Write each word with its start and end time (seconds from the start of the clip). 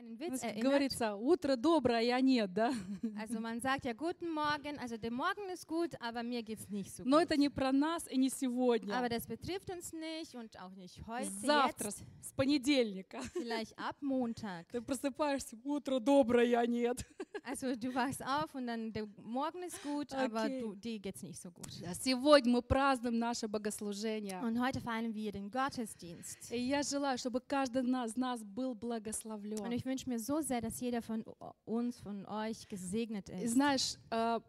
einen 0.00 0.16
Ну, 0.18 0.18
Witz 0.18 0.42
erinnert. 0.42 0.62
Говорится, 0.64 1.14
утро 1.14 1.56
доброе, 1.56 1.98
а 1.98 2.00
я 2.02 2.20
нет, 2.20 2.52
да? 2.52 2.72
Also 3.18 3.38
man 3.40 3.60
sagt 3.60 3.84
ja 3.84 3.92
guten 3.92 4.28
Morgen, 4.32 4.78
also 4.78 4.96
der 4.96 5.10
Morgen 5.12 5.48
ist 5.52 5.66
gut, 5.66 5.90
aber 6.00 6.22
mir 6.22 6.42
geht's 6.42 6.68
nicht 6.70 6.94
so 6.94 7.02
Но 7.04 7.18
gut. 7.18 7.24
это 7.26 7.36
не 7.36 7.48
про 7.48 7.70
нас 7.72 8.06
и 8.10 8.16
не 8.16 8.30
сегодня. 8.30 8.94
Aber 8.96 9.08
das 9.08 9.26
betrifft 9.26 9.70
uns 9.70 9.92
nicht 9.92 10.34
und 10.34 10.58
auch 10.60 10.74
nicht 10.74 11.00
heute, 11.06 11.30
Завтра, 11.44 11.88
jetzt, 11.88 12.04
с 12.22 12.32
понедельника. 12.32 13.20
vielleicht 13.34 13.78
ab 13.78 13.96
Montag. 14.00 14.66
Ты 14.72 14.80
просыпаешься, 14.80 15.56
утро 15.64 15.98
доброе, 16.00 16.56
а 16.58 16.66
нет. 16.66 17.04
Also 17.44 17.74
du 17.76 17.94
wachst 17.94 18.22
auf 18.24 18.54
und 18.54 18.66
dann 18.66 18.92
der 18.92 19.06
Morgen 19.22 19.62
ist 19.62 19.82
gut, 19.82 20.12
aber 20.12 20.44
Okay. 20.44 20.60
du, 20.60 20.74
dir 20.74 20.98
geht's 20.98 21.22
nicht 21.22 21.40
so 21.40 21.50
gut. 21.50 21.66
А 21.86 21.94
Сегодня 21.94 22.52
мы 22.52 22.62
празднуем 22.62 23.18
наше 23.18 23.48
богослужение. 23.48 24.40
Und 24.42 24.58
heute 24.60 24.80
feiern 24.80 25.14
wir 25.14 25.32
den 25.32 25.50
Gottesdienst. 25.50 26.50
И 26.52 26.58
я 26.60 26.82
желаю, 26.82 27.18
чтобы 27.18 27.40
каждый 27.40 27.82
из 27.82 28.16
нас 28.16 28.42
был 28.42 28.72
Und 28.72 28.80
благословлен. 28.80 29.72
ich 29.72 29.84
wünsche 29.89 30.09
mir 30.09 30.19
so 30.19 30.41
sehr, 30.41 30.61
dass 30.61 30.79
jeder 30.79 31.01
von 31.01 31.23
u- 31.25 31.33
uns, 31.65 31.99
von 31.99 32.25
euch 32.25 32.67
gesegnet 32.67 33.29
И 33.29 33.33
ist. 33.43 33.53
знаешь, 33.53 33.97
э, 34.11 34.39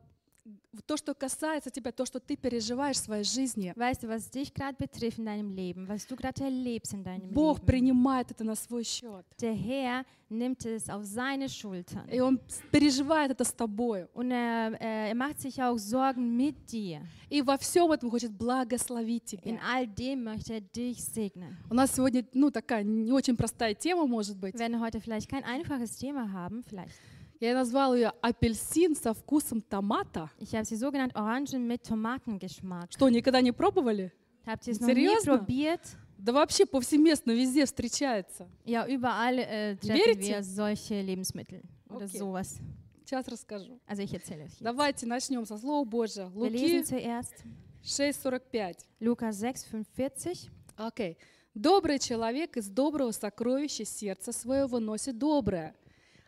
то, 0.88 0.98
что 0.98 1.14
касается 1.14 1.70
тебя, 1.70 1.92
то, 1.92 2.06
что 2.06 2.20
ты 2.20 2.36
переживаешь 2.36 2.98
в 2.98 3.00
своей 3.04 3.24
жизни, 3.24 3.74
Weißt 3.76 4.04
was 4.04 4.30
dich 4.32 4.54
gerade 4.54 4.76
betrifft 4.78 5.20
in 5.20 5.26
deinem 5.26 5.52
Leben, 5.52 5.88
was 5.88 6.08
du 6.08 6.16
gerade 6.16 6.44
erlebst 6.44 6.94
in 6.94 7.04
deinem 7.04 7.32
Бог 7.32 7.60
Leben? 7.60 7.66
принимает 7.66 8.32
это 8.32 8.44
на 8.44 8.56
свой 8.56 8.84
счет. 8.84 9.26
Der 9.40 9.54
Herr 9.54 10.04
nimmt 10.30 10.66
es 10.66 10.90
auf 10.90 11.04
seine 11.04 11.48
Schultern. 11.50 12.08
И 12.10 12.20
Он 12.20 12.40
переживает 12.72 13.32
это 13.32 13.44
с 13.44 13.54
тобой. 13.54 14.08
Und 14.14 14.32
er, 14.32 14.74
äh, 14.82 15.10
er 15.10 15.16
macht 15.16 15.42
sich 15.42 15.62
auch 15.62 15.78
Sorgen 15.78 16.36
mit 16.36 16.56
dir. 16.72 17.02
И 17.30 17.42
во 17.42 17.58
всем 17.58 17.92
этом 17.92 18.10
хочет 18.10 18.32
благословить 18.32 19.34
In 19.34 19.40
тебя. 19.40 19.60
all 19.64 19.88
dem 19.88 20.24
möchte 20.24 20.54
er 20.54 20.62
dich 20.62 21.04
segnen. 21.04 21.58
У 21.70 21.74
нас 21.74 21.94
сегодня, 21.94 22.26
ну, 22.34 22.50
такая 22.50 22.84
не 22.84 23.12
очень 23.12 23.36
простая 23.38 23.74
тема, 23.76 24.08
может 24.08 24.38
быть. 24.38 24.56
Wir 24.56 24.60
werden 24.60 24.80
heute 24.80 25.00
vielleicht 25.02 25.30
kein 25.30 25.44
einfaches 25.44 25.98
Thema 25.98 26.32
haben, 26.32 26.64
vielleicht. 26.64 26.96
Я 27.42 27.56
назвала 27.56 27.96
ее 27.96 28.14
апельсин 28.22 28.96
со 28.96 29.14
вкусом 29.16 29.62
томата. 29.62 30.30
Ich 30.38 30.54
habe 30.54 30.64
sie 30.64 30.76
so 30.78 30.92
genannt 30.92 31.16
Orangen 31.16 31.66
mit 31.68 31.82
Tomatengeschmack. 31.84 32.92
Что, 32.92 33.10
никогда 33.10 33.42
не 33.42 33.52
пробовали? 33.52 34.12
Habt 34.46 34.68
ihr 34.68 34.74
es 34.74 34.80
noch 34.80 34.88
nie 34.88 35.08
Серьезно? 35.08 35.38
probiert? 35.40 35.82
Да 36.20 36.34
вообще 36.34 36.68
повсеместно 36.68 37.32
везде 37.32 37.66
встречается. 37.66 38.48
Ja, 38.64 38.88
überall 38.88 39.40
äh, 39.40 39.76
treffen 39.78 39.96
Верите? 40.20 40.34
wir 40.34 40.44
solche 40.44 41.02
Lebensmittel 41.02 41.64
oder 41.90 42.06
Okay. 42.06 42.20
sowas. 42.20 42.60
Сейчас 43.06 43.28
расскажу. 43.28 43.80
Also 43.88 44.04
ich 44.04 44.14
erzähle 44.14 44.44
euch 44.44 44.52
jetzt. 44.52 44.62
Давайте 44.62 45.08
начнем 45.08 45.44
со 45.48 45.58
Слова 45.58 45.84
Божьего. 45.84 46.30
Wir 46.30 46.50
lesen 46.52 46.78
Луки 46.78 46.84
zuerst 46.86 47.44
6.45. 47.84 48.76
Lukas 49.00 49.40
6, 49.40 49.66
45. 49.72 50.50
Окей. 50.78 51.18
Добрый 51.56 51.98
человек 51.98 52.56
из 52.56 52.70
доброго 52.70 53.12
сокровища 53.12 53.84
сердца 53.84 54.32
своего 54.32 54.80
носит 54.80 55.18
доброе, 55.18 55.74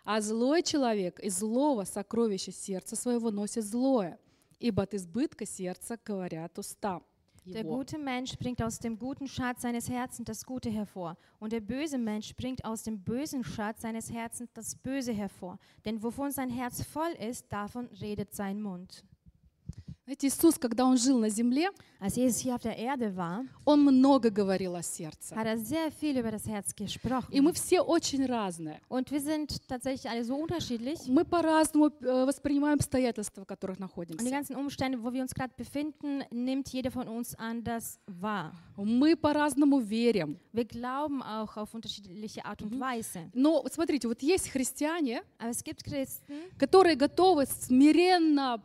а 0.05 0.21
злой 0.21 0.63
человек 0.63 1.21
из 1.21 1.39
злого 1.39 1.85
сокровища 1.85 2.51
сердца 2.51 2.97
своего 2.97 3.31
носит 3.31 3.65
злое, 3.65 4.19
ибо 4.59 4.85
от 4.85 4.95
избытка 4.95 5.45
сердца 5.45 5.99
говорят 6.03 6.59
уста. 6.59 7.03
Der 7.45 7.63
его». 7.63 7.77
gute 7.77 7.99
Mensch 7.99 8.37
bringt 8.39 8.63
aus 8.63 8.79
dem 8.79 8.99
guten 8.99 9.27
Schatz 9.27 9.63
seines 9.63 9.89
Herzens 9.89 10.27
das 10.27 10.45
Gute 10.45 10.71
hervor. 10.71 11.17
Und 11.39 11.53
der 11.53 11.61
böse 11.61 11.99
Mensch 11.99 12.35
bringt 12.37 12.65
aus 12.65 12.83
dem 12.83 13.03
bösen 13.03 13.45
Schatz 13.45 13.83
seines 13.83 14.11
Herzens 14.11 14.51
das 14.53 14.75
Böse 14.75 15.13
hervor. 15.13 15.59
Denn 15.85 16.03
wovon 16.03 16.31
sein 16.31 16.51
Herz 16.51 16.83
voll 16.83 17.13
ist, 17.21 17.47
davon 17.51 17.87
redet 18.01 18.35
sein 18.35 18.61
Mund. 18.61 19.05
Знаете, 20.06 20.28
Иисус, 20.28 20.58
когда 20.60 20.86
Он 20.86 20.98
жил 20.98 21.18
на 21.18 21.30
земле, 21.30 21.70
Als 22.02 22.18
Jesus 22.18 22.40
hier 22.40 22.54
auf 22.56 22.62
der 22.62 22.78
Erde 22.78 23.16
war, 23.16 23.46
Он 23.64 23.80
много 23.86 24.30
говорил 24.30 24.76
о 24.76 24.82
сердце. 24.84 25.34
hat 25.34 25.46
er 25.48 25.58
sehr 25.58 25.90
viel 25.94 26.18
über 26.20 26.30
das 26.30 26.46
Herz 26.46 26.76
gesprochen. 26.76 27.32
И 27.32 27.40
мы 27.40 27.54
все 27.54 27.80
очень 27.80 28.26
разные. 28.26 28.82
Und 28.90 29.10
wir 29.12 29.22
sind 29.22 29.66
tatsächlich 29.70 30.10
alle 30.10 30.26
so 30.26 30.36
unterschiedlich. 30.36 31.00
Мы 31.08 31.24
по-разному 31.24 31.88
э, 32.02 32.26
воспринимаем 32.26 32.76
обстоятельства, 32.76 33.44
в 33.44 33.46
которых 33.48 33.78
Und 33.78 33.80
die 33.80 33.84
находимся. 33.84 34.30
ganzen 34.30 34.58
Umstände, 34.58 35.02
wo 35.02 35.14
wir 35.14 35.22
uns 35.22 35.34
gerade 35.34 35.54
befinden, 35.56 36.24
nimmt 36.32 36.68
jeder 36.74 36.92
von 36.92 37.08
uns 37.08 37.34
anders 37.36 37.98
wahr. 38.06 38.52
Мы 38.76 39.16
по-разному 39.16 39.80
верим. 39.80 40.38
Wir 40.52 40.66
glauben 40.66 41.24
auch 41.24 41.56
auf 41.56 41.74
unterschiedliche 41.74 42.44
Art 42.44 42.62
und 42.62 42.78
Weise. 42.78 43.30
Но 43.34 43.64
смотрите, 43.72 44.10
вот 44.10 44.22
есть 44.22 44.50
христиане, 44.50 45.22
Aber 45.40 45.52
es 45.52 45.64
gibt 45.64 45.86
Christen, 45.86 46.34
которые 46.58 46.98
готовы 46.98 47.46
смиренно 47.46 48.62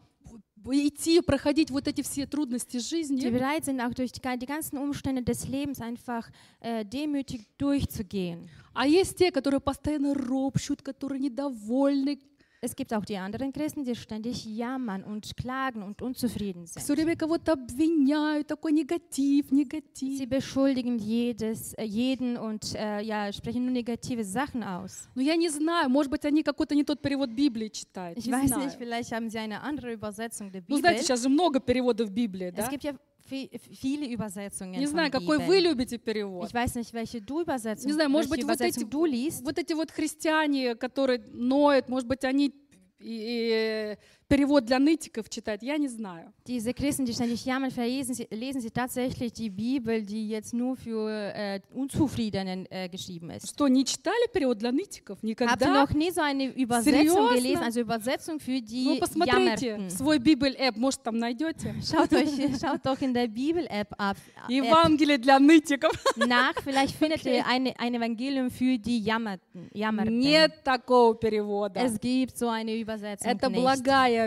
идти, 0.67 1.21
проходить 1.21 1.71
вот 1.71 1.89
эти 1.89 2.03
все 2.03 2.27
трудности 2.27 2.77
die 2.77 2.81
жизни. 2.81 3.31
bereit 3.31 3.65
sind, 3.65 3.81
auch 3.81 3.95
durch 3.95 4.13
die, 4.13 4.21
die 4.39 4.47
ganzen 4.47 4.79
Umstände 4.79 5.23
des 5.23 5.47
Lebens 5.49 5.81
einfach 5.81 6.29
äh, 6.61 6.85
demütig 6.85 7.47
durchzugehen. 7.59 8.49
А 8.75 8.87
есть 8.87 9.17
те, 9.17 9.31
которые 9.33 9.61
постоянно 9.61 10.15
ропщут, 10.15 10.83
которые 10.83 11.21
недовольны, 11.21 12.19
Es 12.61 12.75
gibt 12.75 12.93
auch 12.93 13.05
die 13.05 13.17
anderen 13.17 13.53
Christen, 13.53 13.85
die 13.85 13.95
ständig 13.95 14.45
jammern 14.45 15.05
und 15.05 15.37
klagen 15.37 15.81
und 15.85 16.03
unzufrieden 16.03 16.67
все 16.67 16.81
sind. 16.81 16.97
время 16.99 17.15
кого-то 17.15 17.53
обвиняют, 17.53 18.49
такой 18.49 18.73
негатив, 18.73 19.47
Sie 19.49 19.55
негатив. 19.55 20.29
beschuldigen 20.29 20.99
jedes, 20.99 21.75
äh, 21.75 21.85
jeden 21.85 22.37
und 22.37 22.75
äh, 22.75 23.01
ja, 23.03 23.33
sprechen 23.33 23.65
nur 23.65 23.71
negative 23.73 24.25
Sachen 24.25 24.65
aus. 24.65 25.09
Но 25.15 25.23
я 25.23 25.37
не 25.37 25.49
знаю, 25.51 25.89
может 25.89 26.11
быть, 26.11 26.25
они 26.25 26.43
какой-то 26.43 26.75
не 26.75 26.83
тот 26.83 27.01
перевод 27.01 27.31
Библии 27.31 27.69
читают. 27.69 28.19
Ich 28.19 28.27
не 28.27 28.33
weiß 28.33 28.49
знаю. 28.49 28.65
nicht, 28.67 28.77
vielleicht 28.77 29.13
haben 29.13 29.31
sie 29.31 29.39
eine 29.39 29.61
andere 29.63 29.93
Übersetzung 29.93 30.51
der 30.51 30.63
Ну, 30.67 30.79
Bibel. 30.79 30.81
знаете, 30.81 31.03
сейчас 31.05 31.23
же 31.23 31.29
много 31.29 31.61
переводов 31.61 32.11
Библии, 32.11 32.49
Es 32.49 32.55
да? 32.57 32.69
gibt 32.69 32.83
ja 32.83 32.91
vi- 32.93 32.99
viele 33.28 34.06
Übersetzungen 34.06 34.78
Не 34.81 34.87
знаю, 34.87 35.11
какой 35.11 35.39
вы 35.39 35.61
любите 35.61 35.99
перевод. 35.99 36.49
Ich 36.49 36.55
weiß 36.55 36.75
nicht, 36.77 36.93
welche 36.93 37.21
du 37.21 37.41
Übersetzung, 37.43 37.87
Не 37.87 37.93
знаю, 37.94 38.11
может 38.11 38.31
быть, 38.31 38.44
вот 38.44 38.61
эти, 38.61 38.84
du 38.84 39.05
liest. 39.05 39.44
вот 39.44 39.59
эти 39.59 39.72
вот 39.75 39.91
христиане, 39.91 40.75
которые 40.75 41.21
ноют, 41.33 41.89
может 41.89 42.09
быть, 42.09 42.25
они 42.25 42.53
и- 43.00 43.93
и 43.94 43.97
перевод 44.28 44.65
для 44.66 44.78
нытиков 44.78 45.28
читают, 45.31 45.62
я 45.62 45.78
не 45.78 45.89
знаю. 45.89 46.33
Diese 46.47 46.72
Christen, 46.75 47.05
die 47.06 47.12
ständig 47.12 47.44
jammern, 47.44 47.71
verlesen 47.71 48.15
sie, 48.15 48.27
lesen 48.31 48.61
sie 48.61 48.71
tatsächlich 48.71 49.33
die 49.33 49.50
Bibel, 49.50 50.03
die 50.03 50.28
jetzt 50.28 50.53
nur 50.55 50.77
für 50.77 51.09
äh, 51.34 51.61
Unzufriedenen 51.75 52.66
äh, 52.71 52.89
geschrieben 52.89 53.31
ist. 53.31 53.49
Что, 53.49 53.69
не 53.69 53.84
читали 53.84 54.27
перевод 54.33 54.59
для 54.59 54.71
нытиков? 54.72 55.19
Habt 55.19 55.25
ihr 55.25 55.28
Никогда? 55.31 55.72
noch 55.84 55.91
nie 55.94 56.11
so 56.11 56.21
eine 56.21 56.47
Übersetzung 56.55 56.93
Серьезно? 57.00 57.34
gelesen, 57.34 57.62
also 57.62 57.81
Übersetzung 57.81 58.39
für 58.41 58.53
Ну, 58.53 58.61
die 58.61 58.99
посмотрите 59.00 59.66
Jammerten? 59.66 59.91
свой 59.91 60.19
Библь-эп, 60.19 60.77
может, 60.77 61.03
там 61.03 61.19
найдете. 61.19 61.75
Schaut, 61.83 62.12
euch, 62.12 62.28
schaut 62.60 62.84
doch 62.84 63.00
in 63.00 63.15
der 63.15 63.28
Bibel-App 63.28 63.95
ab, 63.99 64.16
Евангелие 64.49 65.19
для 65.19 65.39
нытиков. 65.39 65.93
nach, 66.16 66.55
vielleicht 66.62 66.95
findet 66.97 67.25
ihr 67.25 67.47
eine, 67.47 67.72
ein 67.78 67.95
Evangelium 67.95 68.50
für 68.50 68.78
die 68.78 69.00
Jammerten. 69.00 69.71
Jammerten. 69.72 70.19
Нет 70.19 70.62
такого 70.65 71.15
перевода. 71.15 71.81
Es 71.81 71.99
gibt 71.99 72.37
so 72.37 72.49
eine 72.49 72.75
Übersetzung 72.77 73.31
Это 73.31 73.49
nicht. 73.49 73.60
благая. 73.60 74.18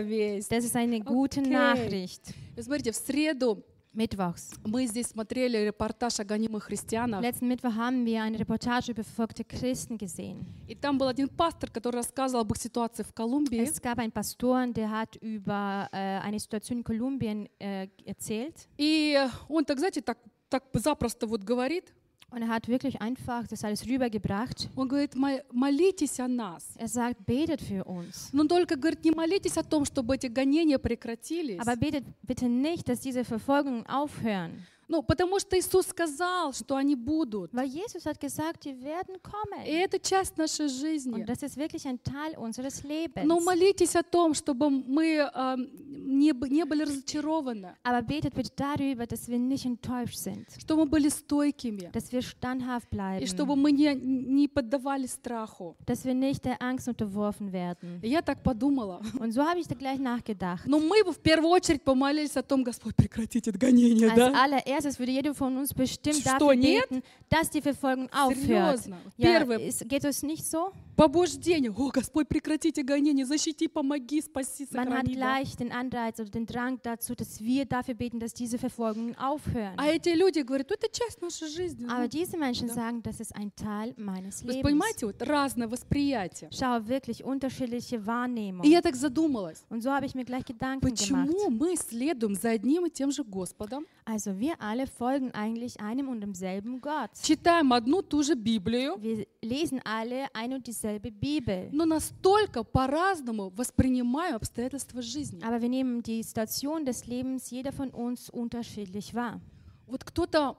Das 0.49 0.63
ist 0.65 0.75
eine 0.75 0.99
gute 1.01 1.39
Okay. 1.41 1.49
Nachricht. 1.49 2.21
Смотрите, 2.59 2.91
в 2.91 2.95
среду 2.95 3.63
Mittwochs. 3.93 4.51
мы 4.63 4.85
здесь 4.87 5.07
смотрели 5.07 5.57
репортаж 5.57 6.19
о 6.19 6.23
гонимых 6.23 6.63
христианах. 6.63 7.21
Letzten 7.21 7.47
Mittwoch 7.49 7.75
haben 7.75 8.05
wir 8.05 8.21
eine 8.23 8.39
Reportage 8.39 8.91
über 8.91 9.03
verfolgte 9.03 9.43
Christen 9.43 9.97
gesehen. 9.97 10.45
И 10.67 10.75
там 10.75 10.97
был 10.97 11.07
один 11.07 11.27
пастор, 11.27 11.69
который 11.69 11.97
рассказывал 11.97 12.41
об 12.43 12.51
их 12.53 12.57
ситуации 12.61 13.03
в 13.03 13.13
Колумбии. 13.13 13.59
Es 13.61 13.81
gab 13.81 13.99
einen 13.99 14.11
Pastor, 14.13 14.65
der 14.67 14.89
hat 14.89 15.17
über 15.17 15.89
äh, 15.91 16.19
eine 16.19 16.39
Situation 16.39 16.77
in 16.79 16.83
Kolumbien 16.85 17.49
äh, 17.59 17.87
erzählt. 18.05 18.67
И 18.77 19.17
он 19.49 19.65
так, 19.65 19.77
знаете, 19.79 20.01
так, 20.01 20.17
так 20.49 20.63
запросто 20.73 21.27
вот 21.27 21.43
говорит. 21.43 21.93
Und 22.30 22.42
er 22.42 22.48
hat 22.48 22.66
wirklich 22.68 23.00
einfach 23.00 23.46
das 23.46 23.62
alles 23.64 23.86
rübergebracht. 23.86 24.68
Он 24.74 24.88
говорит, 24.88 25.14
«Мо- 25.14 25.40
молитесь 25.52 26.18
о 26.20 26.26
нас. 26.26 26.74
Er 26.76 26.88
sagt, 26.88 27.24
betet 27.24 27.60
für 27.62 27.84
uns. 27.84 28.30
Но 28.32 28.44
только, 28.44 28.76
говорит, 28.76 29.04
не 29.04 29.12
молитесь 29.12 29.56
о 29.56 29.62
том, 29.62 29.84
чтобы 29.84 30.16
эти 30.16 30.26
гонения 30.26 30.78
прекратились. 30.78 31.60
Aber 31.60 31.76
betet 31.76 32.04
bitte 32.22 32.46
nicht, 32.48 32.88
dass 32.88 33.00
diese 33.00 33.24
Verfolgungen 33.24 33.86
aufhören. 33.86 34.66
Ну, 34.91 35.01
потому 35.01 35.39
что 35.39 35.57
Иисус 35.57 35.87
сказал, 35.87 36.51
что 36.51 36.75
они 36.75 36.95
будут. 36.95 37.53
Weil 37.53 37.67
Jesus 37.67 38.05
hat 38.05 38.19
gesagt, 38.19 38.65
die 38.65 38.77
werden 38.83 39.15
И 39.15 39.19
kommen. 39.19 39.63
это 39.65 39.97
часть 39.99 40.37
нашей 40.37 40.67
жизни. 40.67 41.13
Und 41.13 41.29
das 41.29 41.41
ist 41.43 41.55
wirklich 41.55 41.87
ein 41.87 42.03
Teil 42.03 42.37
unseres 42.37 42.83
Lebens. 42.83 43.25
Но 43.25 43.39
молитесь 43.39 43.95
о 43.95 44.03
том, 44.03 44.33
чтобы 44.33 44.69
мы 44.69 45.21
а, 45.33 45.55
не, 45.55 46.33
не 46.49 46.65
были 46.65 46.83
разочарованы, 46.83 47.73
Aber 47.83 48.01
betet 48.01 48.33
bitte 48.35 48.51
darüber, 48.53 49.07
dass 49.07 49.29
wir 49.29 49.39
nicht 49.39 49.65
enttäuscht 49.65 50.17
sind. 50.17 50.45
чтобы 50.59 50.83
мы 50.83 50.89
были 50.89 51.07
стойкими, 51.07 51.89
Dass 51.93 52.11
wir 52.11 52.21
standhaft 52.21 52.89
и 52.91 53.25
чтобы 53.27 53.55
bleiben. 53.55 53.61
мы 53.61 53.71
не, 53.71 53.95
не 53.95 54.47
поддавались 54.49 55.13
страху. 55.13 55.77
Dass 55.85 56.03
wir 56.03 56.13
nicht 56.13 56.43
der 56.43 56.61
Angst 56.61 56.89
unterworfen 56.89 57.53
werden. 57.53 58.01
И 58.01 58.09
я 58.09 58.21
так 58.21 58.43
подумала. 58.43 59.01
Und 59.19 59.31
so 59.31 59.41
habe 59.41 59.61
ich 59.61 59.67
da 59.69 59.75
gleich 59.75 59.99
nachgedacht. 59.99 60.67
Но 60.67 60.79
мы 60.79 61.01
в 61.05 61.19
первую 61.19 61.49
очередь 61.51 61.81
помолились 61.81 62.35
о 62.35 62.43
том, 62.43 62.63
Господь, 62.65 62.93
прекратите 62.97 63.51
это 63.51 63.57
гонение, 63.57 64.09
Als 64.09 64.15
да? 64.15 64.31
allererstes 64.80 64.98
würde 64.98 65.12
jeder 65.12 65.34
von 65.34 65.56
uns 65.56 65.74
bestimmt 65.74 66.16
Что, 66.16 66.30
dafür 66.30 66.54
нет? 66.54 66.88
beten, 66.88 67.02
dass 67.28 67.50
die 67.50 67.60
Verfolgung 67.60 68.08
aufhört. 68.12 68.36
Серьезно. 68.36 68.96
Ja, 69.16 69.38
Первое, 69.38 69.58
ist, 69.60 69.88
geht 69.88 70.04
es 70.04 70.22
nicht 70.22 70.44
so? 70.46 70.72
Побуждение. 71.01 71.71
О, 71.71 71.89
Господь, 71.91 72.27
прекратите 72.27 72.83
гонение, 72.83 73.25
защити, 73.25 73.67
помоги, 73.67 74.21
спаси, 74.21 74.67
Man 74.71 74.87
hat 74.87 75.07
сохрани. 75.07 75.15
да. 75.15 75.19
gleich 75.19 75.55
den 75.57 75.71
Anreiz 75.71 76.19
oder 76.19 76.29
den 76.29 76.45
Drang 76.45 76.79
dazu, 76.83 77.15
dass 77.15 77.39
wir 77.41 77.65
dafür 77.65 77.95
beten, 77.95 78.19
dass 78.19 78.33
diese 78.35 78.59
Verfolgungen 78.59 79.15
aufhören. 79.17 79.73
А 79.77 79.87
эти 79.87 80.09
люди 80.09 80.39
говорят, 80.41 80.67
«Ну, 80.69 80.75
это 80.75 80.87
часть 80.91 81.19
нашей 81.21 81.47
жизни. 81.49 81.85
Aber 81.87 82.03
Ну, 82.03 82.07
diese 82.07 82.37
Menschen 82.37 82.69
sagen, 82.69 83.01
das 83.01 83.19
ist 83.19 83.35
ein 83.35 83.51
Teil 83.55 83.95
meines 83.97 84.41
есть, 84.43 84.57
Lebens. 84.57 84.61
понимаете, 84.61 85.05
вот 85.07 85.19
разное 85.23 85.67
восприятие. 85.67 86.49
Schau, 86.51 86.87
wirklich 86.87 87.23
unterschiedliche 87.23 88.05
Wahrnehmung. 88.05 88.63
И 88.63 88.69
я 88.69 88.81
так 88.81 88.95
задумалась, 88.95 89.63
Und 89.71 89.81
so 89.81 89.89
habe 89.91 90.05
ich 90.05 90.13
mir 90.13 90.23
gleich 90.25 90.45
Gedanken 90.45 90.81
gemacht. 90.93 90.99
почему 90.99 91.49
мы 91.49 91.75
следуем 91.77 92.35
за 92.35 92.51
одним 92.51 92.85
и 92.85 92.91
тем 92.91 93.09
же 93.11 93.23
Господом, 93.23 93.85
Also 94.05 94.37
wir 94.39 94.55
alle 94.59 94.85
folgen 94.87 95.31
eigentlich 95.31 95.79
einem 95.79 96.09
und 96.09 96.21
demselben 96.21 96.79
Gott. 96.79 97.09
читаем 97.23 97.73
одну 97.73 98.03
ту 98.03 98.21
же 98.21 98.35
Библию, 98.35 98.97
Wir 98.99 99.25
lesen 99.41 99.79
alle 99.83 100.27
ein 100.35 100.53
und 100.53 100.67
dieselbe 100.91 101.11
Bibel. 101.11 101.69
но 101.71 101.85
настолько 101.85 102.63
по-разному 102.63 103.49
воспринимаем 103.49 104.35
обстоятельства 104.35 105.01
жизни. 105.01 105.41
Aber 105.43 105.61
wir 105.61 105.69
nehmen 105.69 106.01
die 106.03 106.23
Situation 106.23 106.85
des 106.85 107.07
Lebens 107.07 107.49
jeder 107.49 107.71
von 107.71 107.89
uns 107.91 108.29
unterschiedlich 108.29 109.13
wahr. 109.13 109.39
Вот 109.87 110.03
кто-то 110.03 110.57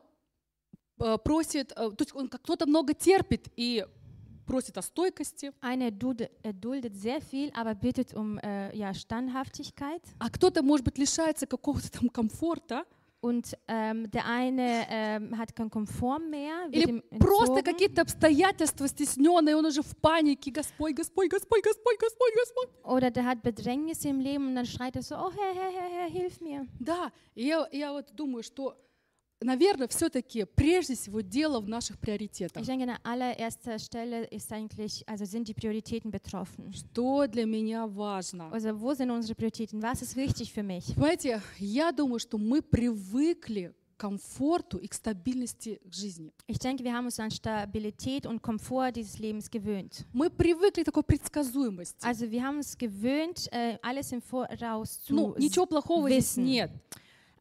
э, 0.99 1.19
просит, 1.19 1.73
э, 1.73 1.90
то 1.90 1.96
есть 2.00 2.12
кто-то 2.12 2.67
много 2.67 2.94
терпит 2.94 3.49
и 3.56 3.84
просит 4.46 4.76
о 4.76 4.82
стойкости, 4.82 5.52
Einer 5.61 5.90
er 6.43 6.52
duldet 6.52 6.96
sehr 6.96 7.20
viel, 7.20 7.50
aber 7.55 7.75
bittet 7.75 8.14
um 8.14 8.38
äh, 8.38 8.76
ja, 8.76 8.93
Standhaftigkeit. 8.93 10.02
а 10.19 10.31
кто-то, 10.31 10.62
может 10.62 10.84
быть, 10.84 10.99
лишается 10.99 11.46
какого-то 11.46 11.90
там 11.90 12.08
комфорта 12.08 12.84
Und 13.23 13.57
ähm, 13.69 14.11
der 14.11 14.27
eine 14.27 14.85
ähm, 14.91 15.39
hat 15.39 15.55
keinen 15.55 15.71
Komfort 15.71 16.19
mehr, 16.29 16.69
или 16.73 17.01
просто 17.21 17.63
какие-то 17.63 18.03
обстоятельства 18.03 18.89
стесненные, 18.89 19.55
он 19.55 19.65
уже 19.65 19.81
в 19.83 19.97
панике, 19.97 20.51
Господь, 20.51 20.97
Господь, 20.97 21.31
Господь, 21.31 21.63
Господь, 21.63 21.99
Господь, 22.01 22.33
Господь. 22.35 22.69
Oder 22.83 23.13
der 23.13 23.25
hat 23.25 23.45
Bedrängnisse 23.45 24.09
im 24.09 24.19
Leben 24.19 24.49
und 24.49 24.57
dann 24.57 24.67
schreit 24.67 24.97
er 24.97 25.03
so, 25.03 25.15
oh 25.15 25.31
Herr, 25.31 25.55
Herr, 25.55 25.71
Herr, 25.71 25.89
Herr, 25.89 26.11
hilf 26.11 26.41
mir. 26.41 26.67
Да, 26.81 27.13
я, 27.37 27.69
я 27.71 27.93
вот 27.93 28.13
думаю, 28.13 28.43
что, 28.43 28.77
наверное, 29.44 29.89
все-таки 29.89 30.44
прежде 30.44 30.94
всего 30.94 31.21
дело 31.21 31.61
в 31.61 31.69
наших 31.69 31.99
приоритетах. 31.99 32.62
Ich 32.62 32.67
denke, 32.67 32.85
an 32.85 32.99
allererster 33.05 33.79
Stelle 33.79 34.25
ist 34.25 34.53
eigentlich, 34.53 35.05
also 35.09 35.25
sind 35.25 35.49
die 35.49 35.55
Prioritäten 35.55 36.11
betroffen. 36.11 36.73
Что 36.73 37.27
для 37.27 37.44
меня 37.47 37.87
важно? 37.87 38.50
Also 38.53 38.79
wo 38.81 38.94
sind 38.94 39.11
unsere 39.11 39.35
Prioritäten? 39.35 39.83
Was 39.83 40.03
ist 40.03 40.17
wichtig 40.17 40.53
für 40.53 40.62
mich? 40.62 40.94
Понимаете, 40.94 41.41
я 41.59 41.93
думаю, 41.93 42.19
что 42.19 42.39
мы 42.39 42.62
привыкли 42.62 43.75
комфорту 43.97 44.79
и 44.79 44.89
к 44.89 44.94
стабильности 44.94 45.81
жизни. 45.89 46.33
Ich 46.49 46.59
denke, 46.59 46.83
wir 46.83 46.93
haben 46.93 47.05
uns 47.05 47.21
an 47.21 47.31
Stabilität 47.31 48.27
und 48.27 48.43
Komfort 48.43 48.93
dieses 48.97 49.21
Lebens 49.21 49.49
gewöhnt. 49.49 50.05
Мы 50.12 50.29
привыкли 50.29 50.83
к 50.83 50.87
такой 50.87 51.05
предсказуемости. 51.05 52.05
Also 52.05 52.29
wir 52.29 52.43
haben 52.43 52.56
uns 52.56 52.77
gewöhnt, 52.77 53.49
äh, 53.53 53.79
alles 53.81 54.11
im 54.11 54.21
Voraus 54.21 55.00
zu 55.03 55.15
Ну, 55.15 55.35
ничего 55.39 55.67
плохого 55.67 56.09
здесь 56.09 56.37
wissen. 56.37 56.44
нет. 56.44 56.71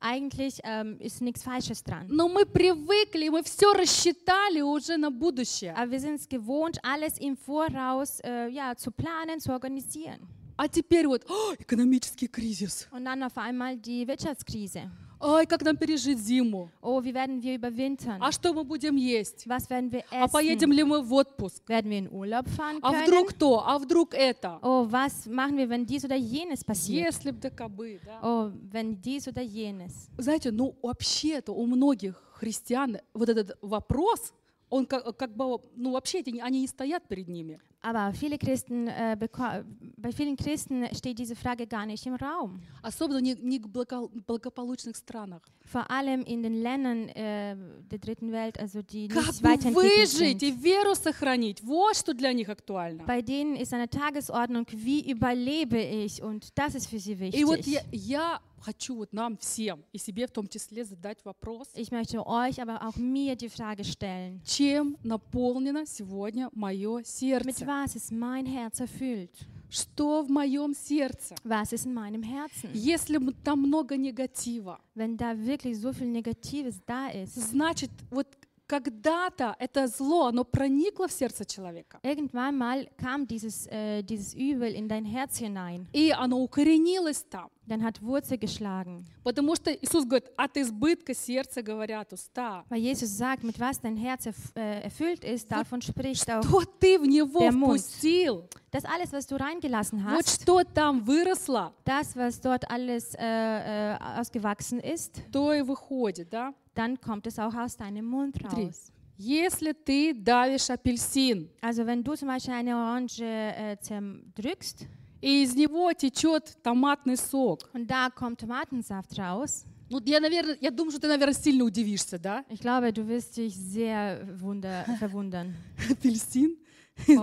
Eigentlich 0.00 0.60
ähm, 0.62 0.98
ist 1.00 1.22
nichts 1.22 1.42
Falsches 1.42 1.82
dran. 1.82 2.06
Но 2.08 2.28
мы 2.28 2.44
привыкли, 2.44 3.28
мы 3.30 3.42
все 3.42 3.72
рассчитали 3.72 4.60
уже 4.60 4.96
на 4.98 5.10
будущее. 5.10 5.74
Aber 5.74 5.90
wir 5.90 6.00
sind 6.00 6.20
es 6.20 6.28
gewohnt, 6.28 6.78
alles 6.82 7.18
im 7.18 7.36
Voraus 7.36 8.20
äh, 8.20 8.48
ja, 8.48 8.76
zu 8.76 8.90
planen, 8.90 9.40
zu 9.40 9.52
organisieren. 9.52 10.20
А 10.58 10.68
теперь 10.68 11.06
вот 11.06 11.24
«О, 11.28 11.54
экономический 11.58 12.28
кризис. 12.28 12.88
Und 12.90 13.04
dann 13.04 13.22
auf 13.22 13.36
einmal 13.36 13.76
die 13.76 14.06
Wirtschaftskrise. 14.06 14.90
Ай, 15.23 15.45
как 15.45 15.61
нам 15.61 15.77
пережить 15.77 16.17
зиму? 16.17 16.69
Oh, 16.81 16.99
wie 17.03 17.13
werden 17.13 17.41
wir 17.43 17.55
überwintern? 17.55 18.17
А 18.19 18.31
что 18.31 18.53
мы 18.53 18.63
будем 18.63 18.95
есть? 18.95 19.45
Was 19.45 19.69
werden 19.69 19.91
wir 19.91 20.03
А 20.09 20.27
поедем 20.27 20.71
essen? 20.71 20.75
ли 20.77 20.83
мы 20.83 21.01
в 21.03 21.13
отпуск? 21.13 21.61
Werden 21.69 21.91
wir 21.91 21.99
in 21.99 22.07
Urlaub 22.09 22.47
fahren 22.49 22.79
А 22.81 22.91
können? 22.91 23.03
вдруг 23.05 23.33
то? 23.33 23.63
А 23.65 23.77
вдруг 23.77 24.13
это? 24.15 24.57
Oh, 24.63 24.87
was 24.89 25.27
machen 25.27 25.57
wir, 25.57 25.69
wenn 25.69 25.85
dies 25.85 26.03
oder 26.03 26.15
jenes 26.15 26.63
passiert? 26.63 27.05
Если 27.13 27.29
б 27.29 27.37
да 27.39 27.51
кабы, 27.51 27.99
да. 28.03 28.19
Oh, 28.23 28.51
wenn 28.71 28.99
dies 28.99 29.27
oder 29.27 29.43
jenes. 29.43 30.09
Знаете, 30.17 30.49
ну 30.51 30.75
вообще-то 30.81 31.53
у 31.53 31.67
многих 31.67 32.15
христиан 32.33 32.97
вот 33.13 33.29
этот 33.29 33.57
вопрос, 33.61 34.33
он 34.69 34.87
как, 34.87 35.15
как 35.17 35.35
бы, 35.35 35.59
ну 35.75 35.91
вообще 35.91 36.19
эти 36.21 36.39
они 36.39 36.61
не 36.61 36.67
стоят 36.67 37.07
перед 37.07 37.27
ними. 37.27 37.59
Aber 37.82 38.12
viele 38.14 38.36
Christen, 38.36 38.88
äh, 38.88 39.16
beko- 39.18 39.64
bei 39.96 40.10
vielen 40.10 40.36
Christen 40.36 40.84
steht 40.94 41.18
diese 41.18 41.36
Frage 41.36 41.66
gar 41.66 41.86
nicht 41.86 42.04
im 42.06 42.14
Raum. 42.16 42.58
Особенно 42.82 43.20
не, 43.20 43.34
не 43.36 43.60
в 43.60 43.68
благо- 43.68 44.08
благополучных 44.26 44.96
странах. 44.96 45.40
Vor 45.70 45.90
allem 45.90 46.22
in 46.22 46.44
den 46.44 46.62
Ländern 46.62 47.08
äh, 47.08 47.56
der 47.90 47.98
dritten 47.98 48.30
Welt, 48.30 48.56
also 48.60 48.82
die 48.82 49.08
Как 49.08 49.26
nicht 49.26 49.42
бы 49.42 49.48
weiterentwickelt 49.48 50.12
выжить 50.12 50.42
и 50.44 50.52
sind. 50.52 50.62
веру 50.62 50.94
сохранить? 50.94 51.60
Вот 51.64 51.96
что 51.96 52.14
для 52.14 52.32
них 52.32 52.48
актуально. 52.48 53.02
Bei 53.04 53.20
denen 53.20 53.56
ist 53.56 53.74
eine 53.74 53.88
Tagesordnung, 53.90 54.64
wie 54.72 55.10
überlebe 55.10 55.78
ich? 55.82 56.22
Und 56.22 56.56
das 56.56 56.76
ist 56.76 56.86
für 56.88 57.00
sie 57.00 57.14
И 57.14 57.44
вот 57.44 57.66
я, 57.66 57.80
wichtig. 57.82 58.00
я 58.06 58.40
хочу 58.60 58.94
вот 58.94 59.12
нам 59.12 59.36
всем, 59.38 59.82
и 59.92 59.98
себе 59.98 60.28
в 60.28 60.30
том 60.30 60.46
числе, 60.48 60.84
задать 60.84 61.24
вопрос, 61.24 61.66
Ich 61.74 61.90
möchte 61.90 62.24
euch, 62.24 62.60
aber 62.62 62.86
auch 62.86 62.96
mir 62.96 63.34
die 63.34 63.48
Frage 63.50 63.82
stellen. 63.82 64.40
чем 64.44 64.96
наполнено 65.02 65.84
сегодня 65.84 66.48
мое 66.54 67.00
Mit 67.00 67.06
сердце? 67.06 67.66
was 67.66 67.96
ist 67.96 68.12
mein 68.12 68.46
Herz 68.46 68.78
erfüllt? 68.78 69.30
Что 69.68 70.22
в 70.22 70.30
моем 70.30 70.74
сердце? 70.74 71.34
Was 71.42 71.72
ist 71.72 71.86
in 71.86 71.92
meinem 71.92 72.22
Herzen? 72.22 72.70
Если 72.72 73.16
м- 73.16 73.34
там 73.42 73.60
много 73.62 73.96
негатива, 73.96 74.78
Wenn 74.94 75.16
da 75.16 75.34
wirklich 75.63 75.79
so 75.79 75.93
viel 75.93 76.07
Negatives 76.07 76.81
da 76.85 77.09
ist, 77.09 77.35
значит, 77.35 77.91
вот 78.09 78.27
когда-то 78.71 79.55
это 79.59 79.87
зло, 79.87 80.27
оно 80.27 80.45
проникло 80.45 81.07
в 81.07 81.11
сердце 81.11 81.43
человека. 81.45 81.99
irgendwann 82.03 82.57
mal 82.57 82.87
kam 82.97 83.27
dieses, 83.27 83.67
äh, 83.67 84.01
dieses 84.03 84.33
Übel 84.33 84.73
in 84.73 84.87
dein 84.87 85.03
Herz 85.03 85.37
hinein. 85.37 85.87
И 85.93 86.11
оно 86.11 86.41
укоренилось 86.41 87.25
там. 87.29 87.49
Dann 87.67 87.83
hat 87.83 88.01
Wurzel 88.01 88.37
geschlagen. 88.37 89.05
Потому 89.23 89.55
что 89.55 89.71
Иисус 89.71 90.03
говорит, 90.05 90.29
от 90.35 90.57
избытка 90.57 91.13
сердца 91.13 91.61
говорят 91.61 92.11
уста. 92.13 92.63
Weil 92.69 92.79
Jesus 92.79 93.09
sagt, 93.17 93.43
mit 93.43 93.59
was 93.59 93.79
dein 93.81 93.97
Herz 93.97 94.25
erf 94.25 94.35
äh, 94.55 94.81
erfüllt 94.83 95.23
ist, 95.23 95.51
davon 95.51 95.81
spricht 95.81 96.29
auch 96.31 96.41
Что 96.43 96.63
ты 96.79 96.97
в 96.99 97.05
него 97.05 97.39
Der 97.39 97.51
Mund. 97.51 97.79
впустил? 97.79 98.47
das 98.71 98.85
alles, 98.85 99.11
was 99.11 99.27
du 99.27 99.35
reingelassen 99.35 99.99
Вот 100.03 100.25
hast, 100.25 100.43
что 100.43 100.63
там 100.63 101.01
выросло, 101.03 101.73
das, 101.83 102.15
was 102.15 102.39
dort 102.39 102.69
alles 102.71 103.13
äh, 103.15 103.19
äh, 103.19 103.97
ausgewachsen 104.19 104.79
ist, 104.79 105.21
то 105.31 105.53
и 105.53 105.61
выходит, 105.61 106.29
да? 106.29 106.53
dann 106.74 107.00
kommt 107.00 107.26
es 107.26 107.38
auch 107.38 107.54
aus 107.54 107.76
deinem 107.76 108.04
Mund 108.04 108.36
Смотри, 108.38 108.66
raus. 108.66 108.92
Если 109.18 109.72
ты 109.72 110.12
давишь 110.14 110.68
апельсин, 110.68 111.48
Also 111.62 111.86
wenn 111.86 112.02
du 112.04 112.14
zum 112.14 112.28
Beispiel 112.28 112.54
eine 112.54 112.76
Orange 112.76 113.22
äh, 113.22 113.76
zerdrückst 113.80 114.86
и 115.22 115.42
из 115.42 115.54
него 115.54 115.90
течет 115.92 116.56
томатный 116.62 117.16
сок, 117.16 117.68
und 117.72 117.86
da 117.90 118.10
kommt 118.10 118.40
Tomatensaft 118.40 119.18
raus, 119.18 119.64
ну, 119.88 120.00
я, 120.04 120.18
наверное, 120.18 120.58
я 120.60 120.70
думаю, 120.70 120.90
что 120.90 121.00
ты, 121.00 121.06
наверное, 121.08 121.32
сильно 121.32 121.64
удивишься, 121.64 122.18
да? 122.18 122.44
ich 122.48 122.60
glaube, 122.60 122.92
du 122.92 123.06
wirst 123.06 123.36
dich 123.36 123.54
sehr 123.56 124.20
wunder 124.40 124.84
verwundern. 124.98 125.54
Апельсин, 125.90 126.56
О. 126.56 126.66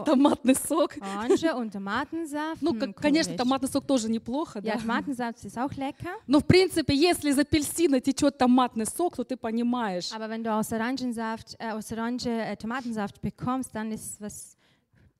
Томатный 0.04 0.54
сок. 0.54 0.97
Orange 1.00 1.54
und 1.54 1.73
Tomatensaft. 1.73 2.61
Ну, 2.62 2.73
hm, 2.73 2.78
как- 2.80 2.97
конечно, 3.02 3.37
томатный 3.37 3.68
сок 3.68 3.87
тоже 3.87 4.11
неплохо, 4.11 4.58
Ja, 4.61 4.75
да? 4.75 4.80
Tomatensaft 4.80 5.44
ist 5.44 5.58
auch 5.58 5.73
lecker, 5.76 6.11
Но, 6.26 6.40
в 6.40 6.44
принципе, 6.44 6.94
если 6.94 7.30
из 7.30 7.38
апельсина 7.38 8.00
течет 8.00 8.38
томатный 8.38 8.87
сок, 8.87 9.16
то 9.16 9.25
ты 9.25 9.37
понимаешь, 9.37 10.11
aber 10.12 10.28
wenn 10.28 10.42
du 10.44 10.50
aus 10.52 10.73
Orangensaft, 10.73 11.56
äh, 11.58 11.73
aus 11.73 11.90
Orange 11.92 12.26
äh, 12.28 12.56
Tomatensaft 12.56 13.20
bekommst, 13.20 13.75
dann 13.75 13.92
ist 13.92 14.20
was. 14.20 14.56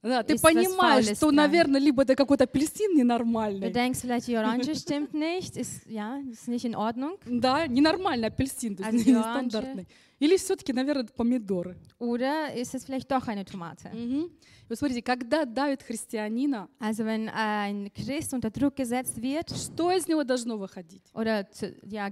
Да, 0.09 0.23
ты 0.23 0.39
понимаешь, 0.39 1.07
что, 1.17 1.31
наверное, 1.31 1.81
либо 1.81 2.03
это 2.03 2.15
какой-то 2.17 2.45
апельсин 2.45 2.93
Du 2.95 2.99
ненормальный, 2.99 3.71
denkst 3.73 4.01
vielleicht, 4.01 4.27
die 4.27 4.37
Orange 4.37 4.75
stimmt 4.75 5.15
nicht, 5.15 5.57
ist 5.57 5.87
ja, 5.87 6.19
ist 6.31 6.49
nicht 6.49 6.65
in 6.65 6.75
Ordnung. 6.75 7.17
да, 7.27 7.67
ненормальный 7.67 8.29
апельсин, 8.29 8.77
то 8.77 8.85
есть 8.85 9.07
нестандартный. 9.07 9.87
Или 10.21 10.37
все-таки, 10.37 10.73
наверное, 10.73 11.05
помидоры. 11.05 11.77
Oder 12.01 12.53
ist 12.53 12.75
es 12.75 12.85
vielleicht 12.85 13.09
doch 13.11 13.29
eine 13.29 13.45
Tomate? 13.45 13.89
И 13.95 14.29
Вот 14.69 14.77
смотрите, 14.79 15.01
когда 15.01 15.45
давит 15.47 15.83
христианина, 15.83 16.69
Also 16.81 17.05
wenn 17.05 17.29
ein 17.31 17.91
Christ 17.95 18.35
unter 18.35 18.51
Druck 18.51 18.77
gesetzt 18.77 19.23
wird 19.23 19.49
что 19.57 19.93
из 19.93 20.07
него 20.09 20.25
должно 20.25 20.57
выходить? 20.59 21.05
oder 21.15 21.47
ja, 21.85 22.11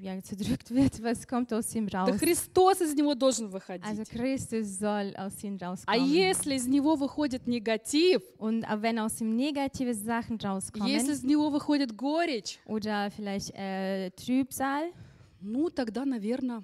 ja, 0.00 0.20
zerdrückt 0.22 0.70
wird, 0.70 1.02
was 1.02 1.26
kommt 1.26 1.52
aus 1.52 1.74
ihm 1.74 1.88
Да? 1.88 2.06
Христос 2.18 2.80
из 2.80 2.94
него 2.94 3.14
должен 3.14 3.46
Also 3.46 3.52
выходить. 3.58 4.08
Christus 4.10 4.78
soll 4.78 5.14
aus 5.16 5.42
ihm 5.42 5.58
А 5.60 5.70
rauskommen. 5.70 6.04
если 6.10 6.54
из 6.54 6.66
него 6.66 6.96
выходит 6.96 7.46
негатив, 7.46 8.22
Und 8.38 8.64
äh, 8.64 8.82
wenn 8.82 8.98
aus 8.98 9.20
ihm 9.20 9.34
negative 9.36 9.94
Sachen 9.94 10.36
если 10.38 10.46
rauskommen 10.48 11.10
из 11.12 11.22
него 11.24 11.50
выходит 11.50 11.94
горечь, 11.96 12.58
oder 12.66 13.10
vielleicht 13.10 13.50
äh, 13.54 14.10
Trübsal, 14.10 14.92
ну 15.40 15.70
тогда, 15.70 16.04
наверное, 16.04 16.62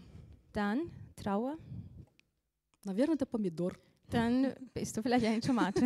dann 0.52 0.90
Trauer, 1.16 1.56
наверное, 2.84 3.14
это 3.16 3.26
помидор. 3.26 3.78
dann 4.10 4.54
bist 4.74 4.96
du 4.96 5.02
vielleicht 5.02 5.24
eine 5.26 5.40
Tomate 5.40 5.82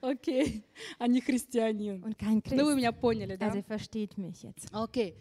Окей, 0.00 0.62
а 0.98 1.06
не 1.08 1.20
христианин. 1.20 2.02
und 2.04 2.16
kein 2.18 2.42
Ну 2.50 2.64
вы 2.64 2.72
Christ. 2.72 2.76
меня 2.76 2.92
поняли, 2.92 3.36
да? 3.36 3.46
Also 3.46 3.62
versteht 3.62 4.16
mich 4.18 4.42
jetzt. 4.42 4.68
Окей. 4.72 5.14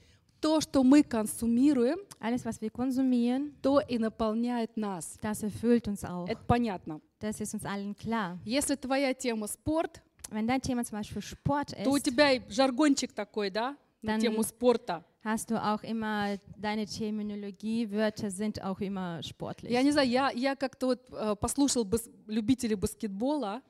То, 0.43 0.61
что 0.61 0.83
мы 0.83 1.01
консумируем, 1.03 1.97
Alles, 2.19 2.43
was 2.45 2.59
wir 2.61 2.69
konsumieren, 2.69 3.53
то 3.61 3.79
и 3.79 3.97
наполняет 3.97 4.75
нас. 4.77 5.17
das 5.21 5.41
erfüllt 5.43 5.87
uns 5.87 6.03
auch. 6.03 6.27
Это 6.27 6.41
понятно. 6.45 6.99
Das 7.19 7.39
ist 7.39 7.53
uns 7.53 7.63
allen 7.65 7.95
klar. 7.95 8.37
Если 8.45 8.75
твоя 8.75 9.13
тема 9.13 9.47
спорт, 9.47 10.01
Wenn 10.29 10.47
dein 10.47 10.61
Thema 10.61 10.83
zum 10.83 10.97
Beispiel 10.97 11.21
Sport 11.21 11.71
то 11.83 11.89
у 11.89 11.95
ist, 11.97 12.03
тебя 12.05 12.31
и 12.33 12.41
жаргончик 12.49 13.13
такой, 13.13 13.49
да, 13.49 13.75
на 14.01 14.19
тему 14.19 14.43
спорта. 14.43 15.03
hast 15.23 15.49
du 15.51 15.55
auch 15.55 15.83
immer, 15.83 16.37
deine 16.57 16.85
Terminologie, 16.85 17.89
Wörter 17.89 18.29
sind 18.29 18.61
auch 18.61 18.79
immer 18.81 19.21
sportlich. 19.23 19.71
Я 19.71 19.81
не 19.83 19.91
знаю, 19.91 20.09
я, 20.09 20.31
я 20.31 20.55
как-то 20.55 20.87
вот 20.87 21.01
э, 21.11 21.35
послушал 21.37 21.85
бас- 21.85 22.09
любителей 22.27 22.75
баскетбола. 22.75 23.61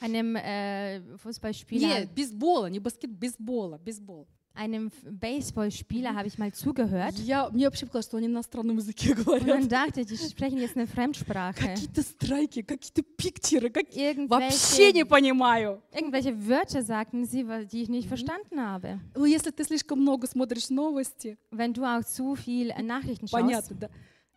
Einem 0.00 0.36
äh, 0.36 1.00
Fußballspieler, 1.22 2.00
Нет, 2.00 2.10
бейсбола, 2.12 2.66
не 2.66 2.78
баскет, 2.80 3.10
бейсбола, 3.10 3.78
бейсбол. 3.78 4.26
Einem 4.54 4.90
Baseballspieler 5.04 6.14
habe 6.14 6.28
ich 6.28 6.38
mal 6.38 6.52
zugehört. 6.52 7.14
Я, 7.18 7.48
мне 7.50 7.66
вообще 7.66 7.86
показалось, 7.86 8.06
что 8.06 8.16
они 8.18 8.28
на 8.28 8.34
иностранном 8.34 8.76
языке 8.76 9.12
Und 9.12 9.24
говорят. 9.24 9.48
dann 9.48 9.68
dachte 9.68 10.00
ich, 10.02 10.06
die 10.06 10.16
sprechen 10.16 10.58
jetzt 10.58 10.76
eine 10.76 10.86
Fremdsprache. 10.86 11.54
Какие-то 11.54 12.02
страйки, 12.02 12.62
какие-то 12.62 13.02
пикчеры, 13.02 13.70
как... 13.70 13.86
Вообще 14.28 14.92
не 14.92 15.04
понимаю. 15.04 15.82
irgendwelche 15.92 16.34
Wörter 16.46 16.82
sagten 16.82 17.24
sie, 17.24 17.44
die 17.70 17.82
ich 17.82 17.88
nicht 17.88 18.08
verstanden 18.08 18.60
habe. 18.60 19.00
Ну, 19.14 19.24
если 19.24 19.50
ты 19.50 19.64
слишком 19.64 20.00
много 20.00 20.26
смотришь 20.26 20.70
новости, 20.70 21.38
Wenn 21.50 21.72
du 21.72 21.84
auch 21.84 22.04
zu 22.04 22.34
viel 22.34 22.70
äh, 22.70 22.82
Nachrichten 22.82 23.26
schaust, 23.26 23.32
понятно, 23.32 23.76
да. 23.76 23.90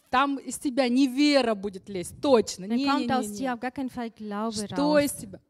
Там 0.09 0.37
из 0.37 0.57
тебя 0.57 0.87
не 0.87 1.07
вера 1.07 1.55
будет 1.55 1.89
лезть, 1.89 2.15
точно. 2.21 2.65
gar 2.65 3.71
keinen 3.71 3.89
Fall 3.89 4.11
Glaube 4.11 4.65
Что 4.67 4.99
из 4.99 5.11
тебя? 5.11 5.41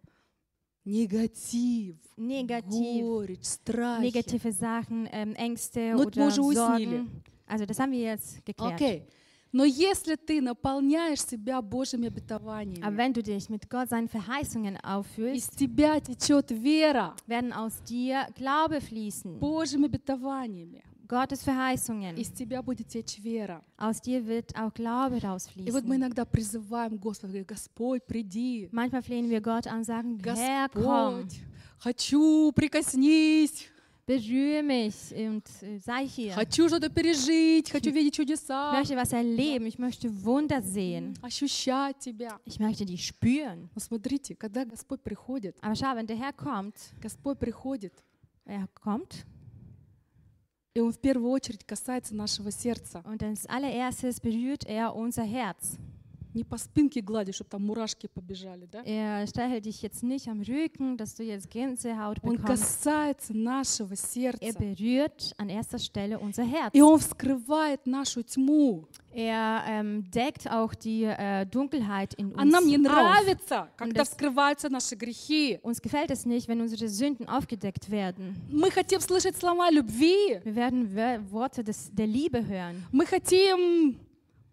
Негатив, 0.86 1.96
Negativ, 2.18 3.02
горечь, 3.04 3.44
страхи. 3.46 4.04
negative 4.04 4.52
Sachen, 4.52 5.08
ähm, 5.12 5.34
Ängste 5.36 5.94
Ну, 5.96 6.04
это 6.04 6.20
мы 6.20 6.26
oder 6.26 6.28
уже 6.28 6.42
уяснили. 6.42 6.98
Sorgen. 6.98 7.22
Also 7.48 7.66
das 7.66 7.80
haben 7.80 7.92
wir 7.92 8.00
jetzt 8.00 8.46
geklärt. 8.46 8.74
Окей. 8.74 9.04
Но 9.52 9.64
если 9.64 10.16
ты 10.16 10.42
наполняешь 10.42 11.22
себя 11.22 11.62
Божьими 11.62 12.08
обетованиями, 12.08 12.84
Aber 12.84 12.98
wenn 12.98 13.14
du 13.14 13.24
dich 13.24 13.50
mit 13.50 13.70
Gott 13.70 13.90
seinen 13.90 14.10
Verheißungen 14.10 14.76
из 14.76 14.84
auffüllst, 14.84 15.58
тебя 15.58 16.00
tечет 16.02 16.52
вера 16.52 17.16
werden 17.26 17.54
aus 17.54 17.82
dir 17.84 18.28
Glaube 18.36 18.82
fließen. 18.82 19.40
Божьими 19.40 19.86
обетованиями, 19.86 20.84
Gottes 21.09 21.43
Verheißungen. 21.43 22.17
из 22.17 22.31
тебя 22.31 22.63
будет 22.63 22.89
течь 22.89 23.19
вера. 23.19 23.63
Aus 23.77 24.01
dir 24.01 24.25
wird 24.27 24.55
auch 24.57 24.73
Glaube 24.73 25.17
И 25.17 25.71
вот 25.71 25.85
мы 25.85 25.97
rausfließen. 25.97 25.97
иногда 25.97 26.25
призываем 26.25 26.97
Господа, 26.99 27.29
говорим, 27.33 27.47
Господь, 27.47 28.05
приди, 28.07 28.69
Manchmal 28.73 29.03
flehen 29.03 29.29
wir 29.29 29.41
Gott 29.41 29.67
an 29.67 29.79
und 29.79 29.85
sagen, 29.85 30.21
Herr, 30.25 30.69
komm, 30.69 31.25
Господь, 31.25 31.41
хочу, 31.79 32.53
прикоснись, 32.53 33.67
berühre 34.07 34.63
mich 34.63 34.95
und 35.15 35.45
äh, 35.63 35.79
sei 35.81 36.07
hier. 36.07 36.33
хочу 36.35 36.69
что-то 36.69 36.89
пережить, 36.91 37.71
хочу 37.71 37.91
видеть 37.91 38.13
Ich 38.13 38.17
чудеса, 38.17 38.73
möchte 38.73 38.95
was 38.97 39.13
erleben, 39.13 39.67
ich 39.67 39.79
möchte 39.81 40.09
Wunder 40.25 40.63
sehen. 40.63 41.15
ощущать 41.23 41.99
Тебя. 41.99 42.39
Ich 42.45 42.61
möchte 42.61 42.85
die 42.85 42.97
spüren. 42.99 43.69
Но 43.75 43.81
смотрите, 43.81 44.37
когда 44.37 44.65
Господь 44.65 45.03
приходит, 45.03 45.57
Aber 45.61 45.75
schau, 45.75 45.95
wenn 45.97 46.07
der 46.07 46.17
Herr 46.17 46.33
kommt, 46.33 46.77
Господь 47.01 47.39
приходит, 47.41 47.93
er 48.45 48.69
kommt 48.75 49.25
И 50.76 50.82
Он 50.82 50.92
в 50.92 51.00
первую 51.00 51.32
очередь 51.32 51.64
касается 51.64 52.14
нашего 52.14 52.52
сердца. 52.52 53.02
und 53.06 53.24
als 53.24 53.48
allererstes 53.48 54.20
berührt 54.20 54.66
er 54.66 54.94
unser 54.94 55.24
Herz. 55.24 55.78
Не 56.35 56.45
по 56.45 56.57
спинке 56.59 57.01
гладишь, 57.01 57.35
чтобы 57.35 57.51
там 57.51 57.67
мурашки 57.67 58.07
побежали, 58.07 58.69
да? 58.71 58.83
Er 58.85 59.27
streichelt 59.27 59.65
dich 59.65 59.83
jetzt 59.83 60.05
nicht 60.05 60.29
am 60.29 60.41
Rücken, 60.43 60.97
dass 60.97 61.17
du 61.17 61.25
jetzt 61.25 61.51
Gänsehaut 61.51 62.19
Он 62.23 62.37
bekommst. 62.37 62.47
касается 62.85 63.37
нашего 63.37 63.95
Er 63.95 63.97
сердца. 63.97 64.57
berührt 64.61 65.35
an 65.39 65.49
erster 65.49 65.81
Stelle 65.81 66.21
unser 66.21 66.45
Herz. 66.45 66.71
И 66.73 66.81
Он 66.83 67.01
вскрывает 67.01 67.85
нашу 67.85 68.23
тьму. 68.23 68.87
Er 69.13 69.65
ähm, 69.67 70.09
deckt 70.13 70.49
auch 70.49 70.73
die 70.77 71.03
äh, 71.03 71.45
Dunkelheit 71.47 72.15
in 72.15 72.33
А 72.37 72.43
uns 72.43 72.53
нам 72.53 72.65
не 72.65 72.77
auf. 72.77 72.83
нравится, 72.83 73.69
когда 73.77 74.03
das- 74.03 74.11
вскрываются 74.11 74.69
наши 74.69 74.95
грехи. 74.95 75.59
Uns 75.65 75.83
gefällt 75.83 76.13
es 76.13 76.25
nicht, 76.27 76.47
wenn 76.47 76.61
unsere 76.61 76.89
Sünden 76.89 77.29
aufgedeckt 77.29 77.91
werden. 77.91 78.37
Мы 78.49 78.71
хотим 78.71 79.01
слышать 79.01 79.37
слова 79.37 79.69
любви. 79.73 80.39
Wir 80.45 80.55
werden 80.55 80.95
Wör- 80.95 81.29
Worte 81.33 81.65
des, 81.65 81.91
der 81.93 82.07
Liebe 82.07 82.47
hören. 82.47 82.85
Мы 82.93 83.05
хотим 83.05 83.99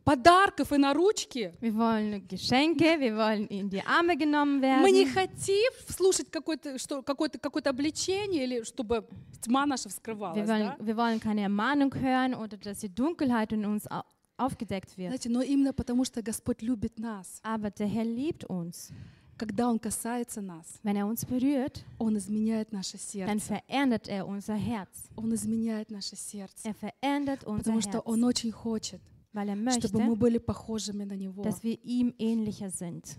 подарков 0.05 0.73
и 0.73 0.79
на 0.79 0.93
ручки. 0.95 1.53
Wir 1.61 1.75
wollen 1.75 2.27
Geschenke, 2.29 2.99
wir 3.01 3.17
wollen 3.17 3.47
in 3.49 3.69
die 3.71 3.83
Arme 3.87 4.17
genommen 4.17 4.61
Мы 4.61 4.91
не 4.91 5.05
werden. 5.07 5.15
хотим 5.15 5.73
слушать 5.89 6.31
какое-то 6.31 6.79
что, 6.79 7.03
какое-то, 7.03 7.39
какое-то 7.39 7.71
обличение, 7.71 8.45
или 8.45 8.63
чтобы 8.65 9.07
тьма 9.41 9.67
наша 9.67 9.89
Wir 9.89 9.93
вскрывалась. 9.93 10.49
wollen, 10.49 10.75
да? 10.79 10.85
wir 10.85 10.97
wollen 10.97 11.21
keine 11.21 11.43
Ermahnung 11.43 11.95
hören 11.95 12.35
oder 12.35 12.57
dass 12.57 12.81
die 12.81 12.89
Dunkelheit 12.95 13.53
in 13.53 13.65
uns 13.65 13.87
au- 13.91 14.03
aufgedeckt 14.39 14.97
wird. 14.99 15.11
Знаете, 15.11 15.29
но 15.29 15.41
именно 15.43 15.73
потому, 15.73 16.05
что 16.05 16.23
Господь 16.23 16.63
любит 16.63 16.99
нас. 16.99 17.41
Aber 17.43 17.71
der 17.71 17.87
Herr 17.87 18.05
liebt 18.05 18.45
uns. 18.45 18.91
Когда 19.39 19.69
Он 19.69 19.79
касается 19.81 20.41
нас, 20.41 20.79
Wenn 20.85 20.95
er 20.97 21.07
uns 21.07 21.25
berührt, 21.25 21.85
Он 21.99 22.17
изменяет 22.17 22.71
наше 22.73 22.97
dann 22.97 23.39
сердце. 23.41 23.55
verändert 23.55 24.07
er 24.09 24.27
unser 24.27 24.55
Herz. 24.55 25.09
Он 25.17 25.33
изменяет 25.35 25.91
наше 25.91 26.15
сердце. 26.17 26.69
Er 26.69 26.75
verändert 26.75 27.45
unser 27.45 27.59
Потому 27.65 27.81
что 27.81 27.99
Herz, 27.99 28.07
Он 28.07 28.25
очень 28.25 28.53
хочет, 28.53 29.01
weil 29.33 29.49
er 29.49 29.57
чтобы 29.81 29.99
мы 30.03 30.11
möchte, 30.11 30.17
были 30.19 30.39
похожими 30.39 31.05
на 31.05 31.15
Него. 31.17 31.43
dass 31.43 31.63
wir 31.63 31.79
ihm 31.85 32.15
ähnlicher 32.19 32.71
sind. 32.71 33.17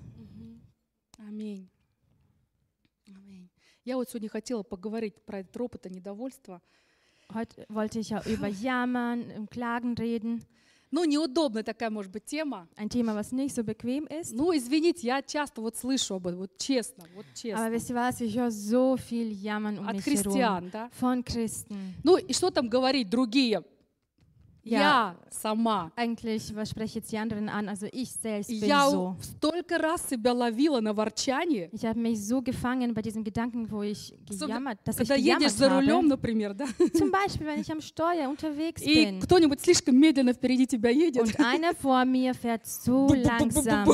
Аминь. 1.18 1.70
Аминь. 3.08 3.50
Я 3.86 3.98
вот 3.98 4.10
сегодня 4.10 4.30
хотела 4.30 4.64
поговорить 4.64 5.16
про 5.26 5.40
этот 5.40 5.56
ропот 5.58 5.86
и 5.86 5.90
недовольство. 5.90 6.62
Heute 7.34 7.66
wollte 7.70 8.00
ich 8.00 8.10
ja 8.10 8.22
über 8.26 8.48
Jammern 8.48 9.24
und 9.38 9.50
Klagen 9.52 9.96
reden. 9.96 10.44
Ну, 10.96 11.06
неудобная 11.06 11.64
такая, 11.64 11.90
может 11.90 12.12
быть, 12.12 12.26
тема. 12.26 12.68
Ein 12.76 12.88
Thema, 12.88 13.16
was 13.16 13.32
nicht 13.32 13.56
so 13.56 13.64
bequem 13.64 14.06
ist. 14.06 14.32
Ну, 14.32 14.56
извините, 14.56 15.08
я 15.08 15.24
часто 15.24 15.60
вот 15.62 15.76
слышу 15.76 16.14
об 16.14 16.28
этом, 16.28 16.42
вот 16.42 16.56
честно, 16.60 17.06
вот 17.16 17.26
Aber 17.26 17.34
честно. 17.34 17.72
wisst 17.72 17.90
ihr 17.90 17.96
was? 17.96 18.22
Ich 18.22 18.38
höre 18.38 18.52
so 18.52 18.96
viel 18.98 19.32
Jammern 19.32 19.80
um 19.80 19.88
От 19.88 19.96
mich 19.96 20.06
herum. 20.06 20.22
христиан, 20.24 20.70
да? 20.70 20.92
Von 21.02 21.24
Christen. 21.24 21.96
Ну, 22.04 22.18
и 22.18 22.32
что 22.32 22.52
там 22.52 22.70
говорить, 22.70 23.10
другие? 23.10 23.64
Ja. 24.65 24.79
Я 24.81 25.17
сама. 25.31 25.91
Eigentlich, 25.97 26.55
was 26.55 26.69
spreche 26.69 26.85
ich 26.91 26.95
jetzt 26.97 27.11
die 27.13 27.17
anderen 27.17 27.49
an? 27.49 27.71
Also 27.71 27.87
ich 27.91 28.11
selbst 28.13 28.49
bin 28.51 28.69
Я 28.69 28.91
so. 28.91 29.17
столько 29.23 29.79
раз 29.79 30.07
себя 30.11 30.35
ловила 30.35 30.81
на 30.83 30.93
ворчании. 30.93 31.71
Ich 31.73 31.87
habe 31.87 31.99
mich 31.99 32.23
so 32.23 32.43
gefangen 32.43 32.93
bei 32.93 33.01
diesem 33.01 33.25
Gedanken, 33.25 33.71
wo 33.71 33.83
ich 33.83 34.13
Особенно, 34.29 34.47
gejammert, 34.49 34.79
dass 34.85 34.97
ich 34.97 35.09
Когда 35.09 35.15
едешь 35.15 35.55
gejammert 35.55 35.57
за 35.57 35.69
рулем, 35.71 35.97
habe. 36.05 36.09
например, 36.09 36.53
да? 36.55 36.67
Zum 36.93 37.11
Beispiel, 37.11 37.47
wenn 37.47 37.61
ich 37.63 37.73
am 37.73 37.81
Steuer 37.81 38.29
unterwegs 38.29 38.83
И 38.83 39.07
bin 39.07 39.21
кто-нибудь 39.21 39.59
слишком 39.61 39.97
медленно 39.97 40.35
впереди 40.35 40.67
тебя 40.67 40.91
едет. 40.91 41.23
und 41.23 41.35
einer 41.41 41.75
vor 41.75 42.05
mir 42.05 42.35
fährt 42.35 42.67
so 42.67 43.07
Бу-бу-бу-бу-бу. 43.07 43.27
langsam. 43.27 43.89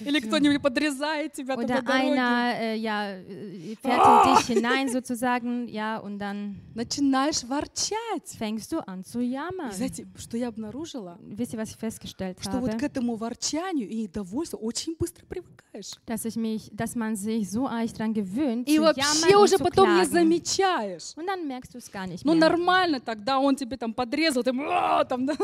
Или 0.00 0.20
кто-нибудь 0.20 0.62
подрезает 0.62 1.32
тебя 1.32 1.56
там 1.56 1.66
на 1.66 1.74
Oder 1.74 1.82
дороге. 1.82 2.12
einer 2.12 2.54
äh, 2.60 2.76
ja, 2.76 3.10
äh, 3.12 3.76
fährt 3.82 4.26
in 4.26 4.34
dich 4.36 4.46
hinein 4.46 4.88
sozusagen, 4.88 5.68
ja, 5.68 5.98
und 5.98 6.18
dann 6.18 6.56
Начинаешь 6.74 7.42
ворчать. 7.48 8.36
fängst 8.38 8.72
du 8.72 8.78
an 8.86 9.04
zu 9.04 9.20
И 9.20 9.30
jammern. 9.32 9.70
знаете, 9.72 10.06
что 10.16 10.36
я 10.36 10.48
обнаружила? 10.48 11.18
Wisst 11.22 11.52
ihr, 11.54 11.58
was 11.58 11.70
ich 11.70 11.76
festgestellt 11.76 12.38
Что 12.40 12.58
вот 12.60 12.70
habe? 12.70 12.78
к 12.78 12.82
этому 12.82 13.16
ворчанию 13.16 13.88
и 13.88 14.02
недовольству 14.02 14.58
очень 14.58 14.96
быстро 14.98 15.24
привыкаешь. 15.26 15.92
Dass, 16.06 16.24
ich 16.24 16.36
mich, 16.36 16.70
dass 16.72 16.94
man 16.96 17.14
sich 17.16 17.50
so 17.50 17.66
eigentlich 17.66 17.92
dran 17.94 18.12
gewöhnt, 18.14 18.68
И 18.68 18.78
вообще 18.78 19.36
уже 19.36 19.58
потом 19.58 19.96
не 19.98 20.04
замечаешь. 20.06 21.12
Und 21.16 21.26
dann 21.26 21.46
merkst 21.46 21.74
du 21.74 21.78
es 21.78 21.90
gar 21.90 22.06
nicht 22.06 22.24
Ну 22.24 22.32
mehr. 22.34 22.40
нормально 22.48 23.00
тогда, 23.00 23.38
он 23.38 23.56
тебе 23.56 23.76
там 23.76 23.92
подрезал, 23.94 24.42
ты 24.42 24.52
«А, 24.70 25.04
там, 25.04 25.26
да. 25.26 25.34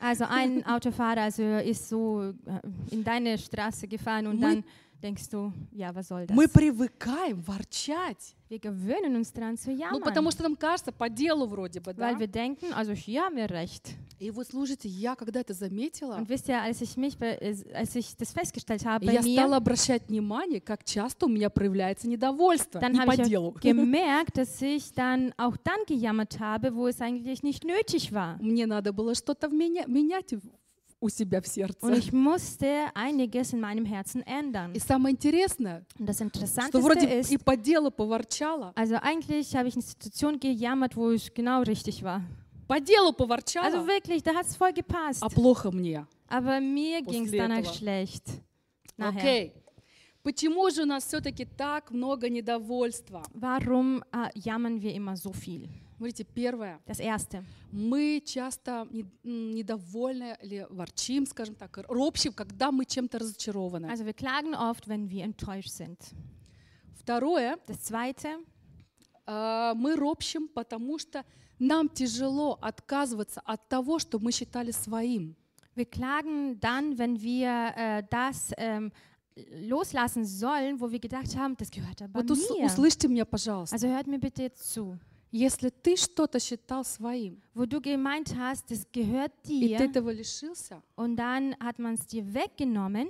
Also 0.00 0.24
ein 0.28 0.64
Autofahrer 0.66 1.22
also 1.22 1.42
ist 1.58 1.88
so 1.88 2.32
äh, 2.46 2.60
in 2.94 3.04
deine 3.26 3.38
Straße 3.38 3.86
gefahren 3.88 4.26
und 4.26 4.40
Мы- 4.40 4.40
dann 4.40 4.64
denkst 5.02 5.28
du, 5.30 5.52
ja, 5.72 5.94
was 5.94 6.08
soll 6.08 6.26
das? 6.26 6.34
Мы 6.36 6.48
привыкаем 6.48 7.42
ворчать. 7.42 8.34
Wir 8.48 8.60
gewöhnen 8.60 9.16
uns 9.16 9.32
daran 9.32 9.56
zu 9.56 9.70
Ну 9.72 9.76
jammern, 9.78 10.00
потому 10.04 10.30
что 10.30 10.44
нам 10.44 10.54
кажется, 10.54 10.92
по 10.92 11.08
делу 11.10 11.46
вроде 11.46 11.80
бы, 11.80 11.92
да? 11.92 12.10
weil 12.12 12.18
wir 12.20 12.28
denken, 12.28 12.72
also 12.72 12.92
hier 12.92 13.22
haben 13.22 13.36
wir 13.36 13.50
recht. 13.50 13.92
И 14.20 14.30
вот 14.30 14.46
слушайте, 14.46 14.88
я 14.88 15.14
когда 15.16 15.40
это 15.40 15.52
заметила, 15.52 16.16
Und 16.16 16.28
wisst 16.28 16.48
ihr, 16.48 16.62
als 16.62 16.80
ich 16.80 16.96
mich, 16.96 17.18
be- 17.18 17.38
äh, 17.40 17.56
als 17.74 17.94
ich 17.96 18.16
das 18.16 18.30
festgestellt 18.32 18.86
habe 18.86 19.04
bei 19.04 19.12
я 19.14 19.20
стала 19.22 19.54
mir, 19.54 19.56
обращать 19.56 20.08
внимание, 20.08 20.60
как 20.60 20.84
часто 20.84 21.26
у 21.26 21.28
меня 21.28 21.50
проявляется 21.50 22.08
недовольство. 22.08 22.78
dann 22.80 22.92
не 22.92 22.98
habe 23.00 23.08
по 23.08 23.14
ich 23.14 23.18
ja 23.18 23.24
делу. 23.28 23.52
gemerkt, 23.60 24.38
dass 24.38 24.62
ich 24.62 24.92
dann 24.94 25.34
auch 25.36 25.56
dann 25.58 25.80
gejammert 25.88 26.38
habe, 26.38 26.72
wo 26.74 26.86
es 26.86 27.00
eigentlich 27.00 27.42
nicht 27.42 27.64
nötig 27.64 28.12
war. 28.12 28.38
Мне 28.40 28.66
надо 28.66 28.92
было 28.92 29.14
что-то 29.16 29.48
в 29.48 29.52
меня, 29.52 29.84
менять 29.88 30.32
в- 30.32 30.40
у 30.99 31.09
себя 31.09 31.41
в 31.41 31.47
сердце. 31.47 31.83
Und 31.85 31.97
ich 31.97 32.11
musste 32.13 32.91
einiges 32.93 33.53
in 33.53 33.59
meinem 33.59 33.85
Herzen 33.85 34.21
ändern. 34.23 34.73
И 34.73 34.79
самое 34.79 35.13
интересное, 35.15 35.83
Und 35.99 36.05
das 36.07 36.17
что 36.17 36.25
Interessanteste 36.25 36.79
вроде 36.81 37.19
ist, 37.21 37.31
и 37.31 37.37
по 37.37 37.57
делу 37.57 37.89
поворчала, 37.91 38.71
also 38.75 38.95
eigentlich 39.01 39.55
habe 39.55 39.67
ich 39.67 39.73
eine 39.75 39.81
Situation 39.81 40.39
gejammert, 40.39 40.95
wo 40.95 41.09
ich 41.11 41.33
genau 41.33 41.63
richtig 41.63 42.03
war. 42.03 42.21
по 42.67 42.79
делу 42.79 43.07
Also 43.07 43.13
поворчала, 43.13 43.87
wirklich, 43.87 44.21
da 44.23 44.33
hat 44.35 44.45
es 44.45 44.55
voll 44.55 44.73
gepasst. 44.73 45.23
а 45.23 45.29
плохо 45.29 45.71
мне. 45.71 46.05
Aber 46.27 46.61
mir 46.61 47.03
После 47.03 47.11
ging 47.19 47.25
es 47.25 47.31
danach 47.31 47.57
этого. 47.59 47.73
schlecht. 47.73 48.23
Nachher. 48.97 49.17
Окей. 49.17 49.53
Почему 50.23 50.69
же 50.69 50.83
у 50.83 50.85
нас 50.85 51.03
все-таки 51.05 51.45
так 51.45 51.89
много 51.89 52.29
недовольства? 52.29 53.23
Warum 53.33 54.03
äh, 54.13 54.29
jammern 54.35 54.79
wir 54.79 54.93
immer 54.93 55.17
so 55.17 55.33
viel? 55.33 55.67
Смотрите, 55.96 56.24
первое. 56.24 56.80
Das 56.86 56.98
erste. 57.00 57.42
Мы 57.72 58.22
часто 58.24 58.86
недовольны 59.22 60.36
или 60.42 60.66
ворчим, 60.70 61.26
скажем 61.26 61.54
так, 61.54 61.76
ропщим, 61.88 62.32
когда 62.32 62.70
мы 62.70 62.84
чем-то 62.84 63.18
разочарованы. 63.18 63.86
Also 63.86 64.04
wir 64.04 64.12
klagen 64.14 64.54
oft, 64.54 64.88
wenn 64.88 65.08
wir 65.10 65.24
enttäuscht 65.24 65.70
sind. 65.70 65.98
Второе, 67.00 67.56
Das 67.66 67.82
zweite, 67.82 68.38
а, 69.26 69.74
мы 69.74 69.96
ропщим, 69.96 70.48
потому 70.48 70.98
что 70.98 71.24
нам 71.58 71.88
тяжело 71.88 72.58
отказываться 72.60 73.40
от 73.44 73.68
того, 73.68 73.98
что 73.98 74.18
мы 74.18 74.32
считали 74.32 74.70
своим. 74.72 75.34
wir 75.74 75.84
klagen 75.86 76.58
dann, 76.60 76.96
wenn 76.98 77.20
wir 77.20 77.72
äh, 77.76 78.02
das 78.08 78.50
ähm, 78.56 78.90
loslassen 79.60 80.24
sollen, 80.24 80.80
wo 80.80 80.90
wir 80.90 80.98
gedacht 80.98 81.36
haben, 81.36 81.54
das 81.58 81.70
gehört 81.70 82.00
aber 82.00 82.14
Вот 82.20 82.30
mir. 82.30 82.64
услышьте 82.64 83.08
меня, 83.08 83.24
пожалуйста. 83.26 83.74
Also 83.76 83.88
hört 83.88 84.06
mir 84.06 84.18
bitte 84.18 84.42
jetzt 84.42 84.72
zu. 84.72 84.98
Если 85.33 85.69
ты 85.69 85.95
что-то 85.95 86.39
считал 86.39 86.83
своим, 86.83 87.41
Wo 87.53 87.65
du 87.65 87.79
gemeint 87.79 88.35
hast, 88.37 88.69
das 88.69 88.85
gehört 88.91 89.31
и 89.45 89.61
ты 89.61 89.67
dir 89.69 89.79
этого 89.79 90.11
лишился, 90.11 90.81
und 90.97 91.15
dann 91.15 91.55
hat 91.59 91.79
man 91.79 91.93
es 91.95 92.05
dir 92.05 92.33
weggenommen, 92.33 93.07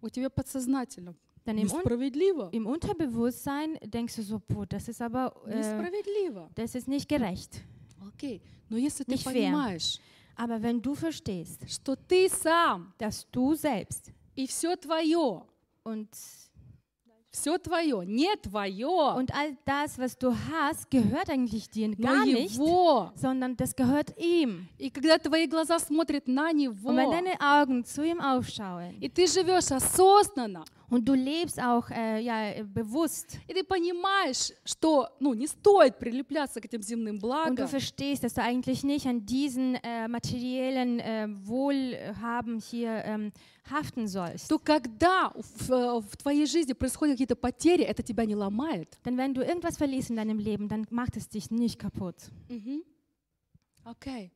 у 0.00 0.08
тебя 0.08 0.28
подсознательно 0.30 1.14
dann 1.44 1.56
im, 1.58 1.68
Un 1.70 1.76
несправедливо. 1.78 2.48
im 2.52 2.66
Unterbewusstsein 2.66 3.78
denkst 3.84 4.16
du 4.16 4.22
so, 4.22 4.40
boah, 4.48 4.66
das 4.66 4.88
ist 4.88 5.00
aber, 5.00 5.32
äh, 5.46 5.58
Несправедливо. 5.58 6.50
das 6.56 6.74
ist 6.74 6.88
nicht 6.88 7.08
gerecht. 7.08 7.62
Окей. 8.06 8.42
Но 8.68 8.76
если 8.76 9.04
ты 9.04 9.12
Nicht 9.12 9.22
fair. 9.24 9.32
понимаешь, 9.50 9.98
Aber 10.36 10.60
wenn 10.62 10.80
du 10.80 10.94
verstehst, 10.94 11.68
что 11.68 11.94
ты 11.96 12.28
сам 12.30 12.92
dass 12.98 13.26
du 13.30 13.54
selbst 13.54 14.10
и 14.34 14.46
все 14.48 14.74
твое, 14.76 15.42
und, 15.84 16.08
все 17.34 17.58
твое, 17.58 18.04
не 18.04 18.34
твое, 18.42 19.14
und 19.16 19.32
all 19.32 19.56
das, 19.64 19.98
was 19.98 20.18
du 20.18 20.34
hast, 20.50 20.90
gehört 20.90 21.30
eigentlich 21.30 21.70
dir 21.70 21.88
но 21.88 21.94
gar 21.96 22.26
nicht, 22.26 22.56
его. 22.56 23.12
sondern 23.14 23.56
das 23.56 23.74
gehört 23.76 24.12
ihm. 24.18 24.68
И 24.78 24.90
когда 24.90 25.16
твои 25.18 25.46
глаза 25.46 25.78
смотрят 25.78 26.26
на 26.26 26.52
него, 26.52 26.88
Und 26.90 26.96
wenn 26.96 27.10
deine 27.10 27.40
Augen 27.40 27.84
zu 27.84 28.02
ihm 28.02 28.20
aufschauen 28.20 28.98
и 29.00 29.08
ты 29.08 29.26
живешь 29.26 29.70
осознанно, 29.70 30.64
und 30.90 31.08
du 31.08 31.14
lebst 31.14 31.60
auch 31.60 31.90
äh, 31.90 32.20
ja, 32.20 32.50
äh, 32.50 32.64
bewusst 32.64 33.38
и 33.46 33.54
ты 33.54 33.64
понимаешь, 33.64 34.52
что 34.64 35.08
ну, 35.20 35.34
не 35.34 35.46
стоит 35.46 35.98
прилепляться 35.98 36.60
к 36.60 36.64
этим 36.64 36.82
земным 36.82 37.16
und 37.16 37.22
du 37.22 37.28
благам, 37.28 37.68
verstehst, 37.68 38.24
dass 38.24 38.34
du 38.34 38.42
eigentlich 38.42 38.84
nicht 38.84 39.06
an 39.06 39.24
diesen 39.24 39.76
äh, 39.76 40.08
materiellen 40.08 41.00
äh, 41.00 41.28
Wohlhaben 41.44 42.58
hier 42.58 43.02
ähm, 43.04 43.32
haften 43.70 44.06
sollst. 44.06 44.48
то 44.48 44.58
когда 44.58 45.32
в, 45.34 45.70
э, 45.70 46.00
в 46.00 46.16
твоей 46.16 46.46
жизни 46.46 46.72
происходят 46.72 47.14
какие-то 47.14 47.36
потери, 47.36 47.84
это 47.84 48.02
тебя 48.02 48.24
не 48.24 48.34
ломает. 48.34 48.98
Denn 49.04 49.16
wenn 49.16 49.34
du 49.34 49.42
irgendwas 49.42 49.76
verlierst 49.76 50.10
in 50.10 50.16
deinem 50.16 50.38
Leben, 50.38 50.68
dann 50.68 50.86
macht 50.90 51.16
es 51.16 51.28
dich 51.28 51.50
nicht 51.50 51.78
kaputt. 51.78 52.16
Мгм. 52.48 52.82
Окей. 53.84 54.32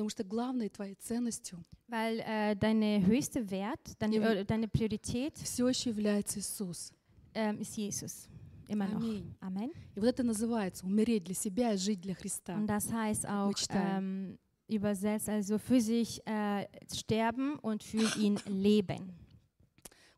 Потому 0.00 0.10
что 0.10 0.24
главной 0.24 0.68
твоей 0.68 0.94
ценностью 0.96 1.58
Weil 1.88 2.20
äh, 2.20 2.54
deine 2.56 3.04
höchste 3.06 3.50
Wert, 3.50 3.80
deine, 3.98 4.16
Ja. 4.16 4.32
äh, 4.34 4.44
deine 4.44 4.68
Priorität 4.68 5.38
все 5.38 5.68
еще 5.68 5.90
является 5.90 6.38
Иисус. 6.40 6.92
ähm, 7.34 7.58
ist 7.60 7.76
Jesus. 7.76 8.28
Immer 8.68 8.88
noch. 8.88 9.00
Аминь. 9.00 9.34
Amen. 9.40 9.70
И 9.94 10.00
вот 10.00 10.08
это 10.08 10.22
называется 10.24 10.84
умереть 10.84 11.24
для 11.24 11.34
себя 11.34 11.72
и 11.72 11.76
жить 11.76 12.00
для 12.00 12.14
Христа. 12.14 12.56
Und 12.56 12.66
das 12.66 12.90
heißt 12.92 13.24
auch 13.26 13.48
Mechtaien. 13.48 13.98
ähm, 13.98 14.38
übersetzt, 14.68 15.28
also 15.28 15.58
für 15.58 15.80
sich 15.80 16.20
äh, 16.26 16.66
sterben 16.92 17.56
und 17.60 17.82
für 17.84 18.04
ihn 18.18 18.38
leben. 18.46 19.12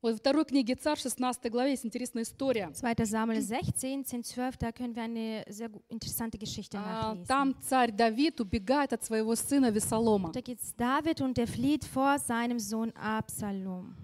Вот 0.03 0.13
во 0.13 0.17
второй 0.19 0.45
книге 0.45 0.77
Царь, 0.77 0.97
16 0.97 1.51
главе, 1.51 1.73
есть 1.73 1.85
интересная 1.85 2.23
история. 2.23 2.71
2. 2.73 2.93
Samuel 3.05 3.41
16, 3.41 4.05
10, 4.07 4.23
12, 4.23 4.57
da 4.57 4.71
können 4.71 4.95
wir 4.95 5.03
eine 5.03 5.45
sehr 5.49 5.69
gu- 5.69 5.83
interessante 5.89 6.39
Geschichte 6.39 6.79
А, 6.79 7.15
nachlesen. 7.15 7.27
Там 7.27 7.55
царь 7.63 7.91
Давид 7.91 8.41
убегает 8.41 8.93
от 8.93 9.05
своего 9.05 9.35
сына 9.35 9.71
Весолома. 9.73 10.31
Da 10.33 10.41
geht 10.41 10.61
es 10.61 10.73
David 10.77 11.21
und 11.21 11.37
der 11.37 11.49
flieht 11.49 11.85
vor 11.85 12.17
seinem 12.21 12.61
Sohn 12.61 12.93
Absalom. 12.93 13.95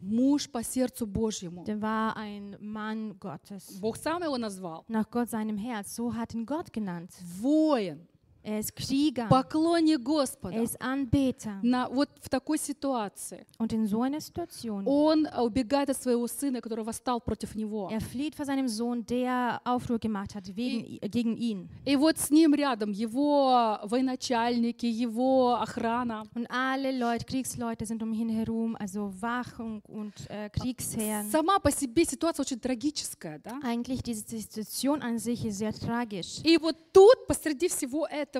Муж 0.00 0.48
по 0.50 0.62
сердцу 0.62 1.06
Божьему. 1.06 1.64
Der 1.64 1.80
war 1.80 2.16
ein 2.16 2.56
Mann 2.60 3.16
Gottes. 3.20 3.78
Бог 3.80 3.96
сам 3.96 4.22
его 4.22 4.38
назвал. 4.38 4.84
Nach 4.88 5.08
Gott 5.10 5.30
seinem 5.30 5.56
Herz. 5.56 5.94
So 5.94 6.14
hat 6.14 6.34
ihn 6.34 6.46
Gott 6.46 6.72
genannt. 6.72 7.10
Воин, 7.40 8.06
Er 8.43 8.59
ist 8.59 8.75
Krieger. 8.75 9.27
поклонник 9.29 9.99
Er 9.99 10.03
Господа. 10.03 10.61
ist 10.61 10.79
Anbeter. 10.81 11.59
На, 11.63 11.87
вот 11.89 12.09
в 12.21 12.27
такой 12.29 12.57
ситуации 12.57 13.45
Und 13.57 13.71
in 13.73 13.87
so 13.87 14.01
einer 14.01 14.19
Situation, 14.19 14.83
он 14.85 15.25
а, 15.31 15.43
убегает 15.43 15.89
от 15.89 15.97
своего 15.97 16.27
сына, 16.27 16.59
который 16.61 16.83
восстал 16.83 17.21
против 17.21 17.55
него. 17.55 17.89
er 17.91 18.01
flieht 18.01 18.35
vor 18.35 18.45
seinem 18.45 18.67
Sohn, 18.67 19.05
der 19.05 19.61
Aufruhr 19.63 19.97
gemacht 19.97 20.35
hat 20.35 20.45
wegen, 20.55 20.83
i- 20.85 20.99
gegen 21.09 21.37
ihn. 21.37 21.69
И 21.85 21.95
вот 21.95 22.17
с 22.17 22.29
ним 22.29 22.53
рядом 22.53 22.91
его 22.91 23.79
военачальники, 23.83 24.85
его 24.85 25.55
охрана. 25.61 26.23
Und 26.35 26.47
alle 26.49 26.91
Leute, 26.97 27.25
Kriegsleute 27.25 27.85
sind 27.85 28.03
um 28.03 28.13
ihn 28.13 28.29
herum, 28.29 28.75
also 28.79 29.11
Wachung 29.21 29.81
und 29.87 30.13
äh, 30.29 30.49
Kriegsherren. 30.49 31.29
Сама 31.31 31.59
по 31.59 31.71
себе 31.71 32.05
ситуация 32.05 32.43
очень 32.43 32.59
трагическая, 32.59 33.39
да? 33.39 33.59
Eigentlich 33.63 34.03
diese 34.03 34.23
Situation 34.27 35.01
an 35.01 35.17
sich 35.17 35.45
ist 35.45 35.57
sehr 35.59 35.73
tragisch. 35.73 36.41
И 36.43 36.57
вот 36.57 36.75
тут, 36.91 37.25
посреди 37.27 37.67
всего 37.69 38.05
этого, 38.07 38.32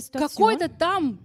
Situation, 0.00 0.28
какой-то 0.28 0.68
там 0.68 1.18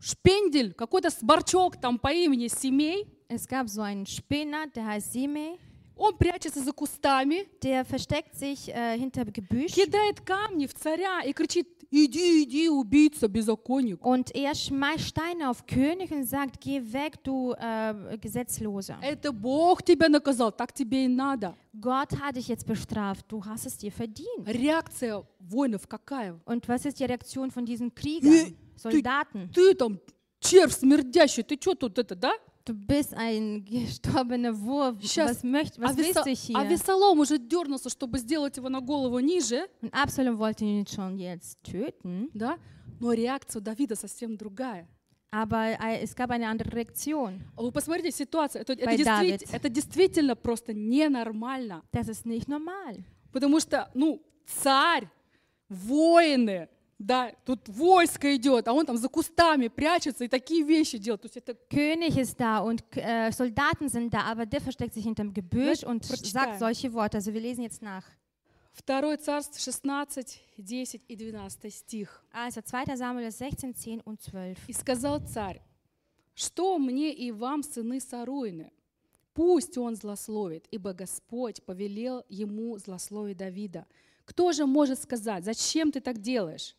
шпендель, 0.00 0.72
какой-то 0.74 1.10
сборчок 1.10 1.80
там 1.80 1.98
по 1.98 2.12
имени 2.12 2.48
Семей, 2.48 3.06
es 3.28 3.46
gab 3.48 3.68
so 3.68 3.82
einen 3.82 4.04
Spinner, 4.06 4.66
der 4.66 4.86
heißt 4.86 5.12
Simei, 5.12 5.58
он 5.96 6.16
прячется 6.16 6.62
за 6.62 6.72
кустами, 6.72 7.46
der 7.62 7.84
versteckt 7.84 8.34
sich 8.34 8.68
äh, 8.68 8.98
hinter 8.98 9.24
Gebüsch 9.24 9.72
кидает 9.72 10.20
камни 10.20 10.66
в 10.66 10.74
царя 10.74 11.22
и 11.22 11.32
кричит, 11.32 11.68
иди, 11.92 12.42
иди, 12.42 12.68
убийца, 12.68 13.28
беззаконник. 13.28 14.04
und 14.04 14.34
er 14.34 14.54
schmeißt 14.54 15.08
Steine 15.08 15.50
auf 15.50 15.66
König 15.66 16.10
und 16.10 16.24
sagt, 16.24 16.60
geh 16.60 16.80
weg, 16.92 17.22
du 17.22 17.52
äh, 17.52 18.16
Gesetzloser. 18.18 18.98
Это 19.02 19.30
Бог 19.32 19.82
тебя 19.82 20.08
наказал, 20.08 20.50
так 20.50 20.72
тебе 20.72 21.04
и 21.04 21.08
надо. 21.08 21.54
Gott 21.80 22.18
hat 22.20 22.36
dich 22.36 22.48
jetzt 22.48 22.66
bestraft, 22.66 23.26
du 23.28 23.44
hast 23.44 23.66
es 23.66 23.76
dir 23.76 23.92
verdient. 23.92 24.46
Реакция 24.46 25.22
воинов 25.38 25.86
какая? 25.86 26.40
Und 26.46 26.66
was 26.68 26.84
ist 26.86 26.98
die 26.98 27.04
Reaktion 27.04 27.50
von 27.50 27.64
diesen 27.64 27.94
Kriegern, 27.94 28.56
Soldaten? 28.76 29.50
Ты 29.52 29.74
там 29.74 30.00
червь 30.40 30.72
смердящий, 30.72 31.42
ты 31.42 31.56
что 31.60 31.74
тут 31.74 31.98
это, 31.98 32.14
да? 32.16 32.32
Du 32.64 32.74
bist 32.74 33.12
ein 33.14 33.64
gestorbener 33.64 34.52
Wurf. 34.60 34.96
Сейчас. 35.00 35.30
Was, 35.30 35.42
möcht, 35.42 35.80
was 35.80 35.92
а, 35.92 35.96
willst 35.96 36.26
du 36.26 36.30
hier? 36.30 36.56
а 36.56 36.64
Весолом 36.64 37.18
уже 37.18 37.38
дернулся, 37.38 37.90
чтобы 37.90 38.18
сделать 38.18 38.56
его 38.56 38.68
на 38.68 38.80
голову 38.80 39.18
ниже, 39.18 39.66
Und 39.80 39.92
Absalom 39.92 40.38
wollte 40.38 40.64
ihn 40.64 40.86
schon 40.86 41.18
jetzt 41.18 41.58
töten, 41.64 42.30
да? 42.34 42.58
Но 43.00 43.12
реакция 43.12 43.60
Давида 43.60 43.96
совсем 43.96 44.36
другая. 44.36 44.86
aber 45.32 45.78
es 46.00 46.14
gab 46.14 46.30
eine 46.30 46.46
andere 46.46 46.70
Reaktion. 46.72 47.40
А 47.56 47.62
Вы 47.62 47.72
посмотрите 47.72 48.12
ситуацию. 48.12 48.62
Это, 48.62 48.74
это 48.74 49.02
David. 49.02 49.48
это 49.50 49.68
действительно 49.68 50.36
просто 50.36 50.72
ненормально. 50.72 51.82
Das 51.90 52.08
ist 52.08 52.26
nicht 52.26 52.48
normal. 52.48 53.02
Потому 53.32 53.58
что, 53.58 53.90
ну, 53.94 54.22
царь, 54.46 55.08
воины, 55.68 56.68
да, 57.02 57.32
тут 57.44 57.68
войско 57.68 58.34
идет, 58.36 58.68
а 58.68 58.72
он 58.72 58.86
там 58.86 58.96
за 58.96 59.08
кустами 59.08 59.68
прячется 59.68 60.24
и 60.24 60.28
такие 60.28 60.62
вещи 60.62 60.98
делает. 60.98 61.22
То 61.22 61.26
есть 61.26 61.36
это 61.36 61.56
König 61.68 62.16
ist 62.16 62.38
da 62.38 62.60
und 62.60 62.82
äh, 62.96 63.30
Soldaten 63.32 63.88
sind 63.88 64.12
da, 64.12 64.22
aber 64.22 64.46
der 64.46 64.60
versteckt 64.60 64.94
sich 64.94 65.04
hinterm 65.04 65.32
Gebüsch 65.32 65.82
und 65.82 66.04
sagt 66.04 66.58
solche 66.58 66.92
Worte. 66.92 67.18
Also 67.18 67.32
wir 67.32 67.40
lesen 67.40 67.62
jetzt 67.62 67.82
nach. 67.82 68.04
2 68.86 69.16
Царств 69.18 69.60
16, 69.60 70.24
10 70.56 71.00
и 71.08 71.16
12 71.16 71.74
стих. 71.74 72.22
Also 72.32 72.62
2. 72.62 72.96
Samuel 72.96 73.30
16, 73.30 73.76
10 73.76 74.00
und 74.00 74.20
12. 74.22 74.68
«И 74.68 74.72
сказал 74.72 75.20
царь, 75.26 75.60
что 76.34 76.78
мне 76.78 77.12
и 77.12 77.32
вам, 77.32 77.62
сыны 77.62 78.00
Саруины? 78.00 78.72
Пусть 79.34 79.76
он 79.76 79.96
злословит, 79.96 80.66
ибо 80.70 80.92
Господь 80.92 81.62
повелел 81.62 82.24
ему 82.28 82.78
злословить 82.78 83.38
Давида. 83.38 83.86
Кто 84.24 84.52
же 84.52 84.66
может 84.66 85.00
сказать, 85.00 85.44
зачем 85.44 85.90
ты 85.90 86.00
так 86.00 86.18
делаешь? 86.18 86.76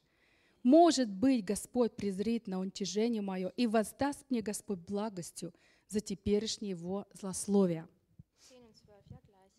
Может 0.62 1.08
быть, 1.08 1.44
Господь 1.44 1.96
презрит 1.96 2.46
на 2.46 2.58
уничижение 2.60 3.22
мое 3.22 3.48
и 3.56 3.66
воздаст 3.66 4.24
мне 4.30 4.42
Господь 4.42 4.80
благостью 4.80 5.52
за 5.88 6.00
теперешнее 6.00 6.70
его 6.70 7.06
злословие». 7.14 7.88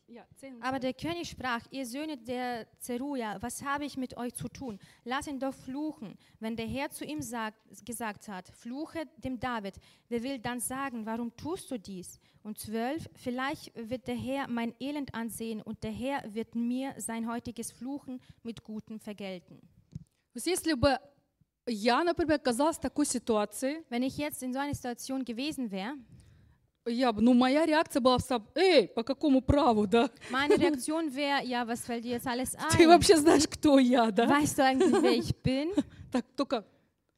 Ja, 0.09 0.25
10 0.37 0.55
und 0.55 0.63
Aber 0.63 0.79
der 0.79 0.93
König 0.95 1.29
sprach, 1.29 1.63
ihr 1.69 1.85
Söhne 1.85 2.17
der 2.17 2.65
Zeruja, 2.79 3.39
was 3.41 3.61
habe 3.61 3.85
ich 3.85 3.95
mit 3.95 4.17
euch 4.17 4.33
zu 4.33 4.47
tun? 4.47 4.79
Lass 5.03 5.27
ihn 5.27 5.39
doch 5.39 5.53
fluchen. 5.53 6.17
Wenn 6.39 6.55
der 6.55 6.65
Herr 6.65 6.89
zu 6.89 7.05
ihm 7.05 7.21
sagt, 7.21 7.59
gesagt 7.85 8.27
hat, 8.27 8.49
fluche 8.49 9.05
dem 9.17 9.39
David, 9.39 9.75
wer 10.07 10.23
will 10.23 10.39
dann 10.39 10.59
sagen, 10.59 11.05
warum 11.05 11.35
tust 11.35 11.69
du 11.69 11.77
dies? 11.77 12.19
Und 12.41 12.57
zwölf, 12.57 13.07
vielleicht 13.13 13.71
wird 13.75 14.07
der 14.07 14.15
Herr 14.15 14.47
mein 14.47 14.73
Elend 14.79 15.13
ansehen 15.13 15.61
und 15.61 15.83
der 15.83 15.91
Herr 15.91 16.23
wird 16.33 16.55
mir 16.55 16.95
sein 16.97 17.29
heutiges 17.29 17.71
Fluchen 17.71 18.19
mit 18.41 18.63
Gutem 18.63 18.99
vergelten. 18.99 19.61
Есть 20.34 20.46
если 20.46 20.74
бы 20.74 20.98
я, 21.66 22.02
например, 22.04 22.36
оказалась 22.36 22.76
в 22.76 22.80
такой 22.80 23.06
ситуации, 23.06 23.84
Wenn 23.88 24.02
ich 24.02 24.16
jetzt 24.18 24.42
in 24.42 24.52
so 24.52 24.58
einer 24.60 24.74
Situation 24.74 25.24
gewesen 25.24 25.70
wäre, 25.70 25.94
я 26.86 27.12
бы, 27.12 27.22
ну, 27.22 27.32
моя 27.32 27.64
реакция 27.64 28.00
была, 28.00 28.18
сам, 28.18 28.46
эй, 28.54 28.88
по 28.88 29.02
какому 29.02 29.40
праву, 29.40 29.86
да? 29.86 30.10
Meine 30.30 30.54
Reaktion 30.58 31.14
wäre, 31.14 31.42
ja, 31.46 31.66
was 31.66 31.80
fällt 31.86 32.04
dir 32.04 32.10
jetzt 32.12 32.26
alles 32.26 32.52
Ты 32.76 32.84
ein? 32.84 32.88
вообще 32.88 33.16
знаешь, 33.16 33.46
кто 33.48 33.78
я, 33.78 34.10
да? 34.10 34.28
Weißt 34.28 34.58
du 34.58 34.62
eigentlich, 34.64 35.02
wer 35.02 35.12
ich 35.16 35.34
bin? 35.42 35.72
Так 36.12 36.26
только 36.36 36.64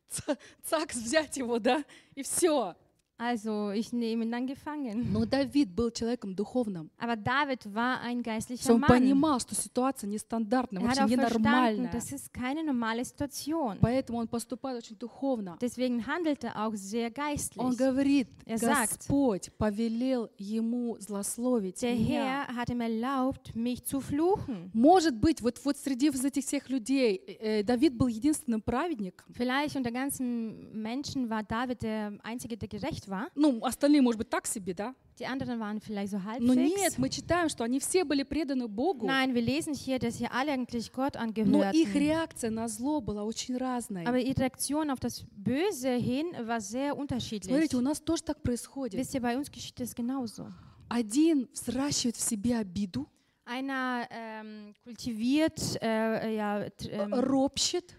ца- 0.09 0.39
цак 0.63 0.93
взять 0.95 1.37
его, 1.39 1.59
да, 1.59 1.83
и 2.15 2.23
все. 2.23 2.77
Also, 3.24 3.70
ich 3.70 3.94
nehme 3.94 4.24
ihn 4.26 4.32
dann 4.32 4.48
gefangen. 4.48 5.12
Но 5.14 5.26
Давид 5.26 5.70
был 5.76 5.92
человеком 5.92 6.36
духовным. 6.36 6.90
Aber 6.98 7.16
David 7.16 7.72
war 7.72 8.02
ein 8.02 8.24
То 8.24 8.32
есть 8.32 8.50
geistlicher 8.50 8.74
Он 8.74 8.80
Mann. 8.82 8.88
понимал, 8.88 9.40
что 9.40 9.54
ситуация 9.54 10.08
нестандартная, 10.10 10.82
Er 10.82 10.88
hat 10.90 10.98
вообще 10.98 11.16
auch 11.18 11.20
verstanden, 11.20 11.44
ненормальная. 11.44 11.92
das 11.92 12.12
ist 12.12 12.34
keine 12.34 12.64
normale 12.64 13.06
Situation. 13.06 13.78
Поэтому 13.80 14.18
он 14.18 14.28
поступает 14.28 14.80
очень 14.84 14.98
духовно. 14.98 15.56
Deswegen 15.62 16.04
handelt 16.08 16.44
er 16.44 16.66
auch 16.66 16.74
sehr 16.74 17.10
Он 17.10 17.14
geistlich. 17.14 17.78
говорит, 17.78 18.28
Er 18.48 18.58
sagt, 18.58 18.98
Господь 19.02 19.52
повелел 19.56 20.32
ему 20.40 20.98
злословить 21.00 21.80
Der 21.80 21.94
меня. 21.94 22.48
Herr 22.48 22.56
hat 22.56 22.72
ihm 22.72 22.82
erlaubt, 22.82 23.54
mich 23.54 23.84
zu 23.86 24.02
fluchen. 24.02 24.72
Может 24.74 25.16
быть, 25.16 25.44
вот, 25.44 25.64
вот 25.64 25.78
среди 25.78 26.08
из 26.08 26.26
этих 26.26 26.44
всех 26.44 26.68
людей 26.70 27.22
э, 27.40 27.60
э, 27.60 27.64
Давид 27.64 27.94
был 27.96 28.08
единственным 28.08 28.64
праведником. 28.64 29.32
Vielleicht 29.36 29.76
unter 29.76 29.92
ganzen 29.92 30.72
Menschen 30.82 31.30
war 31.30 31.44
David 31.44 31.84
der 31.84 32.14
Einzige, 32.24 32.58
der 32.58 32.68
gerecht 32.68 33.05
war. 33.09 33.29
Ну, 33.35 33.65
остальные, 33.65 34.03
может 34.03 34.19
быть, 34.19 34.29
так 34.31 34.47
себе, 34.47 34.75
да? 34.75 34.95
Die 35.19 35.27
anderen 35.27 35.59
waren 35.61 35.81
vielleicht 35.81 36.13
so 36.13 36.21
Но 36.41 36.53
нет, 36.53 36.77
halbwegs. 36.77 36.99
мы 36.99 37.09
читаем, 37.09 37.49
что 37.49 37.65
они 37.65 37.81
все 37.81 38.05
были 38.05 38.23
преданы 38.23 38.69
Богу. 38.69 39.07
Nein, 39.07 39.35
wir 39.35 39.41
lesen 39.41 39.73
hier, 39.73 39.99
dass 39.99 40.19
sie 40.19 40.27
alle 40.27 40.53
eigentlich 40.53 40.93
Gott 40.93 41.15
Но 41.15 41.23
их 41.23 41.89
angehörten. 41.89 41.99
реакция 41.99 42.51
на 42.51 42.69
зло 42.69 43.01
была 43.01 43.25
очень 43.25 43.57
разной. 43.57 44.05
Aber 44.05 44.19
ihre 44.19 44.39
Reaktion 44.41 44.91
auf 44.91 45.01
das 45.01 45.25
Böse 45.37 45.91
hin 45.91 46.27
war 46.47 46.61
sehr 46.61 46.97
unterschiedlich. 46.97 47.51
Смотрите, 47.51 47.77
у 47.79 47.81
нас 47.81 48.01
тоже 48.01 48.25
так 48.25 48.43
происходит. 48.43 49.01
Wisst 49.01 49.15
ihr, 49.15 49.23
bei 49.23 49.37
uns 49.39 49.51
geschieht 49.51 49.81
das 49.81 49.95
genauso. 49.95 50.53
Один 50.89 51.49
взращивает 51.53 52.17
в 52.17 52.21
себе 52.21 52.59
обиду, 52.59 53.09
Einer 53.47 54.07
ähm, 54.11 54.75
kultiviert 54.85 55.79
äh, 55.81 56.35
ja, 56.35 56.67
ähm, 56.91 57.15
ропщет. 57.15 57.97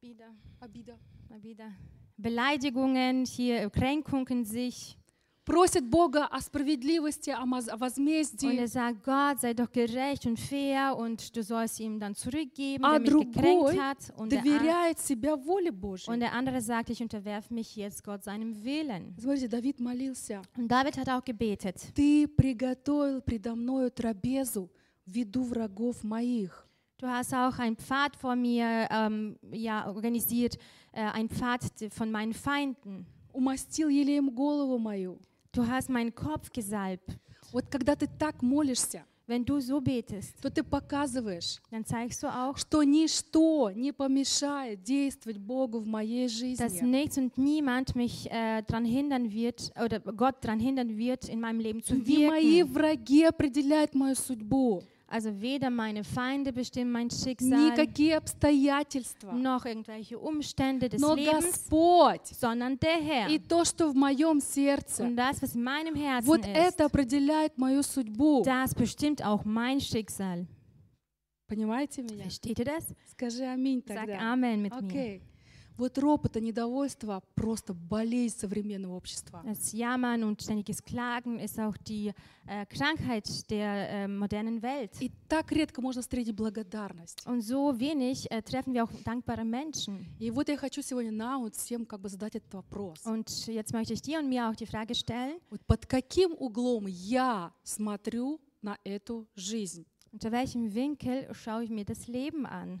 wieder, 0.00 0.34
Обида. 0.60 0.98
wieder 1.42 1.72
Beleidigungen, 2.17 3.25
hier 3.25 3.69
Kränkungen 3.69 4.45
sich. 4.45 4.97
Просит 5.43 5.89
Бога 5.89 6.27
о 6.27 6.39
справедливости, 6.39 7.31
о 7.31 7.45
маз- 7.47 7.67
о 7.67 7.73
Und 7.73 7.81
возмездии. 7.81 8.55
er 8.57 8.67
sagt, 8.67 9.03
Gott, 9.03 9.39
sei 9.41 9.53
doch 9.55 9.71
gerecht 9.71 10.25
und 10.27 10.39
fair 10.39 10.95
und 10.95 11.35
du 11.35 11.41
sollst 11.41 11.79
ihm 11.79 11.99
dann 11.99 12.13
zurückgeben, 12.13 12.85
А 12.85 12.91
der 12.91 12.99
mich 13.01 13.09
другой 13.09 13.31
gekränkt 13.73 13.81
hat. 13.81 14.13
Und 14.17 14.31
der, 14.31 14.39
an- 14.39 14.45
доверяет 14.45 14.99
себя 14.99 15.35
воле 15.35 15.71
Божьей. 15.71 16.13
und 16.13 16.19
der 16.19 16.31
andere 16.33 16.61
sagt, 16.61 16.91
ich 16.91 17.01
unterwerfe 17.01 17.51
mich 17.55 17.75
jetzt 17.75 18.03
Gott 18.03 18.23
seinem 18.23 18.63
Willen. 18.63 19.15
Смотрите, 19.19 19.49
Давид 19.49 19.79
молился. 19.79 20.43
Und 20.55 20.67
David 20.71 20.95
hat 20.99 21.09
auch 21.09 21.23
gebetet. 21.25 21.77
Ты 21.95 22.27
приготовил 22.27 23.21
предо 23.21 23.55
мною 23.55 23.89
трапезу 23.89 24.69
в 25.07 25.11
виду 25.11 25.41
врагов 25.43 26.03
моих. 26.03 26.67
Du 26.99 27.07
hast 27.07 27.33
auch 27.33 27.57
einen 27.57 27.75
Pfad 27.77 28.15
vor 28.15 28.35
mir 28.35 28.87
ähm, 28.91 29.35
ja, 29.51 29.87
organisiert, 29.89 30.55
äh, 30.84 30.84
ein 31.00 31.28
Pfad 31.28 31.62
von 31.92 32.10
meinen 32.10 32.32
Feinden. 32.32 33.06
Умастил 33.32 33.88
елеем 33.88 34.30
голову 34.34 34.78
мою. 34.78 35.18
Du 35.52 35.66
hast 35.66 35.88
meinen 35.88 36.14
Kopf 36.14 36.50
gesalbt. 36.52 37.16
Вот 37.52 37.66
когда 37.70 37.94
ты 37.94 38.06
так 38.18 38.42
молишься, 38.42 39.04
Wenn 39.28 39.44
du 39.44 39.58
so 39.58 39.80
betest, 39.80 40.40
то 40.40 40.48
ты 40.48 40.62
показываешь, 40.62 41.60
dann 41.72 41.84
zeigst 41.84 42.22
du 42.22 42.28
auch, 42.28 42.56
что 42.56 42.84
ничто 42.84 43.72
не 43.74 43.92
помешает 43.92 44.84
действовать 44.84 45.38
Богу 45.38 45.80
в 45.80 45.86
моей 45.86 46.26
dass 46.26 46.72
жизни. 46.74 46.86
nichts 46.86 47.18
und 47.18 47.36
niemand 47.36 47.96
mich 47.96 48.30
äh, 48.30 48.62
daran 48.62 48.84
hindern 48.84 49.32
wird, 49.32 49.72
oder 49.82 49.98
Gott 49.98 50.36
daran 50.42 50.60
hindern 50.60 50.96
wird, 50.96 51.28
in 51.28 51.40
meinem 51.40 51.58
Leben 51.58 51.82
zu 51.82 51.96
Не 51.96 52.28
мои 52.28 52.62
wirken. 52.62 52.72
враги 52.72 53.24
определяют 53.24 53.96
мою 53.96 54.14
судьбу, 54.14 54.84
Also 55.07 55.41
weder 55.41 55.69
meine 55.69 56.05
Feinde 56.05 56.53
bestimmen 56.53 56.89
mein 56.93 57.09
Schicksal, 57.09 57.71
никакие 57.71 58.15
обстоятельства, 58.15 59.33
noch 59.33 59.65
irgendwelche 59.65 60.17
Umstände 60.17 60.87
des 60.87 61.01
но 61.01 61.15
Lebens, 61.15 61.47
Господь 61.47 62.27
sondern 62.27 62.79
der 62.79 63.01
Herr. 63.01 63.27
и 63.29 63.37
то, 63.37 63.65
что 63.65 63.89
в 63.91 63.95
моем 63.95 64.39
сердце, 64.39 65.03
Und 65.03 65.17
das, 65.17 65.41
was 65.41 65.53
in 65.53 65.63
meinem 65.63 65.95
Herzen 65.95 66.27
вот 66.27 66.45
ist, 66.45 66.55
это 66.55 66.85
определяет 66.85 67.57
мою 67.57 67.83
судьбу. 67.83 68.41
das 68.45 68.73
bestimmt 68.73 69.21
auch 69.21 69.43
mein 69.43 69.81
Schicksal. 69.81 70.47
Понимаете 71.47 72.03
меня? 72.03 72.23
Versteht 72.23 72.59
ihr 72.59 72.65
das? 72.65 72.85
Скажи 73.11 73.43
аминь 73.43 73.83
Sag 73.85 73.97
тогда. 73.97 74.31
Amen 74.31 74.61
mit 74.61 74.71
mir. 74.81 75.19
Вот 75.76 75.98
ропот 75.98 76.36
и 76.36 76.40
недовольство 76.40 77.22
просто 77.34 77.74
болезнь 77.74 78.38
современного 78.38 78.96
общества. 78.96 79.42
Das 79.44 79.72
Jammern 79.72 80.24
und 80.24 80.40
ständiges 80.40 80.82
Klagen 80.82 81.38
ist 81.38 81.58
auch 81.58 81.76
die 81.76 82.12
äh, 82.46 82.64
Krankheit 82.66 83.28
der 83.50 83.90
äh, 83.90 84.08
modernen 84.08 84.62
Welt. 84.62 84.92
И 85.00 85.10
так 85.28 85.52
редко 85.52 85.82
можно 85.82 86.00
встретить 86.00 86.34
благодарность. 86.34 87.26
Und 87.26 87.42
so 87.42 87.78
wenig 87.78 88.30
äh, 88.30 88.42
treffen 88.42 88.72
wir 88.72 88.84
auch 88.84 88.90
dankbare 89.04 89.44
Menschen. 89.44 90.06
И 90.18 90.30
вот 90.30 90.48
я 90.48 90.56
хочу 90.56 90.80
сегодня 90.82 91.12
нам 91.12 91.42
вот 91.42 91.54
всем 91.56 91.84
как 91.84 92.00
бы 92.00 92.08
задать 92.08 92.36
этот 92.36 92.54
вопрос. 92.54 93.04
Und 93.04 93.46
jetzt 93.46 93.72
möchte 93.72 93.92
ich 93.92 94.00
dir 94.00 94.18
und 94.20 94.28
mir 94.28 94.48
auch 94.48 94.56
die 94.56 94.66
Frage 94.66 94.94
stellen, 94.94 95.40
Вот 95.50 95.64
под 95.66 95.86
каким 95.86 96.32
углом 96.38 96.86
я 96.86 97.52
смотрю 97.62 98.40
на 98.62 98.78
эту 98.84 99.26
жизнь? 99.36 99.84
unter 100.12 100.32
welchem 100.32 100.74
Winkel 100.74 101.28
schaue 101.34 101.64
ich 101.64 101.70
mir 101.70 101.84
das 101.84 102.06
Leben 102.06 102.46
an? 102.46 102.80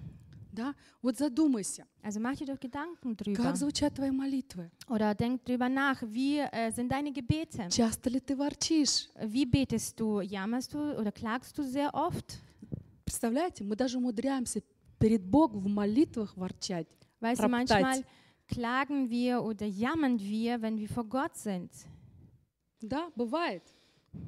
Да? 0.55 0.75
Вот 1.01 1.17
задумайся, 1.17 1.85
Also 2.03 2.19
mach 2.19 2.35
dir 2.35 2.45
doch 2.45 2.59
Gedanken 2.59 3.15
drüber. 3.15 3.41
как 3.41 3.55
звучат 3.55 3.93
твои 3.95 4.11
молитвы? 4.11 4.69
Oder 4.89 5.15
denk 5.15 5.45
drüber 5.45 5.69
nach, 5.69 6.01
wie 6.03 6.39
äh, 6.39 6.71
sind 6.71 6.91
deine 6.91 7.11
Gebete? 7.13 7.69
Часто 7.69 8.09
ли 8.09 8.19
ты 8.19 8.35
ворчишь? 8.35 9.07
Wie 9.23 9.45
betest 9.45 9.97
du? 9.99 10.19
Jammerst 10.21 10.73
du 10.73 10.79
oder 10.99 11.11
klagst 11.13 11.57
du 11.57 11.63
sehr 11.63 11.93
oft? 11.93 12.39
Представляете, 13.05 13.63
мы 13.63 13.75
даже 13.77 13.97
умудряемся 13.97 14.61
перед 14.99 15.23
Богом 15.23 15.61
в 15.61 15.67
молитвах 15.67 16.35
ворчать. 16.35 16.87
Weißt 17.21 17.39
du, 17.41 17.45
Roптать. 17.47 17.69
manchmal 17.69 18.03
klagen 18.47 19.09
wir 19.09 19.41
oder 19.43 19.65
jammern 19.65 20.19
wir, 20.19 20.61
wenn 20.61 20.77
wir 20.77 20.89
vor 20.89 21.05
Gott 21.05 21.37
sind. 21.37 21.71
Да, 22.81 23.07
бывает. 23.15 23.63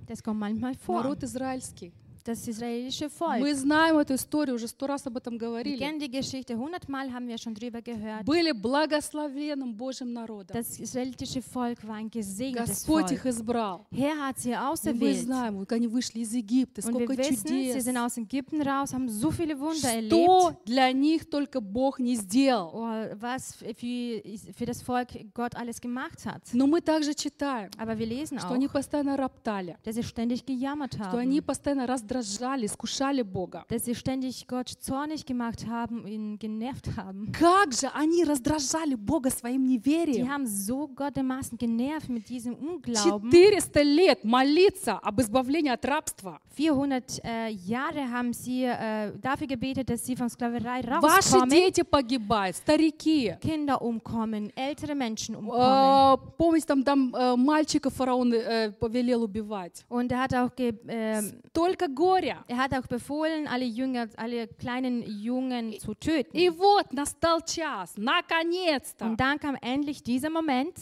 Das 0.08 0.24
kommt 0.24 0.40
manchmal 0.40 0.76
vor. 0.76 1.02
Народ 1.04 1.24
израильский. 1.24 1.92
Das 2.25 2.47
israelische 2.47 3.09
Volk. 3.09 3.41
Мы 3.41 3.55
знаем 3.55 3.99
эту 3.99 4.15
историю, 4.15 4.57
уже 4.57 4.69
сто 4.69 4.87
раз 4.87 5.07
об 5.07 5.17
этом 5.17 5.35
Wir 5.35 5.39
говорили. 5.39 5.79
kennen 5.79 5.99
die 5.99 6.11
Geschichte, 6.11 6.57
hundertmal 6.57 7.11
haben 7.13 7.27
wir 7.29 7.39
schon 7.39 7.55
drüber 7.55 7.81
gehört. 7.83 8.25
Были 8.25 8.53
благословенным 8.53 9.75
Божьим 9.75 10.13
народом. 10.13 10.55
Das 10.57 10.79
israelische 10.79 11.43
Volk 11.43 11.87
war 11.87 11.97
ein 11.97 12.11
gesegnetes 12.11 12.69
Господь 12.87 13.13
их 13.13 13.25
избрал. 13.27 13.87
Herr 13.91 14.17
hat 14.29 14.39
sie 14.39 14.51
И 14.51 14.55
мы 14.55 14.69
auserwählt. 14.71 15.21
знаем, 15.25 15.57
вот 15.59 15.73
они 15.73 15.87
вышли 15.89 16.21
из 16.21 16.33
Египта, 16.33 16.81
Und 16.83 16.99
wir 16.99 17.05
сколько 17.07 17.17
wissen, 17.19 17.47
sie 17.49 17.69
чудес. 17.73 17.85
sind 17.85 17.97
aus 17.97 18.17
Ägypten 18.19 18.63
raus, 18.63 18.93
haben 18.93 19.09
so 19.09 19.31
viele 19.31 19.59
Wunder 19.59 19.89
erlebt. 19.89 20.09
Что 20.13 20.57
для 20.67 20.93
них 20.93 21.29
только 21.29 21.61
Бог 21.61 21.99
не 21.99 22.17
сделал. 22.17 22.71
Oh, 22.75 23.17
was 23.21 23.55
für, 23.55 24.23
für 24.55 24.67
das 24.67 24.83
Volk 24.83 25.09
Gott 25.35 25.55
alles 25.55 25.81
gemacht 25.81 26.25
hat. 26.27 26.43
Но 26.53 26.67
мы 26.67 26.81
также 26.81 27.15
читаем, 27.15 27.71
Aber 27.79 27.99
wir 27.99 28.07
lesen 28.07 28.39
что 28.39 28.49
auch, 28.49 28.53
они 28.55 28.69
постоянно 28.69 29.17
роптали, 29.17 29.77
dass 29.85 29.95
sie 29.97 30.03
ständig 30.03 30.45
gejammert 30.45 30.95
что 30.95 31.19
они 31.19 31.39
haben. 31.41 31.47
постоянно 31.47 31.87
раздражали, 32.19 32.67
искушали 32.67 33.23
Бога. 33.23 33.65
Dass 33.69 33.85
sie 33.85 33.95
ständig 33.95 34.47
Gott 34.47 34.69
zornig 34.69 35.25
gemacht 35.25 35.67
haben, 35.67 36.07
ihn 36.07 36.39
genervt 36.39 36.89
haben. 36.97 37.33
Как 37.33 37.73
же 37.73 37.89
они 37.95 38.25
раздражали 38.25 38.95
Бога 38.95 39.31
своим 39.31 39.65
Die 39.65 39.79
неверием? 39.79 40.29
haben 40.29 40.47
so 40.47 40.89
Gott 40.89 41.17
dermaßen 41.17 41.57
genervt 41.59 42.09
mit 42.09 42.29
diesem 42.29 42.55
Unglauben. 42.55 43.31
400 43.31 43.85
лет 43.85 44.25
молиться 44.25 44.99
об 44.99 45.21
избавлении 45.21 45.71
от 45.71 45.85
рабства. 45.85 46.41
400 46.55 47.21
äh, 47.25 47.49
Jahre 47.51 48.11
haben 48.11 48.33
sie 48.33 48.65
äh, 48.65 49.13
dafür 49.21 49.47
gebetet, 49.47 49.89
dass 49.89 50.05
sie 50.05 50.17
von 50.17 50.29
Sklaverei 50.29 50.83
Ваши 51.01 51.39
дети 51.49 51.83
погибают, 51.83 52.57
старики. 52.57 53.35
Kinder 53.41 53.81
umkommen, 53.81 54.51
ältere 54.57 54.95
Menschen 54.95 55.37
umkommen. 55.37 55.61
А, 55.61 56.17
Помните, 56.37 56.67
там, 56.67 56.83
там 56.85 57.15
э, 57.15 57.37
мальчика 57.37 57.91
фараон 57.91 58.33
э, 58.33 58.73
повелел 58.73 59.23
убивать. 59.23 59.85
Und 59.89 60.11
er 60.13 60.23
hat 60.23 60.35
auch 60.35 60.55
ge, 60.55 60.75
ähm, 60.89 61.41
Только 61.53 61.89
горя. 61.99 62.45
er 62.47 62.57
hat 62.57 62.73
auch 62.75 62.87
befohlen, 62.87 63.47
alle 63.49 63.65
Jünger, 63.65 64.09
alle 64.17 64.47
kleinen 64.47 65.03
Jungen 65.03 65.79
zu 65.81 65.95
töten. 65.95 66.37
И 66.37 66.49
вот 66.49 66.93
настал 66.93 67.41
час, 67.43 67.95
наконец-то, 67.97 69.05
Und 69.05 69.17
dann 69.19 69.39
kam 69.39 69.57
endlich 69.61 70.03
dieser 70.03 70.31
Moment. 70.31 70.77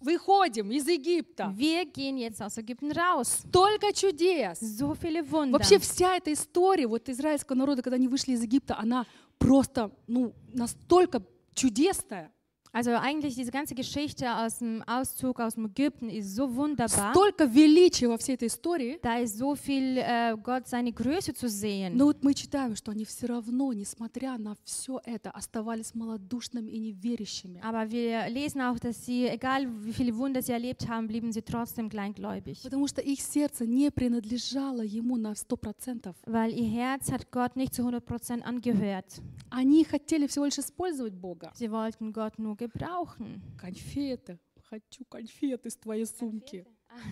выходим 0.00 0.70
из 0.70 0.86
Египта. 0.86 1.52
Wir 1.56 1.84
gehen 1.84 2.16
jetzt 2.18 2.40
aus 2.40 2.56
Ägypten 2.58 2.92
raus. 2.92 3.44
Столько 3.48 3.92
чудес. 3.92 4.60
So 4.60 4.94
viele 4.94 5.22
Wunder. 5.30 5.52
Вообще 5.58 5.78
вся 5.78 6.16
эта 6.16 6.32
история 6.32 6.86
вот 6.86 7.08
израильского 7.08 7.56
народа, 7.56 7.82
когда 7.82 7.96
они 7.96 8.08
вышли 8.08 8.32
из 8.32 8.42
Египта, 8.42 8.76
она 8.78 9.06
просто, 9.38 9.90
ну, 10.06 10.32
настолько 10.52 11.22
чудесная. 11.54 12.30
Also 12.78 12.92
eigentlich 12.92 13.34
diese 13.34 13.50
ganze 13.50 13.74
Geschichte 13.74 14.32
aus 14.32 14.58
dem 14.60 14.84
Auszug 14.86 15.40
aus 15.40 15.56
dem 15.56 15.66
Ägypten 15.66 16.08
ist 16.10 16.36
so 16.36 16.54
wunderbar. 16.54 17.12
Столько 17.12 17.44
величия 17.44 18.06
во 18.06 18.16
всей 18.18 18.36
этой 18.36 18.46
истории. 18.46 19.00
Da 19.02 19.18
ist 19.18 19.36
so 19.36 19.56
viel 19.56 19.98
äh, 19.98 20.36
Gott 20.40 20.68
seine 20.68 20.92
Größe 20.92 21.34
zu 21.34 21.48
sehen. 21.48 21.96
Но 21.96 22.04
вот 22.04 22.22
мы 22.22 22.34
читаем, 22.34 22.76
что 22.76 22.92
они 22.92 23.04
все 23.04 23.26
равно, 23.26 23.72
несмотря 23.72 24.38
на 24.38 24.54
все 24.62 25.00
это, 25.04 25.32
оставались 25.32 25.92
малодушными 25.96 26.70
и 26.70 26.78
неверящими. 26.78 27.60
Aber 27.64 27.90
wir 27.90 28.28
lesen 28.30 28.60
auch, 28.60 28.78
dass 28.78 29.04
sie, 29.04 29.26
egal 29.26 29.66
wie 29.84 29.92
viele 29.92 30.16
Wunder 30.16 30.40
sie 30.40 30.52
erlebt 30.52 30.88
haben, 30.88 31.08
blieben 31.08 31.32
sie 31.32 31.42
trotzdem 31.42 31.88
kleingläubig. 31.88 32.62
Потому 32.62 32.86
что 32.86 33.00
их 33.00 33.20
сердце 33.20 33.66
не 33.66 33.90
принадлежало 33.90 34.82
ему 34.82 35.16
на 35.16 35.34
сто 35.34 35.56
процентов. 35.56 36.14
Weil 36.26 36.52
ihr 36.52 36.70
Herz 36.70 37.10
hat 37.10 37.32
Gott 37.32 37.56
nicht 37.56 37.74
zu 37.74 37.82
100% 37.82 38.42
angehört. 38.42 39.20
Они 39.50 39.82
хотели 39.82 40.28
всего 40.28 40.44
лишь 40.44 40.58
использовать 40.58 41.14
Бога. 41.14 41.52
Sie 41.58 41.72
wollten 41.72 42.12
Gott 42.12 42.38
nur 42.38 42.56
gebrauchen. 42.67 43.41
Конфеты. 43.57 44.37
Хочу 44.69 45.03
конфеты 45.05 45.69
из 45.69 45.77
твоей 45.77 46.05
сумки. 46.05 46.65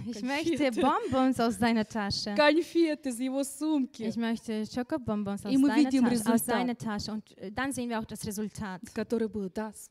Ich 0.06 0.20
Konfetti. 0.22 0.58
möchte 0.58 0.82
Bonbons 0.82 1.40
aus 1.40 1.58
deiner 1.58 1.86
Tasche. 1.88 2.36
Конфеты 2.36 3.10
из 3.10 3.20
его 3.20 3.44
сумки, 3.44 4.04
Ich 4.04 4.16
möchte 4.16 4.64
Schokobonbons 4.66 5.46
aus, 5.46 5.52
И 5.54 5.58
мы 5.58 5.70
deiner 5.70 5.78
видим 5.92 6.04
Tasche, 6.04 6.16
aus 6.16 6.22
результат. 6.26 6.42
seiner 6.46 6.76
Tasche. 6.78 7.12
Und 7.14 7.38
äh, 7.38 7.52
dann 7.52 7.72
sehen 7.72 7.90
wir 7.90 8.00
auch 8.00 8.06
das 8.06 8.26
Resultat. 8.26 8.82
который 8.94 9.28
был, 9.28 9.50
да, 9.50 9.72
с- 9.74 9.90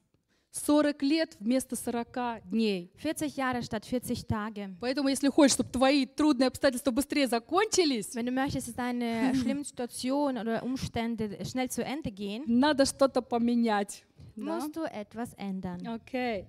40 0.56 1.02
лет 1.02 1.36
вместо 1.40 1.76
40 1.76 2.42
дней. 2.46 2.90
40 3.02 3.38
Jahre 3.38 3.62
statt 3.62 3.84
40 3.86 4.26
Tage. 4.26 4.76
Поэтому, 4.80 5.10
если 5.10 5.28
хочешь, 5.30 5.54
чтобы 5.54 5.70
твои 5.70 6.06
трудные 6.06 6.48
обстоятельства 6.48 6.92
быстрее 6.92 7.28
закончились, 7.28 8.16
Wenn 8.16 8.26
du 8.26 8.32
möchtest, 8.32 8.68
dass 8.70 8.76
deine 8.76 9.34
schlimmen 9.36 9.64
Situationen 9.64 10.42
oder 10.42 10.64
Umstände 10.64 11.44
schnell 11.46 11.70
zu 11.70 11.84
Ende 11.84 12.12
gehen, 12.12 12.44
надо 12.48 12.86
что-то 12.86 13.22
поменять. 13.22 14.04
Musst 14.36 14.76
du 14.76 14.84
etwas 14.84 15.34
ändern. 15.38 15.86
Окей. 15.88 16.46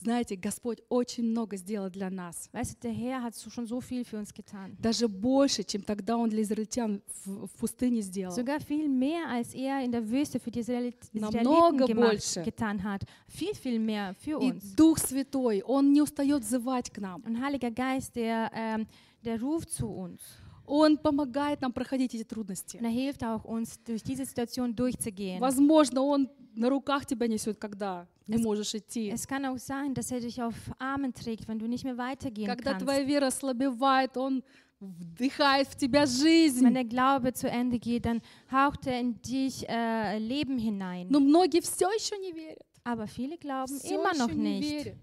Знаете, 0.00 0.36
Господь 0.36 0.78
очень 0.88 1.24
много 1.24 1.56
сделал 1.56 1.90
для 1.90 2.08
нас. 2.08 2.48
Weißt 2.52 2.74
du, 2.74 2.88
der 2.88 2.92
Herr 2.92 3.22
hat 3.22 3.34
schon 3.34 3.66
so 3.66 3.80
viel 3.80 4.04
für 4.04 4.18
uns 4.18 4.32
getan. 4.32 4.76
Даже 4.78 5.08
больше, 5.08 5.64
чем 5.64 5.82
тогда 5.82 6.16
Он 6.16 6.28
для 6.28 6.42
израильтян 6.42 7.02
в, 7.24 7.46
в 7.46 7.50
пустыне 7.58 8.00
сделал. 8.02 8.32
Sogar 8.36 8.60
viel 8.60 8.88
mehr, 8.88 9.28
als 9.28 9.54
er 9.54 9.82
in 9.82 9.90
der 9.90 10.08
Wüste 10.08 10.38
für 10.38 10.50
die 10.52 10.60
Israelit 10.60 10.96
Намного 11.12 11.40
Israeliten 11.40 11.86
gemacht, 11.86 12.10
больше. 12.12 12.42
getan 12.42 12.82
hat. 12.84 13.02
Viel, 13.26 13.54
viel 13.54 13.78
mehr 13.80 14.14
für 14.14 14.40
И 14.40 14.52
uns. 14.52 14.74
Дух 14.76 14.98
Святой, 14.98 15.62
Он 15.62 15.92
не 15.92 16.00
устает 16.00 16.44
взывать 16.44 16.90
к 16.90 16.98
нам. 16.98 17.22
Und 17.24 17.40
Heiliger 17.40 17.70
Geist, 17.72 18.14
der, 18.14 18.50
ähm, 18.54 18.86
der 19.24 19.40
ruft 19.40 19.70
zu 19.70 19.88
uns. 19.88 20.20
Он 20.68 20.98
помогает 20.98 21.60
нам 21.62 21.72
проходить 21.72 22.14
эти 22.14 22.24
трудности. 22.24 22.76
Er 22.76 22.90
hilft 22.90 23.24
auch 23.24 23.44
uns, 23.44 23.78
durch 23.84 24.02
diese 24.02 24.24
Situation 24.24 24.74
durchzugehen. 24.74 25.40
Возможно, 25.40 26.02
Он 26.02 26.28
на 26.54 26.68
руках 26.68 27.06
тебя 27.06 27.26
несет, 27.26 27.58
когда 27.58 28.06
не 28.26 28.36
Es- 28.36 28.42
можешь 28.42 28.74
идти. 28.74 29.08
Es 29.10 29.26
kann 29.26 29.44
auch 29.46 29.58
sein, 29.58 29.94
dass 29.94 30.10
er 30.10 30.20
dich 30.20 30.42
auf 30.42 30.54
Armen 30.78 31.12
trägt, 31.14 31.48
wenn 31.48 31.58
du 31.58 31.66
nicht 31.66 31.84
mehr 31.84 31.96
weitergehen 31.96 32.46
Когда 32.46 32.72
kannst. 32.74 32.84
твоя 32.84 33.02
вера 33.02 33.28
ослабевает, 33.28 34.16
Он 34.18 34.42
вдыхает 34.80 35.66
в 35.68 35.76
тебя 35.76 36.04
жизнь. 36.06 36.62
Wenn 36.64 36.74
der 36.74 36.84
Glaube 36.84 37.32
zu 37.32 37.48
Ende 37.48 37.78
geht, 37.78 38.04
dann 38.04 38.20
haucht 38.52 38.86
er 38.86 39.00
in 39.00 39.20
dich 39.22 39.66
äh, 39.68 40.18
Leben 40.18 40.58
hinein. 40.58 41.08
Но 41.10 41.18
многие 41.20 41.60
все 41.62 41.88
еще 41.90 42.16
не 42.18 42.32
верят. 42.32 42.62
Aber 42.84 43.06
viele 43.06 43.36
glauben 43.38 43.78
Все 43.78 43.94
immer 43.94 44.14
noch 44.14 44.30
не 44.32 44.60
nicht. 44.60 44.70
верят. 44.70 44.96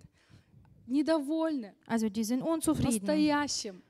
Недовольны 0.88 1.74
Also 1.88 2.10
die 2.10 2.24
sind 2.24 2.42
unzufrieden, 2.44 3.06
настоящим. 3.06 3.82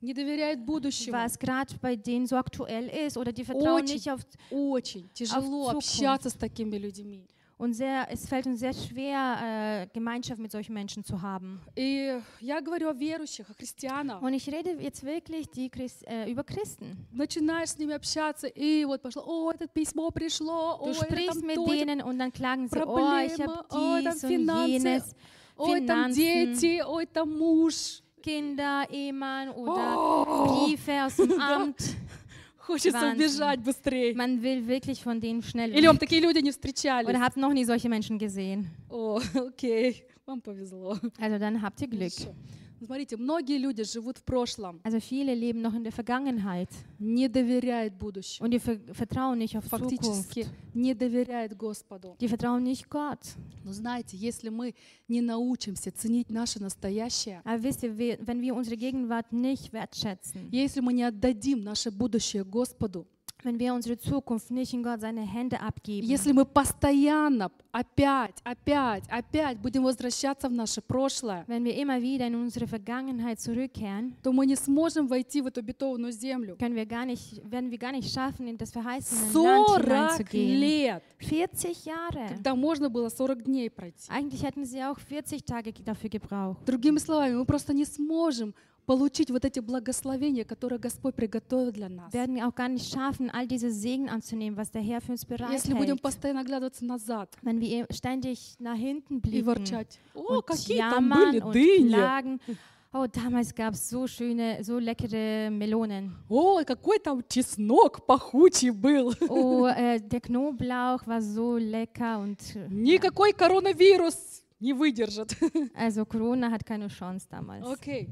Не 0.00 0.14
доверяют 0.14 0.60
будущему. 0.60 1.12
was 1.12 1.38
gerade 1.38 1.74
bei 1.80 1.96
denen 1.96 2.26
so 2.26 2.36
aktuell 2.36 2.88
ist. 3.06 3.16
Oder 3.16 3.32
die 3.32 3.44
vertrauen 3.44 3.82
Очень. 3.82 3.94
nicht 3.94 4.10
auf... 4.10 4.20
Очень 4.50 5.08
тяжело 5.12 5.68
Zukunft. 5.68 5.76
общаться 5.76 6.30
с 6.30 6.34
такими 6.34 6.76
людьми. 6.76 7.26
Und 7.58 7.74
sehr, 7.74 8.06
es 8.10 8.26
fällt 8.26 8.46
uns 8.46 8.60
sehr 8.60 8.72
schwer, 8.72 9.82
äh, 9.82 9.86
Gemeinschaft 9.92 10.40
mit 10.40 10.50
solchen 10.50 10.72
Menschen 10.72 11.04
zu 11.04 11.20
haben. 11.20 11.60
И 11.76 12.18
я 12.40 12.62
говорю 12.62 12.88
о 12.88 12.94
верующих, 12.94 13.50
о 13.50 13.52
христианах. 13.52 14.22
Und 14.22 14.32
ich 14.32 14.48
rede 14.48 14.78
jetzt 14.80 15.04
wirklich 15.04 15.50
die 15.50 15.68
Christ, 15.68 16.02
äh, 16.06 16.30
über 16.30 16.42
Christen. 16.42 16.96
Начинаешь 17.12 17.68
с 17.68 17.78
ними 17.78 17.92
общаться, 17.92 18.46
и 18.46 18.86
вот 18.86 19.02
пошло, 19.02 19.24
о, 19.26 19.52
это 19.52 19.66
письмо 19.68 20.10
пришло, 20.10 20.78
Du 20.78 20.86
о, 20.86 20.90
это 20.92 21.04
sprichst 21.04 21.44
mit 21.44 21.58
denen 21.68 22.00
und 22.00 22.18
dann 22.18 22.32
klagen 22.32 22.66
sie, 22.66 22.78
oh, 22.78 22.96
ich 23.26 23.34
Probleme, 23.36 23.52
habe 23.52 23.66
oh, 23.68 23.98
dies 24.00 24.24
und 24.24 24.30
Finanzen, 24.30 24.70
jenes, 24.70 25.14
ой, 25.58 25.86
там 25.86 26.12
дети, 26.14 26.82
ой, 26.82 27.04
там 27.04 27.38
муж. 27.38 28.02
Kinder, 28.23 28.85
Ehemann 28.89 29.49
oder 29.49 29.97
О, 29.97 30.65
Briefe 30.65 31.03
aus 31.05 31.15
dem 31.17 31.39
Amt. 31.39 31.77
Хочется 32.57 32.93
Wahnsinn. 32.99 33.15
убежать 33.15 33.59
быстрее. 33.59 34.15
Man 34.15 34.41
will 34.41 34.67
wirklich 34.67 35.03
von 35.03 35.19
denen 35.21 35.43
schnell 35.43 35.69
Или 35.69 35.83
weg. 35.83 35.87
вам 35.89 35.99
такие 35.99 36.19
люди 36.21 36.39
не 36.39 36.51
встречались? 36.51 37.07
Oder 37.07 37.19
habt 37.19 37.37
noch 37.37 37.53
nie 37.53 37.63
solche 37.63 37.87
Menschen 37.89 38.17
gesehen. 38.17 38.71
О, 38.89 39.19
окей, 39.35 40.03
вам 40.25 40.41
повезло. 40.41 40.97
Also 41.19 41.37
dann 41.37 41.61
habt 41.61 41.79
ihr 41.81 41.87
Glück. 41.87 42.11
Хорошо. 42.11 42.33
Смотрите, 42.82 43.16
многие 43.18 43.58
люди 43.58 43.82
живут 43.84 44.18
в 44.18 44.22
прошлом, 44.24 44.80
Also 44.84 45.00
viele 45.00 45.34
leben 45.34 45.60
noch 45.60 45.74
in 45.74 45.84
der 45.84 45.92
Vergangenheit 45.92 46.68
не 46.98 47.28
доверяют 47.28 47.94
будущему, 47.94 48.46
und 48.46 48.52
die 48.52 48.58
ver 48.58 48.78
vertrauen 48.94 49.38
nicht 49.38 49.56
auf 49.56 49.64
фактически 49.66 50.44
Zukunft. 50.44 50.74
не 50.74 50.94
доверяют 50.94 51.54
Господу. 51.56 52.16
Die 52.20 52.28
vertrauen 52.28 52.62
nicht 52.64 52.88
Gott. 52.88 53.20
Но 53.64 53.72
знаете, 53.72 54.16
если 54.16 54.48
мы 54.48 54.74
не 55.08 55.20
научимся 55.20 55.92
ценить 55.92 56.30
наше 56.30 56.58
настоящее, 56.62 57.42
Aber 57.44 57.62
wisst 57.62 57.82
ihr, 57.82 57.98
wenn 57.98 58.40
wir 58.40 58.54
unsere 58.54 58.76
Gegenwart 58.76 59.30
nicht 59.32 59.72
wertschätzen, 59.74 60.48
если 60.50 60.80
мы 60.80 60.92
не 60.94 61.02
отдадим 61.02 61.62
наше 61.62 61.90
будущее 61.90 62.44
Господу, 62.44 63.06
wenn 63.44 63.58
wir 63.58 63.74
unsere 63.74 63.98
Zukunft 63.98 64.50
nicht 64.50 64.72
in 64.72 64.82
Gott 64.82 65.00
seine 65.00 65.22
Hände 65.22 65.60
abgeben, 65.60 66.06
если 66.06 66.32
мы 66.32 66.44
постоянно 66.44 67.50
опять, 67.72 68.34
опять, 68.44 69.04
опять 69.08 69.58
будем 69.58 69.84
возвращаться 69.84 70.48
в 70.48 70.52
наше 70.52 70.80
прошлое, 70.80 71.44
wenn 71.46 71.64
wir 71.64 71.74
immer 71.76 72.00
wieder 72.00 72.26
in 72.26 72.34
unsere 72.34 72.66
Vergangenheit 72.66 73.40
zurückkehren, 73.40 74.14
то 74.22 74.32
мы 74.32 74.46
не 74.46 74.56
сможем 74.56 75.06
войти 75.06 75.40
в 75.40 75.46
эту 75.46 75.60
обетованную 75.60 76.12
землю. 76.12 76.56
können 76.58 76.74
wir 76.74 76.86
gar 76.86 77.04
nicht, 77.04 77.40
werden 77.50 77.70
wir 77.70 77.78
gar 77.78 77.92
nicht 77.92 78.12
schaffen, 78.12 78.46
in 78.48 78.56
das 78.58 78.70
verheißene 78.72 79.32
Land 79.32 79.66
40 79.68 80.30
hineinzugehen. 80.30 80.60
лет, 80.60 81.02
40 81.18 81.84
Jahre. 81.86 82.28
когда 82.28 82.54
можно 82.54 82.88
было 82.90 83.08
40 83.08 83.44
дней 83.44 83.70
пройти. 83.70 84.10
Eigentlich 84.10 84.42
hätten 84.42 84.64
sie 84.64 84.82
auch 84.82 84.98
40 84.98 85.44
Tage 85.44 85.72
dafür 85.72 86.10
gebraucht. 86.10 86.64
Другими 86.66 86.98
словами, 86.98 87.34
мы 87.34 87.44
просто 87.44 87.72
не 87.72 87.84
сможем 87.84 88.54
получить 88.90 89.30
вот 89.30 89.44
эти 89.44 89.60
благословения, 89.60 90.44
которые 90.44 90.80
Господь 90.80 91.14
приготовил 91.14 91.70
для 91.70 91.88
нас. 91.88 92.12
Wir 92.12 92.22
werden 92.26 92.42
auch 92.42 92.56
gar 92.56 92.68
nicht 92.68 92.92
schaffen, 92.92 93.30
all 93.30 93.46
diese 93.46 93.70
Segen 93.70 94.08
anzunehmen, 94.08 94.56
was 94.56 94.72
der 94.72 94.82
Herr 94.82 95.00
für 95.00 95.12
uns 95.12 95.24
Если 95.52 95.74
будем 95.74 95.94
bereithält. 95.96 96.02
постоянно 96.02 96.40
оглядываться 96.40 96.84
назад 96.84 97.38
Wenn 97.40 97.60
wir 97.60 97.86
ständig 97.92 98.56
nach 98.58 98.76
hinten 98.76 99.18
и 99.18 99.20
blicken 99.20 99.46
ворчать, 99.46 100.00
о, 100.12 100.42
какие 100.42 100.78
там 100.78 101.08
были 101.08 101.38
дыни, 101.38 101.94
klagen, 101.94 102.40
oh, 102.92 103.06
damals 103.06 103.54
gab 103.54 103.74
es 103.74 103.88
so 103.88 104.08
schöne, 104.08 104.64
so 104.64 104.80
leckere 104.80 105.50
Melonen. 105.50 106.10
о, 106.28 106.64
какой 106.64 106.98
там 106.98 107.22
чеснок 107.28 108.04
пахучий 108.06 108.70
был. 108.70 109.14
Oh, 109.28 109.68
äh, 109.68 110.00
der 110.00 110.20
Knoblauch 110.20 111.06
war 111.06 111.22
so 111.22 111.58
lecker 111.58 112.18
und 112.18 112.40
äh, 112.56 112.66
Никакой 112.68 113.34
коронавирус 113.34 114.42
не 114.58 114.72
выдержит. 114.72 115.36
also 115.76 116.04
Corona 116.04 116.50
hat 116.50 116.66
keine 116.66 116.88
Chance 116.88 117.28
damals. 117.30 117.64
Окей. 117.64 118.08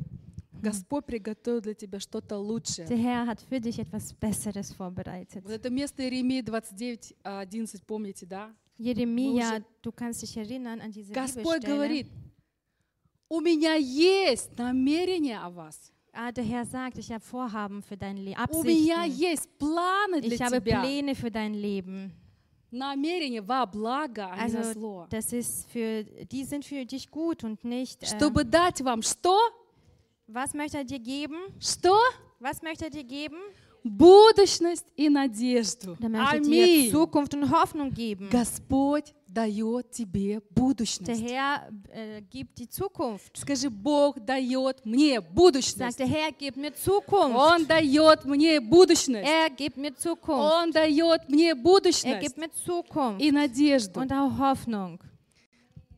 Господь 0.62 1.04
приготовил 1.06 1.60
для 1.60 1.74
тебя 1.74 2.00
что-то 2.00 2.38
лучшее. 2.38 2.86
Der 2.88 2.96
Herr 2.98 3.26
hat 3.26 3.40
für 3.48 3.60
dich 3.60 3.78
etwas 3.78 4.12
Besseres 4.12 4.72
vorbereitet. 4.72 5.42
Вот 5.44 5.52
это 5.52 5.70
место 5.70 6.02
Иеремии 6.02 6.40
29, 6.42 7.14
11, 7.24 7.82
помните, 7.86 8.26
да? 8.26 8.50
Jeremia, 8.78 9.56
уже- 9.56 9.64
du 9.82 9.90
kannst 9.92 10.22
dich 10.22 10.36
erinnern 10.36 10.80
an 10.80 10.92
diese 10.92 11.12
Господь 11.12 11.64
говорит, 11.64 12.06
у 13.28 13.40
меня 13.40 13.74
есть 13.74 14.56
намерение 14.56 15.38
о 15.38 15.50
вас. 15.50 15.92
Ah, 16.12 16.32
der 16.32 16.44
Herr 16.44 16.64
sagt, 16.64 16.98
ich 16.98 17.10
habe 17.12 17.20
Vorhaben 17.22 17.82
für 17.82 17.96
dein 17.96 18.16
Leben, 18.16 18.40
У 18.50 18.62
меня 18.62 19.04
Absichten. 19.04 19.20
есть 19.20 19.48
планы 19.58 20.20
для 20.20 20.34
Ich 20.34 20.40
habe 20.42 20.60
тебя. 20.60 20.80
Pläne 20.80 21.14
für 21.14 21.30
dein 21.30 21.54
Leben. 21.54 22.12
Намерение 22.70 23.40
во 23.40 23.64
благо, 23.66 24.26
а 24.30 24.46
не 24.46 24.52
на 24.52 24.60
Also 24.60 24.72
зло. 24.74 25.06
das 25.10 25.32
ist 25.32 25.66
für, 25.70 26.04
die 26.04 26.44
sind 26.44 26.64
für 26.64 26.84
dich 26.84 27.10
gut 27.10 27.42
und 27.44 27.62
nicht. 27.64 28.02
Äh, 28.02 28.06
Чтобы 28.06 28.44
дать 28.44 28.80
вам 28.80 29.02
что? 29.02 29.38
was 30.27 30.53
möchte 30.53 30.77
er 30.77 30.83
dir 30.83 30.99
geben? 30.99 31.37
Что? 31.59 31.95
Was 32.39 32.61
möchte 32.61 32.85
er 32.85 32.91
dir 32.91 33.03
geben? 33.03 33.37
Будущность 33.85 34.85
и 34.95 35.09
надежду. 35.09 35.97
Er 36.01 36.07
möchte 36.09 36.41
dir 36.41 36.63
Аминь. 36.63 36.91
Zukunft 36.91 37.33
und 37.33 37.51
Hoffnung 37.51 37.91
geben. 37.93 38.29
Господь 38.29 39.13
дает 39.27 39.91
тебе 39.91 40.35
Der 40.35 40.41
будущность. 40.55 41.21
Herr 41.21 41.69
äh, 41.91 42.21
gibt 42.21 42.57
die 42.59 42.69
Zukunft. 42.69 43.35
Скажи, 43.35 43.69
Бог 43.69 44.25
дает 44.25 44.85
мне 44.85 45.15
Sagt 45.15 45.35
будущность. 45.35 45.99
der 45.99 46.07
Herr, 46.07 46.31
gib 46.31 46.55
mir 46.55 46.73
Zukunft. 46.73 47.35
Он 47.37 47.67
дает 47.67 48.23
мне 48.23 48.61
будущность. 48.61 49.27
Er 49.29 49.49
gibt 49.49 49.75
mir 49.75 49.93
Zukunft. 49.95 50.53
Он 50.63 50.71
дает 50.71 51.27
мне 51.29 51.49
Er 51.49 51.55
будущность 51.55 52.21
gibt 52.21 52.37
mir 52.37 52.51
Zukunft 52.51 53.21
и 53.21 53.31
надежду. 53.31 53.99
und 53.99 54.11
auch 54.13 54.37
Hoffnung. 54.37 54.99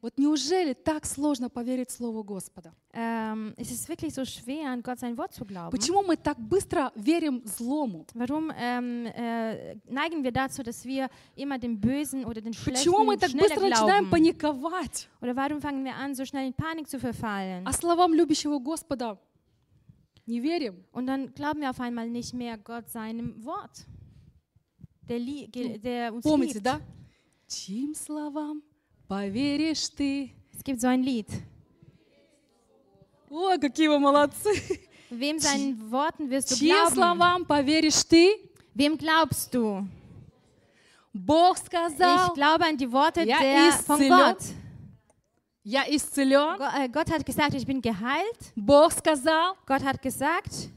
Вот 0.02 0.16
неужели 0.16 0.72
так 0.72 1.04
сложно 1.04 1.50
поверить 1.50 1.90
Слову 1.90 2.24
Господа? 2.24 2.72
Ähm, 2.94 3.52
es 3.58 3.70
ist 3.70 3.86
wirklich 3.86 4.14
so 4.14 4.24
schwer, 4.24 4.70
an 4.70 4.82
Gott 4.82 4.98
sein 4.98 5.16
Wort 5.18 5.34
zu 5.34 5.44
glauben. 5.44 5.70
Почему 5.70 6.02
мы 6.02 6.16
так 6.16 6.38
быстро 6.38 6.90
верим 6.94 7.42
злому? 7.44 8.06
Warum 8.14 8.50
ähm, 8.56 9.06
äh, 9.06 9.76
neigen 9.84 10.24
wir 10.24 10.32
dazu, 10.32 10.62
dass 10.62 10.86
wir 10.86 11.10
immer 11.36 11.58
dem 11.58 11.78
Bösen 11.78 12.24
oder 12.24 12.40
den 12.40 12.54
Почему 12.54 13.04
мы 13.04 13.18
так 13.18 13.30
быстро 13.32 13.60
начинаем 13.60 14.08
паниковать? 14.08 15.10
Oder 15.20 15.36
warum 15.36 15.60
fangen 15.60 15.84
wir 15.84 15.94
an, 15.94 16.14
so 16.14 16.24
schnell 16.24 16.46
in 16.46 16.54
Panik 16.54 16.88
zu 16.88 16.98
verfallen? 16.98 17.66
А 17.66 17.72
словам 17.72 18.14
любящего 18.14 18.58
Господа 18.58 19.18
не 20.24 20.40
верим? 20.40 20.82
Und 20.92 21.08
dann 21.08 21.34
glauben 21.34 21.60
wir 21.60 21.68
auf 21.68 21.80
einmal 21.80 22.08
nicht 22.08 22.32
mehr 22.32 22.56
Gott 22.56 22.88
seinem 22.88 23.44
Wort, 23.44 23.86
der, 25.06 25.18
der 25.78 26.14
uns 26.14 26.24
Помните, 26.24 26.54
liebt. 26.54 26.66
да? 26.66 26.80
Чьим 27.48 27.94
словам 27.94 28.62
поверишь 29.10 29.88
ты? 29.90 30.30
Es 30.54 30.62
gibt 30.62 30.80
so 30.80 30.86
ein 30.86 31.02
Lied. 31.02 31.26
Ой, 33.28 33.58
какие 33.58 33.88
вы 33.88 33.98
молодцы! 33.98 34.50
Wem 35.10 35.40
seinen 35.40 35.90
Worten 35.90 36.30
wirst 36.30 36.50
du 36.52 36.54
Чьим 36.54 36.76
glauben? 36.76 36.94
словам 36.94 37.44
поверишь 37.44 38.04
ты? 38.04 38.48
Wem 38.74 38.96
glaubst 38.96 39.52
du? 39.52 39.84
Бог 41.12 41.56
Ich 41.58 41.64
сказал, 41.64 42.32
glaube 42.34 42.64
an 42.64 42.76
die 42.76 42.90
Worte 42.90 43.22
Ja, 43.24 43.38
der, 43.40 43.72
von 43.72 44.00
исцелен. 44.00 44.16
Gott. 44.16 44.42
я 45.64 45.82
исцелен. 45.88 46.56
Go- 46.56 46.64
äh, 46.78 46.88
Gott 46.88 47.10
hat 47.10 47.26
gesagt, 47.26 47.54
ich 47.54 47.66
bin 47.66 47.80
geheilt. 47.82 48.52
Bог 48.54 48.92
сказал, 48.92 49.56
Gott 49.66 49.82
hat 49.82 50.00
gesagt, 50.00 50.68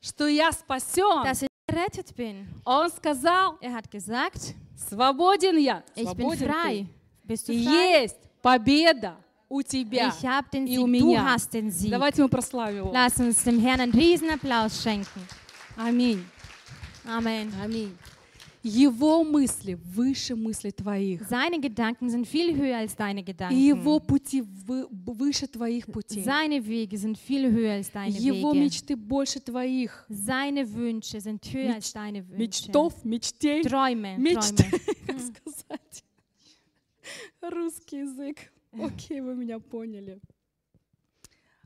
что 0.00 0.26
я 0.26 0.50
спасен. 0.50 1.22
dass 1.22 1.42
ich 1.42 1.48
gerettet 1.68 2.14
bin. 2.16 2.48
Он 2.64 2.90
сказал, 2.90 3.56
Er 3.60 3.72
hat 3.74 3.88
gesagt, 3.88 4.54
свободен 4.74 5.56
я. 5.58 5.84
ich 5.94 6.12
bin 6.14 6.32
frei. 6.36 6.86
Bist 7.26 7.48
du 7.48 7.52
frei? 7.52 8.02
Есть 8.02 8.16
победа 8.42 9.16
у 9.48 9.62
тебя 9.62 10.08
Ich 10.08 10.24
habe 10.26 10.48
den 10.52 10.66
и 10.66 10.76
Sieg, 10.76 10.80
у 10.80 10.86
du 10.86 10.86
меня. 11.06 11.24
hast 11.34 11.52
den 11.54 11.70
Sieg. 11.70 11.90
Давайте 11.90 12.22
мы 12.22 12.28
прославим 12.28 12.76
его. 12.78 12.92
Lass 12.92 13.18
uns 13.18 13.42
dem 13.44 13.58
Herrn 13.60 13.80
einen 13.80 13.92
riesen 13.92 14.30
Applaus 14.30 14.82
schenken. 14.82 15.20
Аминь. 15.76 16.24
Amen. 17.06 17.52
Аминь. 17.62 17.92
Его 18.62 19.22
мысли 19.22 19.74
выше 19.94 20.34
мыслей 20.34 20.72
твоих. 20.72 21.22
Seine 21.28 21.60
Gedanken 21.60 22.10
sind 22.10 22.26
viel 22.26 22.56
höher 22.56 22.78
als 22.78 22.96
deine 22.96 23.20
И 23.20 23.54
его 23.68 24.00
Gedanken. 24.00 24.06
пути 24.08 24.42
вы- 24.42 24.88
выше 24.90 25.46
твоих 25.46 25.86
путей. 25.86 26.24
Seine 26.24 26.66
Wege 26.66 26.96
sind 26.98 27.16
viel 27.16 27.48
höher 27.48 27.74
als 27.74 27.92
deine 27.92 28.10
Его 28.18 28.52
Wege. 28.52 28.58
мечты 28.64 28.96
больше 28.96 29.38
твоих. 29.38 30.04
Seine 30.08 30.66
Wünsche 30.74 31.20
sind 31.20 31.44
höher 31.52 31.68
Меч- 31.68 31.74
als 31.76 31.92
deine 31.92 32.24
Wünsche. 32.28 32.38
Мечтов, 32.38 33.04
мечтей. 33.04 33.62
Träume, 33.62 34.18
Мечты. 34.18 34.64
Träume. 34.64 35.20
Сказать? 35.20 36.02
Русский 37.40 37.98
язык. 37.98 38.52
Окей, 38.72 39.20
вы 39.20 39.34
меня 39.34 39.58
поняли. 39.58 40.20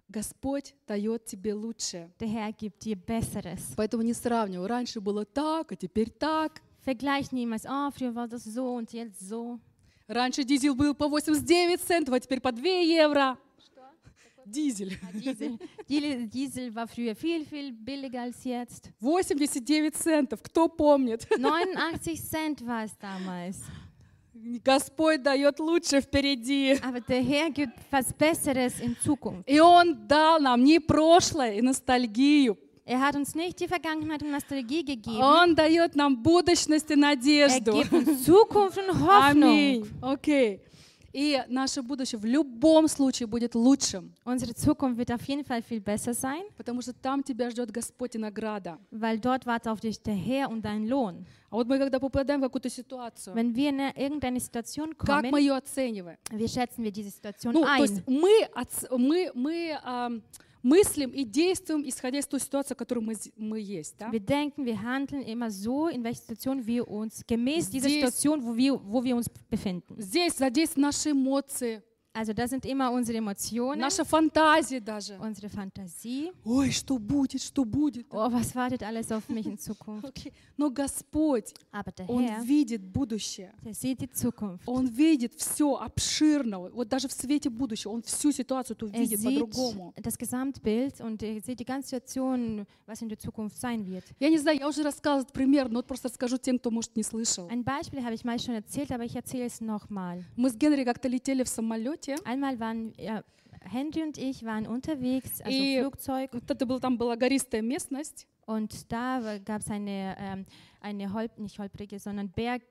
Господь 0.08 0.74
дает 0.86 1.24
тебе 1.26 1.54
лучшее. 1.54 2.10
Der 2.18 2.28
Herr 2.28 2.52
gibt 2.52 2.84
dir 2.84 2.96
Besseres. 2.96 3.60
Поэтому 3.76 4.02
не 4.02 4.12
сравнивай. 4.12 4.66
Раньше 4.66 5.00
было 5.00 5.24
так, 5.24 5.72
а 5.72 5.76
теперь 5.76 6.10
так. 6.10 6.60
Vergleich 6.84 7.30
niemals, 7.30 7.66
oh, 7.66 7.90
früher 7.90 8.14
war 8.14 8.26
das 8.26 8.44
so 8.44 8.74
und 8.74 8.92
jetzt 8.92 9.20
so. 9.20 9.60
Раньше 10.08 10.42
дизель 10.42 10.74
был 10.74 10.94
по 10.94 11.06
89 11.08 11.80
центов, 11.80 12.14
а 12.14 12.20
теперь 12.20 12.40
по 12.40 12.50
2 12.50 12.68
евро. 12.68 13.38
Дизель. 14.44 14.98
Diesel, 15.14 15.58
Diesel, 15.88 16.26
Diesel 16.26 16.74
war 16.74 16.88
früher 16.88 17.14
viel, 17.14 17.44
viel 17.44 17.72
billiger 17.72 18.22
als 18.22 18.42
jetzt. 18.42 18.90
89 19.00 19.94
центов. 19.94 20.42
Кто 20.42 20.68
помнит? 20.68 21.28
89 21.30 22.20
Cent 22.20 22.66
war 22.66 22.84
es 22.84 22.96
damals. 22.98 23.58
Господь 24.64 25.22
дает 25.22 25.58
лучше 25.58 26.00
впереди. 26.00 26.78
Aber 26.82 27.00
der 27.00 27.20
Herr 27.22 27.50
gibt 27.50 27.74
was 27.90 28.12
Besseres 28.12 28.80
in 28.80 28.96
Zukunft. 29.04 29.44
И 29.46 29.58
Он 29.60 30.06
дал 30.06 30.40
нам 30.40 30.62
не 30.64 30.78
прошлое 30.80 31.54
и 31.54 31.62
ностальгию. 31.62 32.56
Er 32.86 33.00
hat 33.00 33.14
uns 33.14 33.34
nicht 33.36 33.60
die 33.60 33.68
Vergangenheit 33.68 34.22
und 34.22 34.30
Nostalgie 34.32 34.84
gegeben. 34.84 35.20
Он 35.22 35.54
дает 35.54 35.94
нам 35.94 36.16
будущность 36.22 36.90
и 36.90 36.94
Er 36.94 36.96
надежду. 36.96 37.72
gibt 37.72 37.92
uns 37.92 38.24
Zukunft 38.24 38.78
und 38.78 38.88
Hoffnung. 39.00 39.50
Аминь. 39.50 39.86
Окей. 40.00 40.60
И 41.12 41.42
наше 41.49 41.83
будущее 41.83 42.20
в 42.20 42.25
любом 42.25 42.87
случае 42.87 43.27
будет 43.27 43.55
лучшим, 43.55 44.12
Unsere 44.25 44.55
Zukunft 44.55 44.96
wird 44.96 45.11
auf 45.11 45.23
jeden 45.27 45.44
Fall 45.44 45.61
viel 45.62 45.81
besser 45.81 46.14
sein, 46.14 46.42
потому 46.57 46.81
что 46.83 46.92
там 46.92 47.23
тебя 47.25 47.51
ждет 47.51 47.70
Господь 47.73 48.14
и 48.14 48.18
награда. 48.18 48.79
weil 48.92 49.18
dort 49.18 49.44
wartet 49.44 49.68
auf 49.73 49.81
dich 49.81 50.01
der 50.03 50.14
Herr 50.14 50.49
und 50.51 50.62
dein 50.64 50.87
Lohn. 50.87 51.27
А 51.51 51.57
вот 51.57 51.66
мы 51.66 51.79
когда 51.79 51.99
попадаем 51.99 52.40
в 52.40 52.44
какую-то 52.44 52.70
ситуацию, 52.70 53.35
Wenn 53.35 53.55
wir 53.57 53.70
in 53.70 53.81
irgendeine 53.96 54.38
Situation 54.38 54.94
как 54.94 55.09
kommen, 55.25 55.31
мы 55.33 55.40
ее 55.40 55.55
оцениваем? 55.57 56.16
wie 56.31 56.46
schätzen 56.49 56.85
wir 56.85 56.92
diese 56.92 57.11
Situation 57.11 57.53
Ну, 57.55 57.64
то 57.64 57.83
есть 57.83 58.03
ein? 58.07 58.20
мы, 58.20 58.99
мы, 58.99 59.31
мы 59.35 59.79
ам, 59.83 60.23
мыслим 60.62 61.11
и 61.11 61.25
действуем, 61.25 61.88
исходя 61.88 62.18
из 62.18 62.27
той 62.27 62.40
ситуации, 62.40 62.75
в 62.75 62.77
которой 62.77 63.01
мы, 63.01 63.14
мы 63.37 63.61
есть. 63.61 63.96
Да? 63.99 64.11
Wir 64.11 64.20
denken, 64.20 64.64
wir 64.64 64.83
handeln 64.83 65.23
immer 65.23 65.51
so, 65.51 65.88
in 65.88 66.05
welcher 66.05 66.20
Situation 66.20 66.66
wir 66.66 66.88
uns, 66.88 67.25
gemäß 67.27 67.70
dieser 67.70 67.88
Situation, 67.88 68.42
wo 68.42 68.57
wir, 68.57 68.81
wo 68.85 69.03
wir 69.03 69.16
uns 69.16 69.29
befinden. 69.29 69.96
Здесь 69.99 70.35
задействованы 70.35 70.88
наши 70.88 71.11
эмоции, 71.11 71.83
Also 72.12 72.33
das 72.33 72.51
sind 72.51 72.66
immer 72.66 72.90
unsere 72.90 73.18
Emotionen, 73.18 73.79
наша 73.81 74.03
фантазия 74.05 74.81
даже. 74.81 75.16
unsere 75.20 75.49
Fantasie. 75.49 76.33
Ой, 76.44 76.73
что 76.73 76.99
будет, 76.99 77.40
что 77.40 77.64
будет. 77.64 78.07
Oh, 78.11 78.29
was 78.33 78.53
wartet 78.57 78.83
alles 78.83 79.12
auf 79.12 79.29
mich 79.29 79.46
in 79.46 79.57
Zukunft? 79.57 80.05
Окей. 80.09 80.33
Но 80.57 80.70
Господь, 80.70 81.55
Aber 81.70 81.92
der 81.92 82.09
Он 82.11 82.25
Herr, 82.25 82.42
видит 82.44 82.83
будущее. 82.83 83.53
der 83.64 83.75
sieht 83.75 84.01
die 84.01 84.11
Zukunft. 84.11 84.62
Он 84.66 84.87
видит 84.88 85.35
все 85.35 85.77
обширно. 85.77 86.59
Вот 86.70 86.88
даже 86.88 87.07
в 87.07 87.12
свете 87.12 87.49
будущего. 87.49 87.92
Он 87.92 88.03
всю 88.03 88.33
ситуацию 88.33 88.77
эту 88.77 88.87
Er 88.88 88.99
видит 88.99 89.20
sieht 89.20 89.38
по-другому. 89.38 89.94
das 89.96 90.18
Gesamtbild 90.18 91.01
und 91.01 91.23
er 91.23 91.40
sieht 91.40 91.61
die 91.61 91.64
ganze 91.64 91.90
Situation, 91.90 92.66
was 92.87 93.01
in 93.03 93.09
der 93.09 93.18
Zukunft 93.20 93.57
sein 93.61 93.87
wird. 93.87 94.03
Я 94.18 94.31
не 94.31 94.38
знаю, 94.38 94.59
я 94.59 94.68
уже 94.68 94.83
рассказывала 94.83 95.20
этот 95.23 95.33
пример, 95.33 95.68
но 95.68 95.77
вот 95.79 95.87
просто 95.87 96.09
расскажу 96.09 96.38
тем, 96.38 96.59
кто, 96.59 96.73
может, 96.73 96.96
не 96.96 97.05
слышал. 97.05 97.49
Ein 97.49 97.62
Beispiel 97.62 98.03
habe 98.05 98.14
ich 98.14 98.25
mal 98.25 98.38
schon 98.40 98.55
erzählt, 98.55 98.90
aber 98.90 99.05
ich 99.05 99.14
erzähle 99.14 99.46
es 99.46 99.61
nochmal. 99.61 100.25
Мы 100.37 100.51
с 100.51 100.57
Gенри 100.57 100.83
как-то 100.83 101.07
летели 101.07 101.44
в 101.44 101.49
самолете. 101.99 102.15
Einmal 102.25 102.60
waren 102.60 102.93
ja, 102.97 103.23
Henry 103.71 104.03
und 104.03 104.17
ich 104.17 104.43
waren 104.43 104.67
unterwegs, 104.67 105.41
also 105.41 105.58
И 105.58 105.79
Flugzeug, 105.79 106.34
вот 106.34 106.49
это 106.49 106.65
была, 106.65 106.79
там 106.79 106.97
была 106.97 107.15
гористая 107.15 107.62
местность. 107.62 108.27
und 108.45 108.91
da 108.91 109.39
gab 109.43 109.62
es 109.62 109.69
eine, 109.69 110.15
ähm, 110.19 110.45
eine 110.81 111.12
Holp, 111.12 111.39
nicht 111.39 111.58
holprige, 111.58 111.97
sondern 111.97 112.29
Berg, 112.29 112.62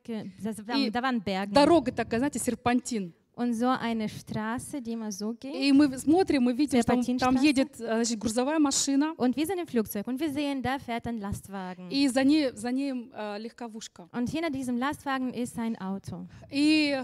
das, 0.42 0.56
da, 0.64 0.76
И 0.76 0.90
da 0.90 1.02
waren 1.02 1.20
Berge. 1.20 1.52
Дорога 1.52 1.90
такая, 1.90 2.20
знаете, 2.20 2.38
серпантин. 2.38 3.12
Und 3.37 3.52
so 3.54 3.66
eine 3.66 4.08
Straße, 4.08 4.80
die 4.80 4.92
immer 4.92 5.10
so 5.10 5.34
ging. 5.34 5.52
И 5.52 5.72
мы 5.72 5.98
смотрим, 5.98 6.44
мы 6.44 6.52
видим, 6.52 6.80
что 6.80 6.87
там, 6.92 7.02
там 7.02 7.18
Серпантинstraße. 7.37 7.44
едет 7.44 7.80
э, 7.80 7.96
значит, 7.96 8.18
грузовая 8.20 8.60
машина, 8.60 9.12
Und 9.16 9.34
wir 9.37 9.44
sind 9.44 9.58
im 9.58 9.66
Flugzeug 9.66 10.06
und 10.06 10.20
wir 10.20 10.30
sehen, 10.30 10.62
da 10.62 10.78
fährt 10.78 11.08
ein 11.08 11.18
Lastwagen. 11.18 11.88
и 11.90 12.06
за 12.06 12.22
ней, 12.22 12.52
за 12.54 12.70
ней 12.70 12.92
э, 13.12 13.38
легковушка. 13.40 14.08
Und 14.12 14.30
hinter 14.30 14.50
diesem 14.50 14.76
Lastwagen 14.78 15.34
ist 15.34 15.58
ein 15.58 15.76
Auto. 15.80 16.28
И 16.52 16.96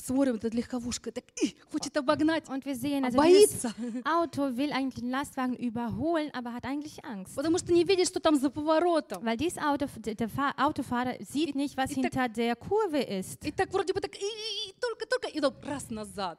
смотрим, 0.00 0.36
эта 0.36 0.48
легковушка 0.48 1.10
так, 1.12 1.24
«Ih, 1.42 1.54
хочет 1.72 1.96
обогнать, 1.96 2.48
Und 2.48 2.64
wir 2.64 2.74
sehen, 2.74 3.04
а 3.04 3.08
also 3.08 3.16
боится, 3.18 3.74
Auto 4.04 4.56
will 4.56 4.72
eigentlich 4.72 4.94
den 5.02 5.10
Lastwagen 5.10 5.54
überholen, 5.56 6.30
aber 6.32 6.52
hat 6.52 6.64
eigentlich 6.64 7.04
Angst. 7.04 7.34
потому 7.36 7.58
что 7.58 7.72
не 7.72 7.84
видит, 7.84 8.06
что 8.08 8.20
там 8.20 8.36
за 8.36 8.50
поворотом. 8.50 9.24
Weil 9.24 9.36
dieses 9.36 9.58
Auto, 9.58 9.86
der 9.96 10.14
der 10.14 10.28
Fahr 10.28 10.54
Autofahrer 10.56 11.16
sieht 11.20 11.54
nicht, 11.54 11.76
was 11.76 11.90
и 11.90 11.94
hinter 11.94 12.28
der 12.28 12.56
Kurve 12.56 13.00
ist. 13.02 13.44
И 13.44 13.50
так 13.52 13.72
вроде 13.72 13.92
бы 13.92 14.00
так, 14.00 14.14
и, 14.14 14.18
и- 14.20 14.70
и 14.70 14.74
только, 14.80 15.06
только, 15.06 15.28
и 15.28 15.40
раз 15.68 15.90
назад. 15.90 16.38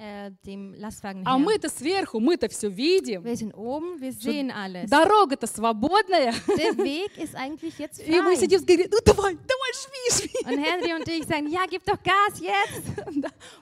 äh, 0.00 0.30
dem 0.46 0.72
Lastwagen 0.74 1.22
А 1.26 1.36
her. 1.36 1.38
мы-то 1.38 1.68
сверху, 1.68 2.18
мы-то 2.20 2.48
все 2.48 2.68
видим. 2.70 3.22
Wir 3.22 3.36
sind 3.36 3.52
oben, 3.54 4.00
wir 4.00 4.12
sehen 4.12 4.50
alles. 4.50 4.88
Дорога-то 4.88 5.46
свободная. 5.46 6.32
Der 6.56 6.76
Weg 6.78 7.16
ist 7.18 7.34
eigentlich 7.34 7.78
jetzt 7.78 8.00
И 8.00 8.10
мы 8.10 8.34
frei. 8.34 8.36
сидим 8.36 8.58
с 8.60 8.64
Гэрри, 8.64 8.88
ну 8.90 8.98
давай, 9.04 9.34
давай, 9.36 9.72
шви, 9.74 10.28
шви. 10.28 10.46
Und 10.46 10.58
Henry 10.64 10.94
und 10.94 11.06
ich 11.08 11.24
sagen, 11.26 11.48
ja, 11.48 11.60
gib 11.68 11.84
doch 11.84 11.98
Gas 12.02 12.40
jetzt. 12.40 12.82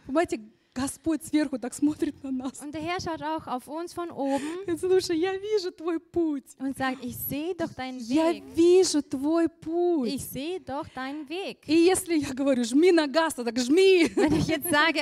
Понимаете, 0.07 0.39
Господь 0.81 1.25
сверху 1.25 1.59
так 1.59 1.75
смотрит 1.75 2.23
на 2.23 2.31
нас. 2.31 2.61
Und 2.63 2.73
der 2.73 2.81
Herr 2.83 3.01
schaut 3.01 3.23
auch 3.23 3.47
auf 3.47 3.67
uns 3.69 3.93
von 3.93 4.11
oben 4.11 4.43
Слушай, 4.79 5.19
я 5.19 5.33
вижу 5.37 5.73
твой 5.73 5.99
путь. 5.99 6.45
und 6.61 6.77
sagt, 6.77 7.05
ich 7.05 7.17
sehe 7.17 7.55
doch 7.55 7.73
deinen 7.75 7.99
Я 7.99 8.33
Weg. 8.33 8.45
вижу 8.55 9.03
твой 9.03 9.49
путь. 9.49 10.09
Ich 10.15 10.25
sehe 10.25 10.61
doch 10.61 10.87
deinen 10.95 11.29
Weg. 11.29 11.59
И 11.67 11.75
если 11.75 12.15
я 12.19 12.33
говорю, 12.33 12.63
жми 12.65 12.93
на 12.93 13.07
газ, 13.07 13.35
то 13.35 13.45
так 13.45 13.59
жми. 13.59 14.09
Wenn 14.15 14.35
ich 14.35 14.47
jetzt 14.47 14.69
sage, 14.71 15.01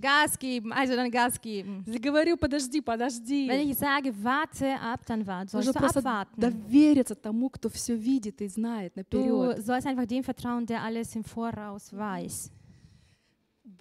Gas 0.00 0.38
geben, 0.38 0.72
also 0.72 0.94
dann 0.96 1.10
Gas 1.10 1.40
geben. 1.40 1.84
Если 1.86 1.98
говорю, 2.00 2.36
подожди, 2.36 2.78
Wenn 2.78 2.84
подожди. 2.84 3.46
ich 3.70 3.76
sage, 3.76 4.12
warte 4.22 4.74
ab, 4.80 5.00
dann 5.06 5.26
warte. 5.26 5.50
Sollst 5.50 5.74
du 5.74 5.78
abwarten. 5.78 6.40
довериться 6.40 7.14
тому, 7.14 7.50
кто 7.50 7.68
все 7.68 7.94
видит 7.94 8.40
и 8.40 8.48
знает 8.48 8.94
Du 9.10 9.18
наперед. 9.18 9.64
sollst 9.66 9.86
einfach 9.86 10.06
dem 10.06 10.22
vertrauen, 10.24 10.64
der 10.66 10.82
alles 10.82 11.14
im 11.14 11.24
Voraus 11.24 11.92
weiß. 11.92 12.50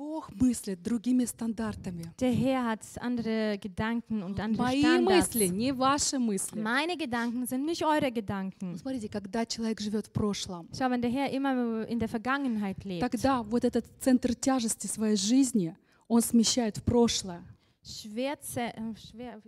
Бог 0.02 0.32
мыслит 0.34 0.82
другими 0.82 1.26
стандартами. 1.26 2.12
Der 2.18 2.32
Herr 2.32 2.66
hat 2.66 2.82
andere 3.00 3.60
Gedanken 3.60 4.24
und 4.24 4.40
andere 4.40 4.64
Мои 4.64 4.82
Standards. 4.82 5.36
мысли, 5.36 5.46
не 5.46 5.72
ваши 5.72 6.18
мысли. 6.18 6.60
Meine 6.60 6.97
Gedanken 6.97 7.45
sind 7.45 7.66
nicht 7.66 7.84
eure 7.86 8.12
Gedanken. 8.12 8.76
Смотрите, 8.80 9.08
когда 9.10 9.45
человек 9.45 9.80
живет 9.80 10.08
в 10.08 10.12
прошлом, 10.12 10.68
Schau, 10.74 10.89
wenn 10.89 11.04
der 11.04 11.12
Herr 11.12 11.30
immer 11.30 11.88
in 11.88 11.99
der 11.99 12.10
Vergangenheit 12.10 12.84
lebt, 12.84 13.02
тогда 13.02 13.43
вот 13.43 13.64
этот 13.64 13.86
центр 13.99 14.34
тяжести 14.34 14.88
своей 14.88 15.18
жизни 15.18 15.78
он 16.08 16.22
смещает 16.22 16.78
в 16.78 16.84
прошлое. 16.84 17.43
Schwerze, 17.84 18.74
äh, 18.76 18.95
schwer, 18.95 19.39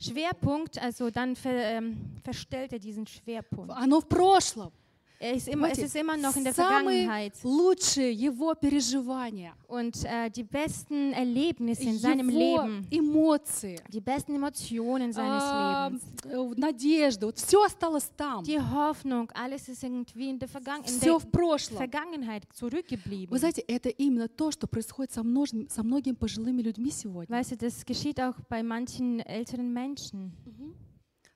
Schwerpunkt, 0.00 0.78
also 0.78 1.10
dann 1.10 1.36
ver, 1.36 1.52
ähm, 1.52 1.96
verstellt 2.24 2.72
er 2.72 2.80
diesen 2.80 3.06
Schwerpunkt. 3.06 3.70
Оно 3.70 4.00
в 4.00 4.08
прошлом. 4.08 4.72
Er 5.22 5.34
ist 5.34 5.48
immer, 5.48 5.68
es 5.68 5.72
Понимаете, 5.76 5.84
ist 5.84 5.96
immer 5.96 6.16
noch 6.16 6.34
in 6.34 6.44
der 6.44 6.54
Vergangenheit. 6.54 7.34
лучшие 7.44 8.10
его 8.10 8.54
переживания, 8.54 9.52
Und 9.68 10.02
äh, 10.06 10.30
die 10.30 10.42
besten 10.42 11.12
Erlebnisse 11.12 11.82
in 11.82 11.98
seinem 11.98 12.30
его 12.30 12.62
Leben, 12.62 12.86
эмоции, 12.90 13.78
die 13.92 14.00
besten 14.00 14.34
Emotionen 14.36 15.12
seines 15.12 15.42
а, 15.42 15.88
Lebens, 15.88 16.02
э, 16.24 16.54
надежда, 16.58 17.26
вот 17.26 17.36
все 17.38 17.62
осталось 17.62 18.10
там. 18.16 18.42
die 18.44 18.58
Hoffnung, 18.58 19.30
alles 19.34 19.68
ist 19.68 19.82
irgendwie 19.82 20.30
in 20.30 20.38
der, 20.38 20.48
Vergangen 20.48 20.84
in 20.84 20.98
Все 20.98 21.18
der 21.18 21.20
в 21.20 21.30
прошлом. 21.30 21.76
Vergangenheit 21.76 22.44
zurückgeblieben. 22.54 23.28
Вы 23.30 23.38
знаете, 23.38 23.60
это 23.68 23.90
именно 23.90 24.26
то, 24.26 24.50
что 24.50 24.66
происходит 24.66 25.12
со, 25.12 25.20
множ- 25.22 25.68
со 25.68 25.82
многими 25.82 26.14
пожилыми 26.14 26.62
людьми 26.62 26.90
сегодня. 26.90 27.28
Weißt 27.36 27.50
du, 27.52 27.56
das 27.58 27.84
geschieht 27.84 28.18
auch 28.20 28.36
bei 28.48 28.62
manchen 28.62 29.20
älteren 29.26 29.70
Menschen. 29.70 30.32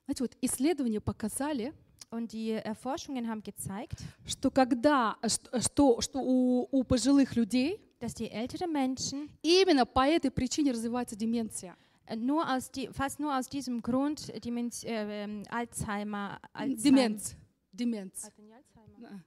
Знаете, 0.07 0.23
вот 0.25 0.37
исследования 0.41 1.01
показали, 1.03 1.75
Und 2.15 2.33
die 2.33 2.53
Erforschungen 2.53 3.29
haben 3.29 3.43
gezeigt, 3.43 3.99
что 4.25 4.49
когда, 4.53 5.17
что, 5.27 5.61
что, 5.61 6.01
что 6.01 6.21
у, 6.21 6.69
у 6.71 6.85
пожилых 6.85 7.35
людей 7.35 7.81
dass 7.99 8.15
die 8.15 8.31
älteren 8.31 8.71
Menschen 8.71 9.31
именно 9.43 9.85
по 9.87 10.07
этой 10.07 10.31
причине 10.31 10.73
развивается 10.73 11.17
деменция. 11.17 11.75
äh, 12.07 12.17
nur 12.17 12.49
aus 12.49 12.71
die, 12.71 12.89
fast 12.89 13.19
nur 13.19 13.37
aus 13.37 13.49
diesem 13.49 13.81
Grund 13.83 14.31
Demenz, 14.45 14.85
äh, 14.85 15.25
ähm, 15.25 15.43
Alzheimer, 15.49 16.39
Alzheimer, 16.53 16.77
Деменц. 16.77 17.35
Деменц. 17.73 18.25
Alzheimer. 18.25 19.25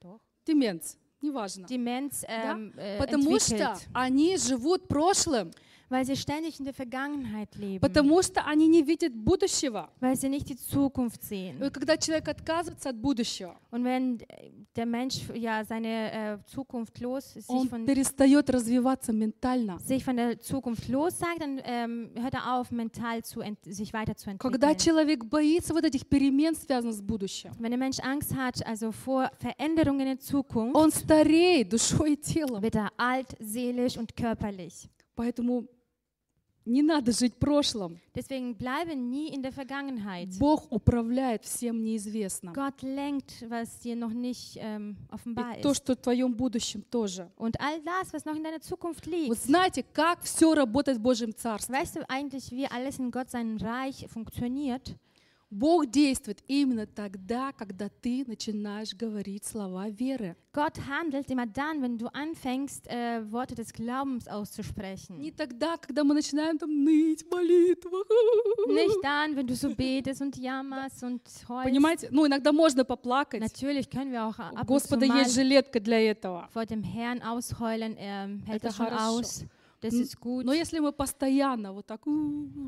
Doch. 0.00 0.20
Деменц. 0.46 0.96
Неважно. 1.20 1.66
Demenz 1.66 2.24
ähm, 2.28 2.72
äh, 2.76 2.98
Потому 2.98 3.38
что 3.40 3.54
entwickelt, 3.54 3.88
они 3.94 4.36
живут 4.36 4.88
прошлым, 4.88 5.50
weil 5.91 6.05
sie 6.05 6.17
ständig 6.17 6.59
in 6.59 6.65
der 6.65 6.73
Vergangenheit 6.73 7.55
leben, 7.55 7.79
потому 7.79 8.21
что 8.21 8.41
они 8.45 8.67
не 8.67 8.83
видят 8.83 9.13
будущего. 9.13 9.89
weil 10.01 10.15
sie 10.17 10.27
nicht 10.29 10.49
die 10.49 10.57
Zukunft 10.57 11.21
И 11.23 11.25
sehen. 11.27 11.59
вот 11.59 11.73
когда 11.73 11.95
человек 11.97 12.27
отказывается 12.27 12.89
от 12.89 12.97
будущего, 12.97 13.55
Und 13.71 13.83
wenn 13.85 14.19
äh, 14.19 14.51
der 14.75 14.85
Mensch 14.85 15.21
ja 15.33 15.63
seine 15.63 16.11
äh, 16.11 16.37
Zukunft 16.45 16.99
los, 16.99 17.33
sich 17.33 17.47
он 17.49 17.67
von, 17.69 17.85
перестает 17.85 18.49
развиваться 18.49 19.13
ментально. 19.13 19.79
sich 19.79 20.03
von 20.03 20.17
der 20.17 20.39
Zukunft 20.39 20.87
los 20.89 21.17
sagt, 21.17 21.41
dann 21.41 21.61
ähm, 21.63 22.09
hört 22.15 22.33
er 22.33 22.55
auf, 22.55 22.69
mental 22.71 23.23
zu 23.23 23.39
ent 23.41 23.57
sich 23.63 23.91
Когда 23.91 23.99
weiterzuentwickeln. 24.13 24.77
человек 24.77 25.23
боится 25.25 25.73
вот 25.73 25.85
этих 25.85 26.05
перемен, 26.07 26.53
связанных 26.55 26.95
с 26.97 27.01
будущим, 27.01 27.51
Wenn 27.59 27.71
der 27.71 27.77
Mensch 27.79 27.99
Angst 28.01 28.35
hat, 28.35 28.65
also 28.67 28.91
vor 28.91 29.31
Veränderungen 29.39 30.07
in 30.07 30.19
Zukunft, 30.19 30.75
он 30.75 30.91
стареет 30.91 31.69
душой 31.69 32.13
и 32.13 32.17
телом. 32.17 32.61
wird 32.61 32.75
er 32.75 32.91
alt, 32.97 33.27
seelisch 33.39 33.97
und 33.97 34.15
körperlich. 34.17 34.89
Поэтому 35.15 35.65
не 36.64 36.82
надо 36.82 37.12
жить 37.12 37.34
прошлым. 37.34 37.98
Deswegen 38.14 38.54
bleibe 38.54 38.94
nie 38.94 39.28
in 39.34 39.42
der 39.42 39.52
Vergangenheit. 39.52 40.28
Бог 40.38 40.70
управляет 40.70 41.44
всем 41.44 41.82
неизвестным. 41.82 42.52
Gott 42.54 42.82
lenkt, 42.82 43.44
was 43.48 43.80
dir 43.80 43.96
noch 43.96 44.12
nicht 44.12 44.58
ähm, 44.60 44.96
offenbar 45.10 45.58
И 45.58 45.62
то, 45.62 45.74
что 45.74 45.94
в 45.94 45.96
твоем 45.96 46.34
будущем 46.34 46.84
тоже. 46.90 47.30
Und 47.36 47.60
all 47.60 47.80
das, 47.82 48.12
was 48.12 48.24
noch 48.24 48.36
in 48.36 48.44
deiner 48.44 48.60
Zukunft 48.60 49.06
Вот 49.06 49.12
liegt. 49.12 49.44
знаете, 49.44 49.84
как 49.92 50.22
все 50.22 50.54
работает 50.54 50.98
в 50.98 51.02
Божьем 51.02 51.34
Царстве? 51.34 51.74
Weißt 51.74 51.96
du 51.96 52.08
eigentlich, 52.08 52.50
wie 52.52 52.66
alles 52.66 52.98
in 52.98 53.10
Gott 53.10 53.30
seinem 53.30 53.56
Reich 53.56 54.06
funktioniert? 54.08 54.94
Бог 55.52 55.86
действует 55.90 56.42
именно 56.48 56.86
тогда, 56.86 57.52
когда 57.52 57.90
ты 58.00 58.24
начинаешь 58.26 58.94
говорить 58.94 59.44
слова 59.44 59.90
веры. 59.90 60.34
Gott 60.54 60.78
handelt 60.88 61.30
immer 61.30 61.46
dann, 61.46 61.82
wenn 61.82 61.98
du 61.98 62.06
anfängst, 62.06 62.86
äh, 62.88 63.20
Worte 63.30 63.54
des 63.54 63.70
Glaubens 63.74 64.26
auszusprechen. 64.28 65.18
Не 65.18 65.30
тогда, 65.30 65.76
когда 65.76 66.04
мы 66.04 66.14
начинаем 66.14 66.56
там 66.58 66.70
ныть 66.84 67.22
в 67.24 67.30
молитвах. 67.30 68.06
Nicht 68.68 68.96
dann, 69.02 69.36
wenn 69.36 69.46
du 69.46 69.54
so 69.54 69.74
betest 69.74 70.22
und 70.22 70.36
jammerst 70.38 71.02
und 71.02 71.20
heulst. 71.48 71.68
Понимаете? 71.68 72.08
Ну, 72.10 72.26
иногда 72.26 72.50
можно 72.52 72.84
поплакать. 72.86 73.40
Natürlich 73.42 73.90
können 73.90 74.10
wir 74.10 74.24
auch 74.24 74.38
ab 74.38 74.66
Господа 74.66 75.04
есть 75.04 75.34
жилетка 75.34 75.80
для 75.80 76.00
этого. 76.00 76.48
vor 76.52 76.64
dem 76.64 76.82
Herrn 76.82 77.20
ausheulen. 77.22 77.96
Er 77.98 78.26
hält 78.46 78.56
Это 78.62 78.68
das 78.68 78.76
schon 78.76 78.86
хорошо. 78.86 79.18
aus. 79.18 79.44
Das 79.81 79.93
Н- 79.93 80.01
ist 80.01 80.19
gut. 80.19 80.43
Но 80.45 80.53
если 80.53 80.79
мы 80.79 80.91
постоянно 80.91 81.71
вот 81.71 81.85
так, 81.85 82.01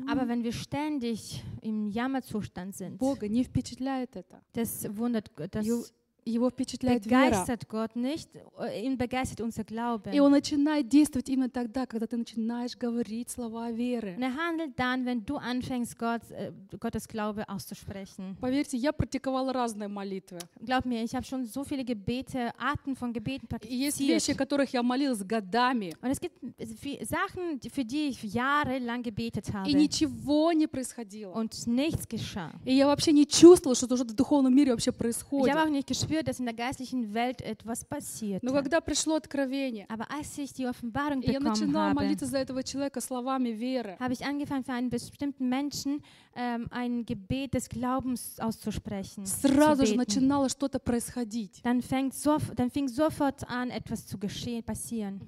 Aber 0.08 0.28
wenn 0.28 0.44
wir 0.44 0.52
ständig 0.52 1.42
im 1.60 1.88
Jammerzustand 1.88 2.74
sind, 2.76 2.98
Бога 2.98 3.28
не 3.28 3.42
впечатляет 3.42 4.14
это. 4.16 4.40
das 4.54 4.84
wundert, 4.96 5.30
das 5.52 5.92
Его, 6.25 6.49
впечатляет 6.49 7.05
вера. 7.05 7.29
begeistert 7.29 7.69
Gott 7.69 7.95
nicht. 7.95 8.29
äh, 8.57 8.83
Ihn 8.83 8.97
begeistert 8.97 9.41
unser 9.41 9.63
Glaube. 9.63 10.11
И 10.11 10.19
он 10.19 10.31
начинает 10.31 10.89
действовать 10.89 11.29
именно 11.29 11.49
тогда, 11.49 11.85
когда 11.85 12.07
ты 12.07 12.17
начинаешь 12.17 12.75
говорить 12.75 13.29
слова 13.29 13.69
веры. 13.71 14.15
Und 14.17 14.23
er 14.23 14.35
handelt 14.35 14.73
dann, 14.79 15.05
wenn 15.05 15.23
du 15.23 15.37
anfängst, 15.37 15.99
Gott, 15.99 16.21
äh, 16.31 16.51
Gottes 16.79 17.07
Glaube 17.07 17.47
auszusprechen. 17.47 18.35
Поверьте, 18.41 18.75
я 18.77 18.91
практиковала 18.91 19.53
разные 19.53 19.87
молитвы. 19.87 20.39
Glaub 20.61 20.85
mir, 20.85 21.03
ich 21.03 21.13
habe 21.13 21.25
schon 21.25 21.45
so 21.45 21.63
viele 21.63 21.83
Gebete, 21.85 22.51
Arten 22.57 22.95
von 22.95 23.13
Gebeten 23.13 23.47
И 23.61 23.75
есть 23.75 23.99
вещи, 23.99 24.33
praktiziert. 24.33 24.37
которых 24.37 24.73
я 24.73 24.81
молилась 24.81 25.23
годами, 25.23 25.93
Und 26.01 26.09
es 26.09 26.19
gibt 26.19 26.39
viel- 26.81 27.05
Sachen, 27.05 27.59
für 27.69 27.85
die 27.85 28.07
ich 28.09 28.23
jahrelang 28.23 29.03
gebetet 29.03 29.53
habe. 29.53 29.69
и 29.69 29.73
ничего 29.75 30.51
не 30.53 30.65
происходило. 30.67 31.33
Und 31.33 31.53
nichts 31.67 32.07
geschah. 32.07 32.51
И 32.65 32.73
я 32.73 32.87
вообще 32.87 33.11
не 33.11 33.27
чувствовала, 33.27 33.75
что 33.75 33.85
что-то 33.95 34.13
в 34.13 34.15
духовном 34.15 34.55
мире 34.55 34.71
вообще 34.71 34.89
Ich 34.89 34.97
происходит. 34.97 35.53
habe 35.53 35.69
auch 35.69 35.71
nicht 35.71 35.85
gespürt, 35.87 36.14
dass 36.26 36.38
in 36.38 36.46
der 36.46 36.54
geistlichen 36.54 37.12
Welt 37.14 37.42
etwas 37.42 37.84
passiert. 37.84 38.42
Но 38.42 38.52
когда 38.52 38.80
пришло 38.80 39.16
откровение, 39.16 39.86
Aber 39.88 40.10
als 40.10 40.36
ich 40.38 40.52
die 40.52 40.66
Offenbarung 40.66 41.22
и 41.22 41.32
я 41.32 41.38
bekommen 41.38 41.52
начинала 41.52 41.90
habe, 41.90 42.00
молиться 42.02 42.26
за 42.26 42.38
этого 42.38 42.62
человека 42.62 43.00
словами 43.00 43.50
веры, 43.50 43.96
habe 43.98 44.12
ich 44.12 44.24
angefangen, 44.24 44.64
für 44.64 44.72
einen 44.72 44.90
bestimmten 44.90 45.48
Menschen 45.48 46.02
ähm, 46.34 46.68
ein 46.70 47.04
Gebet 47.04 47.54
des 47.54 47.68
Glaubens 47.68 48.38
auszusprechen. 48.38 49.26
сразу 49.26 49.82
zu 49.82 49.86
же 49.86 49.96
beten. 49.96 49.98
начинало 49.98 50.48
что-то 50.48 50.78
происходить. 50.78 51.60
Dann, 51.62 51.82
fängt 51.82 52.14
sof 52.14 52.42
dann 52.54 52.70
fing 52.70 52.88
sofort 52.88 53.48
an, 53.48 53.70
etwas 53.70 54.06
zu 54.06 54.18
geschehen, 54.18 54.62
passieren. 54.62 55.20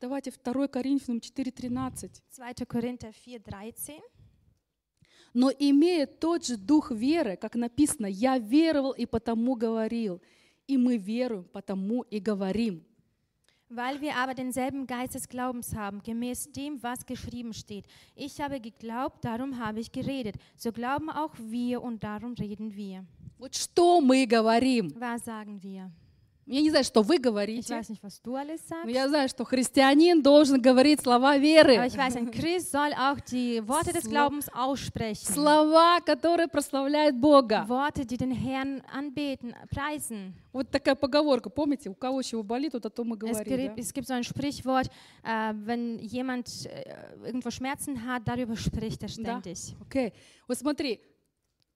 Давайте 0.00 0.32
2 0.32 0.68
Коринфянам 0.68 1.20
4.13. 1.20 2.10
2. 2.30 2.64
Korinther 2.66 3.10
4,13. 3.10 3.92
Но 5.32 5.50
имея 5.50 6.06
тот 6.06 6.46
же 6.46 6.56
дух 6.56 6.90
веры, 6.90 7.36
как 7.36 7.56
написано, 7.56 8.06
я 8.06 8.38
веровал 8.38 8.92
и 8.92 9.04
потому 9.06 9.56
говорил, 9.56 10.20
и 10.68 10.76
мы 10.76 10.96
веруем, 10.96 11.44
потому 11.52 12.02
и 12.02 12.20
говорим. 12.20 12.84
Weil 13.70 14.00
wir 14.00 14.16
aber 14.16 14.34
denselben 14.34 14.86
Geist 14.86 15.14
des 15.14 15.28
Glaubens 15.28 15.74
haben, 15.74 16.00
gemäß 16.02 16.52
dem, 16.52 16.80
was 16.82 17.04
geschrieben 17.04 17.52
steht. 17.52 17.86
Ich 18.14 18.40
habe 18.40 18.60
geglaubt, 18.60 19.24
darum 19.24 19.58
habe 19.58 19.80
ich 19.80 19.90
geredet. 19.90 20.36
So 20.56 20.70
glauben 20.70 21.10
auch 21.10 21.34
wir 21.38 21.82
und 21.82 22.04
darum 22.04 22.34
reden 22.34 22.76
wir. 22.76 23.04
Вот 23.38 23.56
что 23.56 24.00
мы 24.00 24.26
говорим? 24.26 24.92
Was 24.96 25.24
sagen 25.24 25.60
wir? 25.60 25.90
Я 26.51 26.61
не 26.61 26.69
знаю, 26.71 26.83
что 26.83 27.03
вы 27.03 27.17
Ich 27.17 27.21
говорите, 27.21 27.73
weiß 27.73 27.89
nicht, 27.89 28.01
was 28.03 28.19
du 28.23 28.35
alles 28.35 28.61
но 28.83 28.89
я 28.89 29.07
знаю, 29.07 29.29
что 29.29 29.45
христианин 29.45 30.23
должен 30.23 30.59
говорить 30.59 30.99
слова 31.01 31.35
Aber 31.35 31.39
веры. 31.39 31.85
ich 31.85 31.95
weiß, 31.95 32.15
ein 32.17 32.31
Christ 32.31 32.71
soll 32.71 32.91
auch 32.93 33.19
die 33.19 33.61
Worte 33.67 33.93
des 33.93 34.05
Slo- 34.05 34.09
Glaubens 34.09 34.49
aussprechen. 34.51 35.31
Слова, 35.31 35.99
которые 36.01 36.47
прославляют 36.47 37.15
Бога. 37.17 37.65
Worte, 37.67 38.03
die 38.05 38.17
den 38.17 38.31
Herrn 38.31 38.81
anbeten, 38.91 39.53
preisen. 39.69 40.33
Вот 40.51 40.71
такая 40.71 40.95
поговорка, 40.95 41.51
помните, 41.51 41.89
у 41.91 41.93
кого 41.93 42.23
чего 42.23 42.41
болит, 42.41 42.73
вот 42.73 42.83
о 42.83 42.89
том 42.89 43.13
и 43.13 43.17
Es 43.17 43.43
говорит. 43.43 43.71
es 43.77 43.93
gibt 43.93 44.07
so 44.07 44.15
ein 44.15 44.23
Sprichwort, 44.23 44.89
äh, 45.23 45.53
wenn 45.53 45.99
jemand 45.99 46.49
äh, 46.65 47.27
irgendwo 47.27 47.51
Schmerzen 47.51 48.03
hat, 48.07 48.23
darüber 48.27 48.55
spricht 48.55 49.03
er 49.03 49.09
Да. 49.19 49.41
Окей. 49.81 50.13
Вот 50.47 50.57
смотри, 50.57 50.99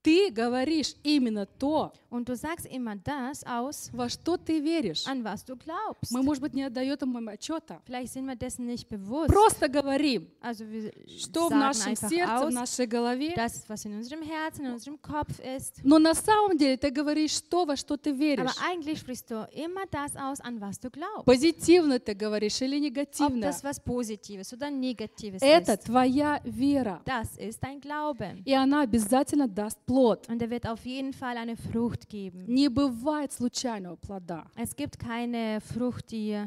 ты 0.04 0.30
говоришь 0.32 0.96
именно 1.04 1.46
то, 1.46 1.92
Und 2.12 2.30
du 2.30 2.36
sagst 2.36 2.68
immer 2.68 2.96
das 2.96 3.44
aus, 3.44 3.90
во 3.92 4.08
что 4.08 4.38
ты 4.38 4.60
веришь. 4.60 5.08
an 5.08 5.24
was 5.24 5.44
du 5.44 5.56
glaubst. 5.56 6.12
Мы, 6.12 6.22
может 6.22 6.44
быть, 6.44 6.54
не 6.54 6.62
отдаем 6.62 6.94
этому 6.94 7.18
отчета. 7.28 7.82
Vielleicht 7.88 8.14
sind 8.14 8.26
wir 8.28 8.36
dessen 8.36 8.68
nicht 8.68 8.88
bewusst. 8.88 9.30
Просто 9.30 9.68
говорим, 9.68 10.28
Also 10.42 10.64
wir 10.70 10.94
что 11.18 11.48
в 11.48 11.52
нашем 11.56 11.96
сердце, 11.96 12.28
в 12.28 12.44
aus, 12.50 12.54
нашей 12.54 12.86
голове. 12.86 13.34
das, 13.36 13.64
was 13.68 13.84
in 13.86 13.94
unserem 13.98 14.22
Herzen, 14.22 14.66
in 14.68 14.74
unserem 14.74 15.02
Kopf 15.02 15.40
ist. 15.40 15.80
Но 15.84 15.98
на 15.98 16.14
самом 16.14 16.56
деле 16.58 16.78
ты 16.78 16.92
говоришь 16.92 17.40
то, 17.42 17.66
во 17.66 17.76
что 17.76 17.98
ты 17.98 18.12
Aber 18.12 18.20
веришь. 18.20 18.52
eigentlich 18.64 19.00
sprichst 19.00 19.32
du 19.32 19.48
immer 19.56 19.86
das 19.90 20.16
aus, 20.16 20.40
an 20.42 20.60
was 20.62 20.80
du 20.80 20.92
glaubst. 20.92 21.26
Позитивно 21.26 21.98
ты 21.98 22.14
говоришь 22.14 22.62
или 22.62 22.76
Ob 22.78 22.84
негативно. 22.84 23.46
das 23.48 23.64
was 23.64 23.80
Positives 23.80 24.54
oder 24.54 24.70
Negatives 24.70 25.42
Это 25.42 25.74
ist. 25.74 25.86
твоя 25.86 26.42
вера. 26.44 27.02
Das 27.06 27.38
ist 27.40 27.60
dein 27.64 27.80
Glaube. 27.82 28.44
И 28.46 28.54
она 28.54 28.82
обязательно 28.84 29.48
даст 29.48 29.80
плод. 29.88 29.93
Und 30.30 30.42
er 30.42 30.50
wird 30.50 30.68
auf 30.68 30.86
jeden 30.86 31.14
Fall 31.14 31.38
eine 31.38 31.56
Frucht 31.56 32.10
geben. 32.10 32.46
Не 32.48 32.70
бывает 32.70 33.32
случайного 33.32 33.96
плода. 33.98 34.46
Es 34.56 34.76
gibt 34.76 34.98
keine 34.98 35.62
Frucht, 35.62 36.12
die 36.12 36.40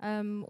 ähm, 0.00 0.46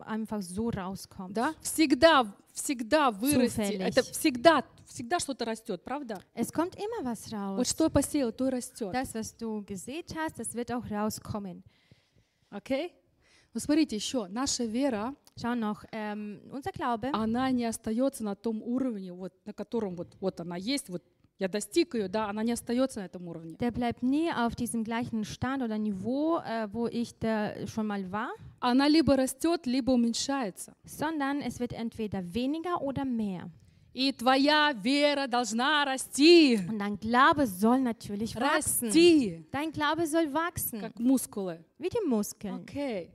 einfach 0.00 0.42
so 0.42 0.68
rauskommt. 0.70 1.36
Да? 1.36 1.54
Всегда, 1.60 2.26
всегда 2.52 3.10
вырасти. 3.10 3.60
Zufällig. 3.60 3.80
Это 3.80 4.02
всегда, 4.02 4.64
всегда 4.86 5.18
что-то 5.20 5.44
растет, 5.44 5.82
правда? 5.84 6.20
Es 6.34 6.52
kommt 6.52 6.76
immer 6.76 7.04
was 7.04 7.30
Вот 7.30 7.32
raus. 7.32 7.68
что 7.70 7.90
посеял, 7.90 8.32
то 8.32 8.48
и 8.48 8.50
растет. 8.50 8.92
Das, 8.92 9.14
was 9.14 9.36
du 9.36 9.62
gesät 9.64 10.14
hast, 10.16 10.38
das 10.38 10.54
wird 10.54 10.72
auch 10.72 10.88
rauskommen. 10.90 11.62
Окей? 12.50 12.92
Ну, 13.54 13.60
смотрите, 13.60 13.96
еще, 13.96 14.28
наша 14.28 14.64
вера, 14.64 15.14
Schau 15.36 15.54
noch, 15.54 15.84
ähm, 15.92 16.40
unser 16.50 16.72
Glaube, 16.72 17.10
она 17.12 17.50
не 17.50 17.64
остается 17.64 18.22
на 18.22 18.34
том 18.34 18.62
уровне, 18.62 19.12
вот, 19.12 19.32
на 19.46 19.52
котором 19.54 19.96
вот, 19.96 20.14
вот 20.20 20.40
она 20.40 20.56
есть, 20.56 20.90
вот 20.90 21.02
я 21.38 21.48
достиг 21.48 21.94
ее, 21.94 22.08
да, 22.08 22.28
она 22.28 22.42
не 22.44 22.52
остается 22.52 23.00
на 23.00 23.06
этом 23.06 23.26
уровне. 23.26 23.56
der 23.58 23.72
bleibt 23.72 24.02
nie 24.02 24.30
auf 24.30 24.54
diesem 24.54 24.84
gleichen 24.84 25.24
Stand 25.24 25.62
oder 25.62 25.76
Niveau, 25.78 26.38
äh, 26.38 26.68
wo 26.72 26.86
ich 26.86 27.18
da 27.18 27.66
schon 27.66 27.86
mal 27.86 28.10
war, 28.12 28.30
Она 28.60 28.86
либо 28.88 29.16
растет, 29.16 29.66
либо 29.66 29.90
уменьшается. 29.92 30.74
sondern 30.84 31.40
es 31.40 31.58
wird 31.58 31.72
entweder 31.72 32.22
weniger 32.34 32.80
oder 32.82 33.04
mehr. 33.04 33.50
И 33.94 34.10
твоя 34.12 34.72
вера 34.72 35.26
должна 35.26 35.84
расти. 35.84 36.56
Und 36.66 36.78
dein 36.78 36.98
Glaube 36.98 37.46
soll 37.46 37.80
natürlich 37.80 38.34
wachsen. 38.36 38.86
Расти, 38.88 39.44
Dein 39.50 39.70
Glaube 39.72 40.06
soll 40.06 40.32
wachsen, 40.32 40.80
как 40.80 40.98
мускулы. 40.98 41.58
wie 41.78 41.90
die 41.90 42.00
Muskeln. 42.08 42.54
Окей. 42.62 43.10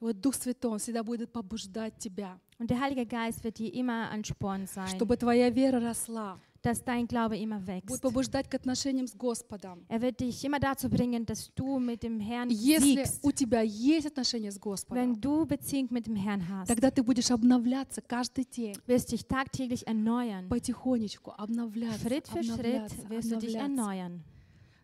И 0.00 0.04
вот 0.04 0.18
Дух 0.20 0.34
Святой, 0.36 0.70
Он 0.72 0.78
всегда 0.78 1.02
будет 1.02 1.30
побуждать 1.32 1.98
тебя, 1.98 2.38
Und 2.58 2.70
der 2.70 2.80
Heilige 2.80 3.04
Geist 3.04 3.44
wird 3.44 3.58
dir 3.58 3.74
immer 3.74 4.10
Ansporn 4.10 4.66
sein, 4.66 4.86
чтобы 4.88 5.16
твоя 5.18 5.50
вера 5.50 5.80
росла. 5.80 6.38
Dass 6.62 6.84
dein 6.84 7.06
Glaube 7.06 7.38
immer 7.38 7.58
Будет 7.60 7.88
wächst. 7.88 8.02
побуждать 8.02 8.48
к 8.50 8.54
отношениям 8.54 9.06
с 9.06 9.14
Господом. 9.16 9.84
Er 9.88 10.00
wird 10.02 10.20
dich 10.20 10.44
immer 10.44 10.58
dazu 10.60 10.88
bringen, 10.90 11.24
dass 11.24 11.50
du 11.54 11.78
mit 11.78 12.02
dem 12.02 12.20
Herrn 12.20 12.50
Если 12.50 12.96
siegst. 13.04 13.20
у 13.22 13.32
тебя 13.32 13.62
есть 13.62 14.06
отношения 14.06 14.50
с 14.52 14.58
Господом, 14.60 14.96
Wenn 14.98 15.20
du 15.20 15.46
Beziehung 15.46 15.88
mit 15.90 16.06
dem 16.06 16.16
Herrn 16.16 16.42
hast, 16.48 16.68
тогда 16.68 16.90
ты 16.90 17.02
будешь 17.02 17.30
обновляться 17.30 18.02
каждый 18.02 18.44
день. 18.44 18.76
wirst 18.86 19.10
dich 19.12 19.24
tagtäglich 19.26 19.86
erneuern. 19.86 20.48
Потихонечку 20.48 21.32
обновляться, 21.36 22.00
Schritt 22.08 22.28
für 22.28 22.42
Schritt 22.42 22.50
обновляться, 22.50 23.08
wirst 23.08 23.30
du 23.32 23.36
dich 23.38 23.56
обновляться. 23.58 23.60
erneuern. 23.60 24.22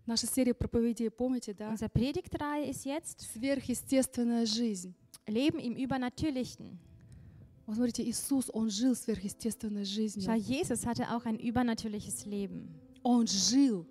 Наша 0.07 0.27
серия 0.29 0.55
проповедей, 0.55 1.11
помните, 1.11 1.53
да? 1.53 1.68
Unsere 1.68 1.89
Predigtreihe 1.91 2.70
ist 2.70 2.85
jetzt 2.87 3.20
Сверхъестественная 3.33 4.47
жизнь. 4.47 4.95
Leben 5.27 5.59
im 5.59 5.74
Übernatürlichen. 5.74 6.79
Вот 7.67 7.77
смотрите, 7.77 8.05
Иисус, 8.05 8.49
Он 8.53 8.71
жил 8.71 8.95
сверхъестественной 8.95 9.85
жизнью. 9.85 10.25
Schau, 10.25 10.37
Jesus 10.37 10.87
hatte 10.87 11.11
auch 11.11 11.25
ein 11.25 11.37
übernatürliches 11.39 12.25
Leben. 12.25 12.69
Он 13.03 13.27
жил 13.27 13.87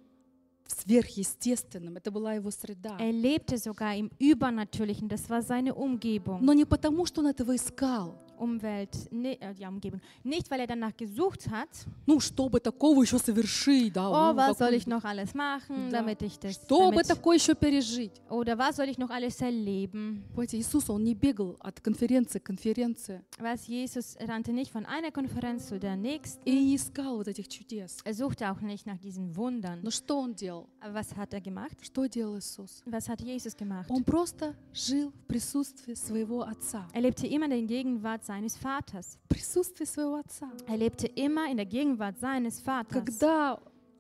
в 0.66 0.82
сверхъестественном. 0.82 1.98
Это 1.98 2.10
была 2.10 2.34
его 2.34 2.52
среда. 2.52 2.98
Er 3.00 3.12
lebte 3.12 3.58
sogar 3.58 3.96
im 3.96 4.10
Übernatürlichen. 4.20 5.10
Das 5.10 5.30
war 5.30 5.42
seine 5.42 5.76
Umgebung. 5.76 6.40
Но 6.42 6.54
не 6.54 6.66
потому, 6.66 7.06
что 7.06 7.22
он 7.22 7.28
этого 7.28 7.56
искал. 7.56 8.16
Umwelt, 8.39 8.91
ne, 9.13 9.39
äh, 9.39 9.53
ja, 9.59 9.69
Umgebung. 9.69 10.01
Nicht, 10.25 10.51
weil 10.51 10.61
er 10.61 10.67
danach 10.67 10.97
gesucht 10.97 11.51
hat, 11.51 11.69
Ну, 12.07 12.19
чтобы 12.21 12.59
такого 12.59 13.03
еще 13.03 13.19
совершить, 13.19 13.93
да. 13.93 14.09
oh, 14.09 14.33
ну, 14.33 14.37
was 14.39 14.57
soll 14.57 14.69
какой- 14.69 14.77
ich 14.79 14.87
noch 14.87 15.05
alles 15.05 15.35
machen, 15.35 15.91
Да. 15.91 15.99
damit 15.99 16.23
ich 16.23 16.39
das, 16.39 16.55
Чтобы 16.55 16.93
damit, 16.93 17.07
такое 17.09 17.37
еще 17.37 17.55
пережить. 17.55 18.13
oder 18.31 18.57
was 18.57 18.77
soll 18.77 18.89
ich 18.89 18.97
noch 18.97 19.11
alles 19.11 19.43
erleben? 19.43 20.25
Понимаете, 20.35 20.59
Иисус, 20.59 20.89
Он 20.89 21.05
не 21.05 21.15
бегал 21.15 21.57
от 21.61 21.81
конференции 21.83 22.39
к 22.39 22.45
конференции 22.45 23.23
Was 23.39 23.67
Jesus 23.69 24.17
rannte 24.27 24.53
nicht 24.55 24.73
von 24.73 24.87
einer 24.87 25.11
Konferenz 25.13 25.69
zu 25.69 25.79
der 25.79 25.97
nächsten. 25.97 26.41
и 26.47 26.53
не 26.65 26.77
искал 26.77 27.19
вот 27.19 27.29
этих 27.29 27.47
чудес. 27.49 27.99
Er 28.05 28.15
suchte 28.15 28.51
auch 28.51 28.63
nicht 28.63 28.87
nach 28.87 28.99
diesen 28.99 29.37
Wundern. 29.37 29.81
Но 29.83 29.91
что 29.91 30.19
Он 30.19 30.35
делал? 30.35 30.67
Aber 30.81 30.95
was 30.95 31.15
hat 31.15 31.35
er 31.35 31.43
gemacht? 31.43 31.77
Что 31.83 32.07
делал 32.07 32.39
Иисус? 32.39 32.83
Was 32.87 33.07
hat 33.07 33.21
Jesus 33.21 33.55
gemacht? 33.55 33.91
Он 33.91 34.03
просто 34.03 34.55
жил 34.73 35.11
в 35.11 35.27
присутствии 35.27 35.93
своего 35.93 36.41
Отца. 36.41 36.89
Er 36.95 37.03
lebte 37.03 37.27
immer 37.27 37.45
in 37.45 37.51
der 37.51 37.63
Gegenwart 37.67 38.24
seines 38.25 38.57
Vaters. 38.57 39.19
В 39.25 39.29
присутствии 39.29 39.85
своего 39.85 40.17
Отца. 40.17 40.51
Er 40.67 40.77
lebte 40.77 41.07
immer 41.07 41.51
in 41.51 41.57
der 41.57 41.67
Gegenwart 41.67 42.19
seines 42.19 42.61
Vaters. 42.61 42.93
Когда 43.05 43.59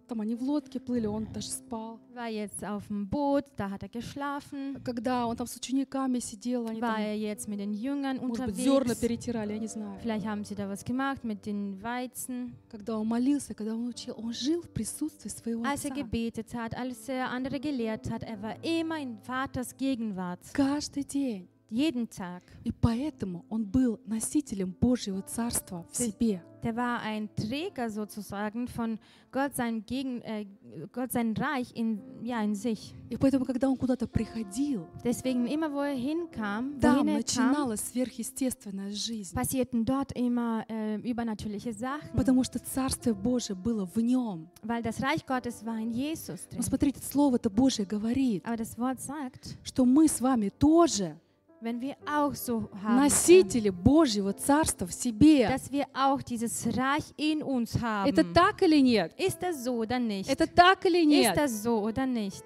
там 0.08 0.20
они 0.22 0.34
в 0.34 0.42
лодке 0.42 0.80
плыли, 0.80 1.06
он 1.06 1.24
даже 1.32 1.50
спал. 1.50 2.00
War 2.16 2.28
jetzt 2.28 2.64
auf 2.64 2.88
dem 2.88 3.08
Boot, 3.08 3.44
da 3.56 3.70
hat 3.70 3.84
er 3.84 3.88
geschlafen. 3.88 4.82
Когда 4.82 5.24
он 5.24 5.36
там 5.36 5.46
с 5.46 5.54
учениками 5.54 6.18
сидел, 6.18 6.66
они 6.66 6.80
War 6.80 6.94
там, 6.96 7.00
er 7.00 7.16
jetzt 7.16 7.46
mit 7.48 7.60
den 7.60 7.72
Jüngern 7.72 8.16
может 8.18 8.46
быть, 8.46 8.56
зерна 8.56 8.90
unterwegs? 8.94 9.00
перетирали, 9.00 9.52
я 9.52 9.58
не 9.60 9.68
знаю. 9.68 10.00
Vielleicht 10.02 10.26
haben 10.26 10.42
sie 10.44 10.56
da 10.56 10.68
was 10.68 10.84
gemacht 10.84 11.22
mit 11.22 11.46
den 11.46 11.80
Weizen. 11.80 12.54
Когда 12.68 12.98
он 12.98 13.06
молился, 13.06 13.54
когда 13.54 13.72
он 13.72 13.86
учил, 13.86 14.14
он 14.18 14.32
жил 14.32 14.62
в 14.62 14.70
присутствии 14.70 15.28
своего 15.28 15.62
Als 15.62 15.84
er 15.84 15.92
Отца. 15.92 16.02
gebetet 16.02 16.54
hat, 16.54 16.74
als 16.76 17.08
er 17.08 17.30
andere 17.30 17.60
gelehrt 17.60 18.10
hat, 18.10 18.24
er 18.24 18.42
war 18.42 18.56
immer 18.64 18.98
in 18.98 19.16
Vaters 19.18 19.76
Gegenwart. 19.76 20.40
Каждый 20.52 21.04
день. 21.04 21.46
Jeden 21.69 22.07
Tag. 22.09 22.43
И 22.63 22.71
поэтому 22.71 23.43
он 23.49 23.65
был 23.65 23.99
носителем 24.05 24.75
Божьего 24.79 25.21
Царства 25.21 25.85
в 25.91 25.97
себе. 25.97 26.41
Der 26.63 26.75
war 26.75 26.99
ein 27.01 27.29
Träger 27.35 27.91
sozusagen 27.91 28.67
von 28.67 28.97
Gott 29.31 29.55
sein, 29.55 29.85
Gegen, 29.85 30.21
äh, 30.21 30.47
Gott 30.91 31.11
sein 31.11 31.35
Reich 31.37 31.71
in, 31.75 31.99
ja, 32.23 32.41
in 32.41 32.55
sich. 32.55 32.95
И 33.11 33.17
поэтому, 33.17 33.45
когда 33.45 33.69
он 33.69 33.77
куда-то 33.77 34.07
приходил, 34.07 34.87
Deswegen 35.03 35.45
immer, 35.45 35.71
wo 35.71 35.81
er 35.81 35.93
hinkam, 35.95 36.79
там 36.79 37.05
wohin 37.05 37.07
er 37.09 37.23
kam, 37.23 37.51
начиналась 37.51 37.81
сверхъестественная 37.81 38.89
жизнь. 38.91 39.35
passierten 39.35 39.85
dort 39.85 40.11
immer 40.13 40.65
äh, 40.67 40.95
übernatürliche 41.01 41.71
Sachen, 41.73 42.15
Потому 42.15 42.43
что 42.43 42.57
Царствие 42.59 43.13
Божие 43.13 43.55
было 43.55 43.85
в 43.85 43.97
нем. 43.99 44.47
weil 44.63 44.81
das 44.81 45.01
Reich 45.03 45.23
Gottes 45.27 45.63
war 45.65 45.77
in 45.79 45.91
Jesus 45.91 46.47
Но 46.51 46.57
drin. 46.59 46.63
смотрите, 46.63 46.99
Слово-то 47.01 47.49
Божье 47.51 47.85
говорит, 47.85 48.43
Aber 48.45 48.55
das 48.57 48.75
Wort 48.79 49.01
sagt, 49.01 49.55
что 49.63 49.85
мы 49.85 50.07
с 50.07 50.19
вами 50.19 50.49
тоже 50.49 51.15
wenn 51.61 51.79
wir 51.81 51.95
auch 52.05 52.35
so 52.35 52.69
haben, 52.83 52.97
носители 52.97 53.69
Божьего 53.69 54.33
Царства 54.33 54.85
в 54.85 54.93
себе. 54.93 55.47
dass 55.47 55.71
wir 55.71 55.85
auch 55.93 56.21
dieses 56.21 56.65
Reich 56.77 57.05
in 57.17 57.41
uns 57.41 57.79
haben. 57.81 58.09
Это 58.09 58.23
так 58.23 58.61
или 58.61 58.81
нет? 58.81 59.13
Ist 59.17 59.41
das 59.41 59.63
so 59.63 59.75
oder 59.77 59.99
nicht? 59.99 60.29
Это 60.29 60.47
так 60.47 60.85
или 60.85 61.01
Ist 61.03 61.07
нет? 61.07 61.35
das 61.37 61.63
so 61.63 61.81
oder 61.81 62.05
nicht? 62.05 62.43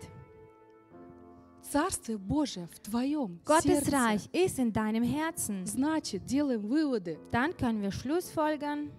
Царствие 1.62 2.18
Божие 2.18 2.68
в 2.68 2.80
твоем 2.80 3.40
Gottes 3.46 3.66
сердце. 3.86 3.92
Reich 3.92 4.30
ist 4.34 4.58
in 4.58 4.72
deinem 4.74 5.04
Herzen. 5.04 5.66
Значит, 5.68 6.26
делаем 6.26 6.62
выводы, 6.62 7.20
Dann 7.32 7.56
können 7.58 7.82
wir 7.82 7.92
Schlussfolgern. 7.92 8.90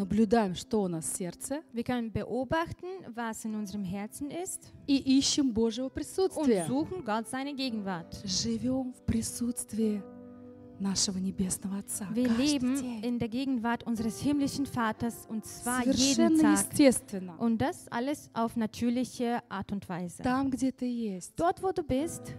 наблюдаем, 0.00 0.54
что 0.54 0.82
у 0.82 0.88
нас 0.88 1.06
в 1.06 1.16
сердце, 1.16 1.62
Wir 1.72 1.82
können 1.84 2.12
beobachten, 2.12 2.86
was 3.14 3.44
in 3.44 3.54
unserem 3.54 3.84
Herzen 3.84 4.30
ist 4.30 4.72
и 4.86 4.96
ищем 5.18 5.52
Божьего 5.52 5.86
und 5.86 5.94
присутствия. 5.94 6.66
suchen 6.66 7.04
Gott 7.04 7.28
seine 7.28 7.54
Gegenwart. 7.54 8.14
Живем 8.24 8.92
в 8.92 9.02
присутствии 9.06 10.02
нашего 10.78 11.16
Небесного 11.16 11.78
Отца. 11.78 12.06
Wir 12.12 12.26
каждый 12.28 12.46
leben 12.46 12.76
день. 12.76 13.02
in 13.04 13.18
der 13.18 13.28
Gegenwart 13.28 13.84
unseres 13.84 14.20
himmlischen 14.20 14.66
Vaters 14.66 15.24
und 15.30 15.46
zwar 15.46 15.82
jeden 15.86 15.94
Совершенно 15.96 16.42
Tag. 16.42 16.52
естественно. 16.58 17.36
Und 17.38 17.58
das 17.62 17.88
alles 17.88 18.28
auf 18.34 18.56
natürliche 18.56 19.42
Art 19.48 19.72
und 19.72 19.88
Weise. 19.88 20.22
Там, 20.22 20.50
где 20.50 20.72
ты 20.72 20.84
есть, 20.84 21.32
Dort, 21.36 21.62
wo 21.62 21.72
du 21.72 21.82
bist, 21.82 22.34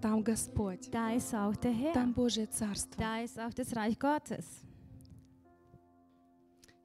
там 0.00 0.24
Господь, 0.24 0.88
da 0.90 1.12
ist 1.12 1.34
auch 1.34 1.54
der 1.56 1.72
Herr. 1.72 1.92
там 1.92 2.14
Божье 2.14 2.48
Царство. 2.48 2.98
Da 2.98 3.20
ist 3.22 3.38
auch 3.38 3.52
das 3.52 3.76
Reich 3.76 3.98
Gottes. 3.98 4.46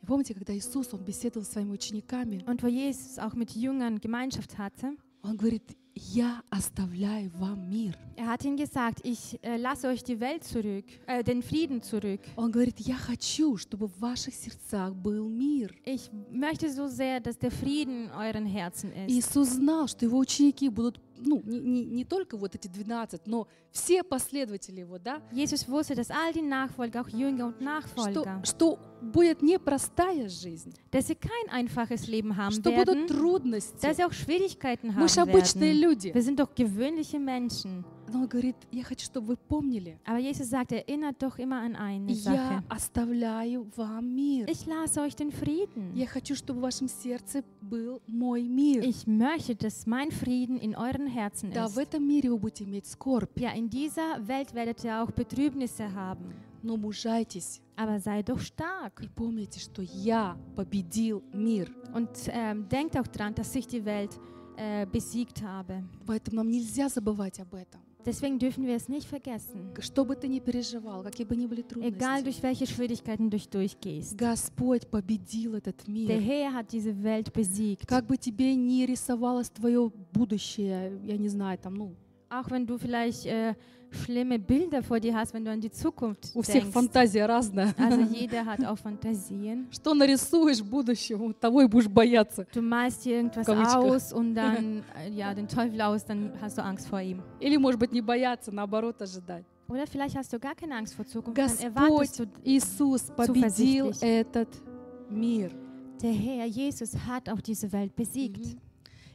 Помните, 0.09 0.33
когда 0.33 0.57
Иисус, 0.57 0.89
Он 0.95 1.05
беседовал 1.05 1.45
с 1.45 1.51
своими 1.51 1.71
учениками, 1.71 2.43
Und 2.47 2.63
wo 2.63 2.67
Jesus 2.67 3.19
auch 3.19 3.35
mit 3.35 3.55
Jüngern 3.55 4.01
Gemeinschaft 4.01 4.57
hatte, 4.57 4.97
Он 5.23 5.37
говорит, 5.37 5.77
я 5.95 6.43
оставляю 6.49 7.31
вам 7.39 7.69
мир. 7.69 7.95
er 8.17 8.29
hat 8.29 8.45
ihnen 8.45 8.57
gesagt, 8.57 9.01
ich 9.05 9.39
äh, 9.43 9.57
lasse 9.59 9.89
euch 9.89 10.03
die 10.03 10.19
Welt 10.21 10.45
zurück, 10.45 10.85
äh, 11.07 11.23
den 11.23 11.43
Frieden 11.43 11.83
zurück. 11.83 12.21
Он 12.37 12.51
говорит, 12.51 12.79
я 12.81 12.95
хочу, 12.97 13.57
чтобы 13.59 13.87
в 13.89 14.01
ваших 14.01 14.35
сердцах 14.35 14.95
был 14.95 15.29
мир. 15.29 15.75
Ich 15.85 16.09
möchte 16.33 16.71
so 16.73 16.87
sehr, 16.87 17.21
dass 17.21 17.37
der 17.37 17.51
Frieden 17.51 18.07
in 18.07 18.11
euren 18.13 18.47
Herzen 18.47 18.93
ist. 18.93 19.11
Иисус 19.11 19.49
знал, 19.51 19.89
что 19.89 20.07
его 20.07 20.19
ученики 20.19 20.69
будут 20.71 21.01
ну, 21.21 21.43
не, 21.45 21.61
не, 21.61 21.85
не 21.85 22.05
только 22.05 22.37
вот 22.37 22.55
эти 22.55 22.69
12, 22.69 23.27
но 23.27 23.47
все 23.71 24.03
последователи 24.03 24.81
его, 24.81 24.99
да, 24.99 25.21
Jesus 25.33 25.69
wusste, 25.69 25.95
dass 25.95 26.11
all 26.11 26.33
die 26.33 26.43
Nachfolger, 26.43 27.03
auch 27.03 27.09
Jünger 27.09 27.47
und 27.47 27.57
что, 27.57 27.65
Nachfolger, 27.65 28.43
что 28.45 28.79
будет 29.01 29.43
непростая 29.43 30.29
жизнь, 30.29 30.73
dass 30.91 31.07
sie 31.07 31.15
kein 31.15 31.51
einfaches 31.51 32.07
Leben 32.09 32.37
haben 32.37 32.53
что 32.53 32.71
werden, 32.71 33.07
будут 33.07 33.09
трудности. 33.09 33.81
dass 33.83 33.97
sie 33.97 34.05
auch 34.05 34.13
Schwierigkeiten 34.13 34.93
Мы 34.97 35.09
же 35.09 35.21
обычные 35.21 35.73
werden. 35.75 35.83
люди. 35.83 36.15
Wir 36.15 36.23
sind 36.23 36.39
doch 36.41 36.55
gewöhnliche 36.55 37.19
Menschen. 37.19 37.85
Но 38.12 38.20
он 38.20 38.28
говорит, 38.28 38.56
я 38.72 38.84
хочу, 38.84 39.06
чтобы 39.06 39.28
вы 39.28 39.38
помнили, 39.38 39.98
Aber 40.06 40.20
Jesus 40.20 40.48
sagt, 40.50 40.72
erinnert 40.72 41.20
doch 41.24 41.40
immer 41.40 41.62
an 41.62 41.76
eine 41.76 42.12
я 42.12 42.16
Sache. 42.62 42.64
оставляю 42.70 43.68
вам 43.76 44.14
мир. 44.16 44.48
Ich 44.48 44.66
lasse 44.68 45.02
euch 45.02 45.16
den 45.16 45.32
Frieden. 45.32 45.94
Я 45.96 46.06
хочу, 46.06 46.36
чтобы 46.36 46.60
в 46.60 46.64
вашем 46.64 46.88
сердце 46.88 47.44
был 47.62 48.02
мой 48.08 48.44
мир. 48.44 48.84
Ich 48.84 49.08
möchte, 49.08 49.56
dass 49.56 49.88
mein 49.88 50.12
Frieden 50.12 50.58
in 50.60 50.76
euren 50.76 51.08
Herzen 51.08 51.52
Да, 51.52 51.68
в 51.68 51.78
ist. 51.78 51.82
этом 51.88 52.06
мире 52.08 52.30
вы 52.30 52.38
будете 52.38 52.66
иметь 52.66 52.86
скорбь, 52.86 53.32
Ja, 53.40 53.52
in 53.54 53.70
dieser 53.70 54.28
Welt 54.28 54.54
werdet 54.54 54.84
ihr 54.84 55.02
auch 55.02 55.10
Betrübnisse 55.12 55.92
haben. 55.96 56.34
но 56.62 56.78
мужайтесь 56.78 57.62
Aber 57.76 58.00
sei 58.00 58.22
doch 58.22 58.40
stark. 58.42 59.02
и 59.02 59.08
помните, 59.08 59.60
что 59.60 59.82
я 59.82 60.38
победил 60.56 61.24
мир. 61.34 61.68
Und 61.96 62.10
ähm, 62.28 62.68
denkt 62.70 62.96
auch 62.98 63.08
dran, 63.08 63.34
dass 63.34 63.56
ich 63.56 63.66
die 63.66 63.84
Welt 63.84 64.20
äh, 64.58 64.86
besiegt 64.86 65.42
habe. 65.42 65.84
Поэтому 66.06 66.38
нам 66.38 66.50
нельзя 66.52 66.90
забывать 66.90 67.40
об 67.40 67.56
этом. 67.56 67.82
Deswegen 68.08 68.38
dürfen 68.38 68.66
wir 68.66 68.76
es 68.76 68.90
nicht 68.90 69.08
vergessen. 69.08 69.72
Что 69.80 70.04
бы 70.04 70.16
ты 70.16 70.28
ни 70.28 70.40
переживал, 70.40 71.04
какие 71.04 71.26
бы 71.26 71.36
ни 71.38 71.46
были 71.46 71.62
Egal 71.62 72.22
трудности, 72.22 72.24
durch 72.24 72.44
welche 72.44 72.68
Schwierigkeiten 72.68 73.30
du 73.30 73.38
durchgehst. 73.38 74.18
Господь 74.18 74.88
победил 74.88 75.56
этот 75.56 75.86
Der 75.86 75.94
мир. 75.94 76.20
Herr 76.20 76.54
hat 76.54 76.72
diese 76.72 77.02
Welt 77.02 77.32
besiegt. 77.32 77.88
Как 77.88 78.06
бы 78.06 78.18
тебе 78.18 78.56
ни 78.56 78.86
рисовалось 78.86 79.50
твое 79.50 79.90
будущее, 80.12 81.00
я 81.06 81.18
не 81.18 81.30
знаю, 81.30 81.58
там, 81.58 81.76
ну, 81.76 81.96
Auch 82.30 82.50
wenn 82.50 82.66
du 82.66 82.78
vielleicht 82.78 83.26
äh, 83.26 83.56
schlimme 83.91 84.39
Bilder 84.39 84.83
vor 84.83 85.01
dir 85.01 85.15
hast, 85.15 85.33
wenn 85.35 85.45
du 85.45 85.51
an 85.51 85.61
die 85.61 85.71
Zukunft 85.71 86.31
у 86.35 86.43
всех 86.43 86.63
denkst. 86.63 86.73
фантазия 86.73 87.27
разная. 87.27 87.75
Also 87.79 88.01
jeder 88.01 88.45
hat 88.45 88.65
auch 88.65 88.79
Fantasien. 88.79 89.67
Что 89.71 89.95
нарисуешь 89.95 90.63
будущему, 90.63 91.33
того 91.33 91.63
и 91.63 91.67
будешь 91.67 91.89
бояться. 91.89 92.47
Du 92.53 92.61
malst 92.63 93.05
dir 93.05 93.17
irgendwas 93.17 93.47
Kawitschka. 93.47 93.79
aus 93.79 94.13
und 94.13 94.35
dann 94.35 94.83
äh, 94.97 95.11
ja 95.11 95.35
den 95.35 95.49
Teufel 95.49 95.81
aus, 95.81 96.05
dann 96.05 96.33
hast 96.41 96.59
du 96.59 96.63
Angst 96.63 96.87
vor 96.89 97.01
ihm. 97.01 97.23
Или, 97.41 97.57
может 97.59 97.79
быть, 97.81 97.93
не 97.93 98.01
бояться, 98.01 98.51
наоборот, 98.53 99.01
ожидать. 99.03 99.45
Oder 99.69 99.87
vielleicht 99.87 100.17
hast 100.17 100.33
du 100.33 100.39
gar 100.39 100.55
keine 100.55 100.77
Angst 100.77 100.95
vor 100.95 101.05
Zukunft, 101.07 101.37
dann 101.39 101.59
erwartest 101.59 102.19
Господь 102.19 102.29
du, 102.43 102.51
Иисус 102.51 103.03
победил 103.15 103.93
zuversichtlich. 103.93 104.03
этот 104.03 104.49
мир. 105.11 105.51
der 106.01 106.13
Herr 106.13 106.47
Jesus 106.47 106.95
hat 107.07 107.29
auch 107.29 107.41
diese 107.41 107.71
Welt 107.73 107.95
besiegt. 107.95 108.57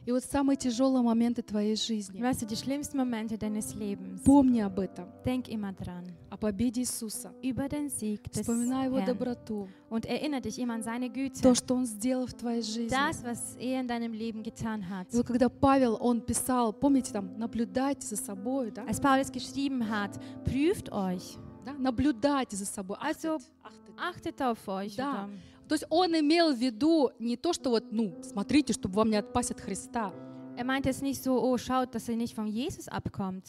И 0.06 0.12
вот 0.12 0.22
самые 0.22 0.56
тяжелые 0.58 1.02
моменты 1.02 1.40
твоей 1.42 1.76
жизни. 1.76 2.20
Weißt 2.20 2.42
du, 2.42 2.46
die 2.46 2.56
schlimmsten 2.56 2.98
Momente 2.98 3.38
deines 3.38 3.74
Lebens, 3.74 4.22
Помни 4.22 4.60
об 4.60 4.78
этом, 4.78 5.06
denk 5.24 5.48
immer 5.48 5.72
dran, 5.72 6.04
о 6.28 6.36
победе 6.36 6.82
Иисуса. 6.82 7.32
über 7.42 7.68
den 7.70 7.88
Sieg 7.88 8.22
des 8.30 8.42
Вспоминай 8.42 8.86
Его 8.88 8.98
Herrn 8.98 9.06
доброту, 9.06 9.66
und 9.88 10.04
erinnere 10.04 10.42
dich 10.42 10.58
immer 10.58 10.74
an 10.74 10.82
seine 10.82 11.08
Güte, 11.08 11.40
то, 11.40 11.54
что 11.54 11.74
Он 11.74 11.86
сделал 11.86 12.26
в 12.26 12.34
твоей 12.34 12.60
жизни. 12.60 12.90
das, 12.90 13.24
was 13.24 13.56
er 13.58 13.80
in 13.80 13.88
deinem 13.88 14.12
Leben 14.12 14.42
getan 14.42 14.86
hat. 14.90 15.06
И 15.10 15.16
вот 15.16 15.26
когда 15.26 15.48
Павел, 15.48 15.96
он 15.98 16.20
писал, 16.20 16.74
помните, 16.74 17.10
там, 17.10 17.38
наблюдайте 17.38 18.06
за 18.06 18.16
собой, 18.16 18.72
да? 18.72 18.84
Als 18.84 19.00
Paulus 19.00 19.32
geschrieben 19.32 19.88
hat, 19.88 20.20
prüft 20.44 20.92
euch, 20.92 21.38
Да? 21.64 21.72
Наблюдайте 21.78 22.56
за 22.56 22.66
собой. 22.66 22.98
Also, 23.00 23.36
Achtet, 23.36 23.48
achtet. 23.62 23.94
achtet 23.96 24.42
auf 24.42 24.68
euch. 24.68 24.96
Да. 24.96 25.24
oder- 25.24 25.30
То 25.68 25.74
есть 25.74 25.84
он 25.90 26.12
имел 26.14 26.52
в 26.52 26.58
виду 26.58 27.10
не 27.18 27.36
то, 27.36 27.52
что 27.52 27.70
вот, 27.70 27.84
ну, 27.90 28.18
смотрите, 28.22 28.72
чтобы 28.72 28.96
вам 28.96 29.10
не 29.10 29.16
отпасть 29.16 29.50
от 29.50 29.60
Христа. 29.60 30.12
Er 30.56 30.64
meinte 30.64 30.88
es 30.88 31.02
nicht 31.02 31.22
so, 31.22 31.42
oh, 31.42 31.58
schaut, 31.58 31.94
dass 31.94 32.08
ihr 32.08 32.16
nicht 32.16 32.34
von 32.34 32.46
Jesus 32.46 32.88
abkommt. 32.88 33.44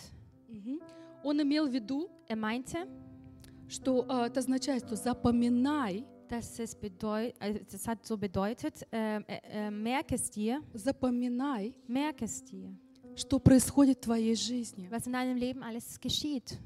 Мгм. 0.49 0.79
Он 1.23 1.41
имел 1.41 1.67
в 1.67 1.73
виду, 1.73 2.09
Er 2.27 2.35
meinte, 2.35 2.87
что 3.67 4.05
э, 4.07 4.27
это 4.27 4.39
означает, 4.39 4.85
что 4.85 4.95
запоминай, 4.95 6.05
dass 6.29 6.59
es 6.59 6.75
bedeutet, 6.75 7.35
das 7.71 7.87
hat 7.87 8.05
so 8.05 8.17
bedeutet, 8.17 8.85
äh, 8.91 9.17
äh, 9.17 9.67
äh, 9.67 9.71
merk 9.71 10.11
es 10.11 10.29
dir, 10.29 10.61
запоминай, 10.73 11.75
merk 11.87 12.21
es 12.21 12.43
dir, 12.43 12.73
что 13.15 13.39
происходит 13.39 13.99
в 13.99 14.01
твоей 14.01 14.35
жизни, 14.35 14.89
was 14.89 15.05
in 15.07 15.13
deinem 15.13 15.37
Leben 15.37 15.63
alles 15.63 15.99
geschieht, 15.99 16.57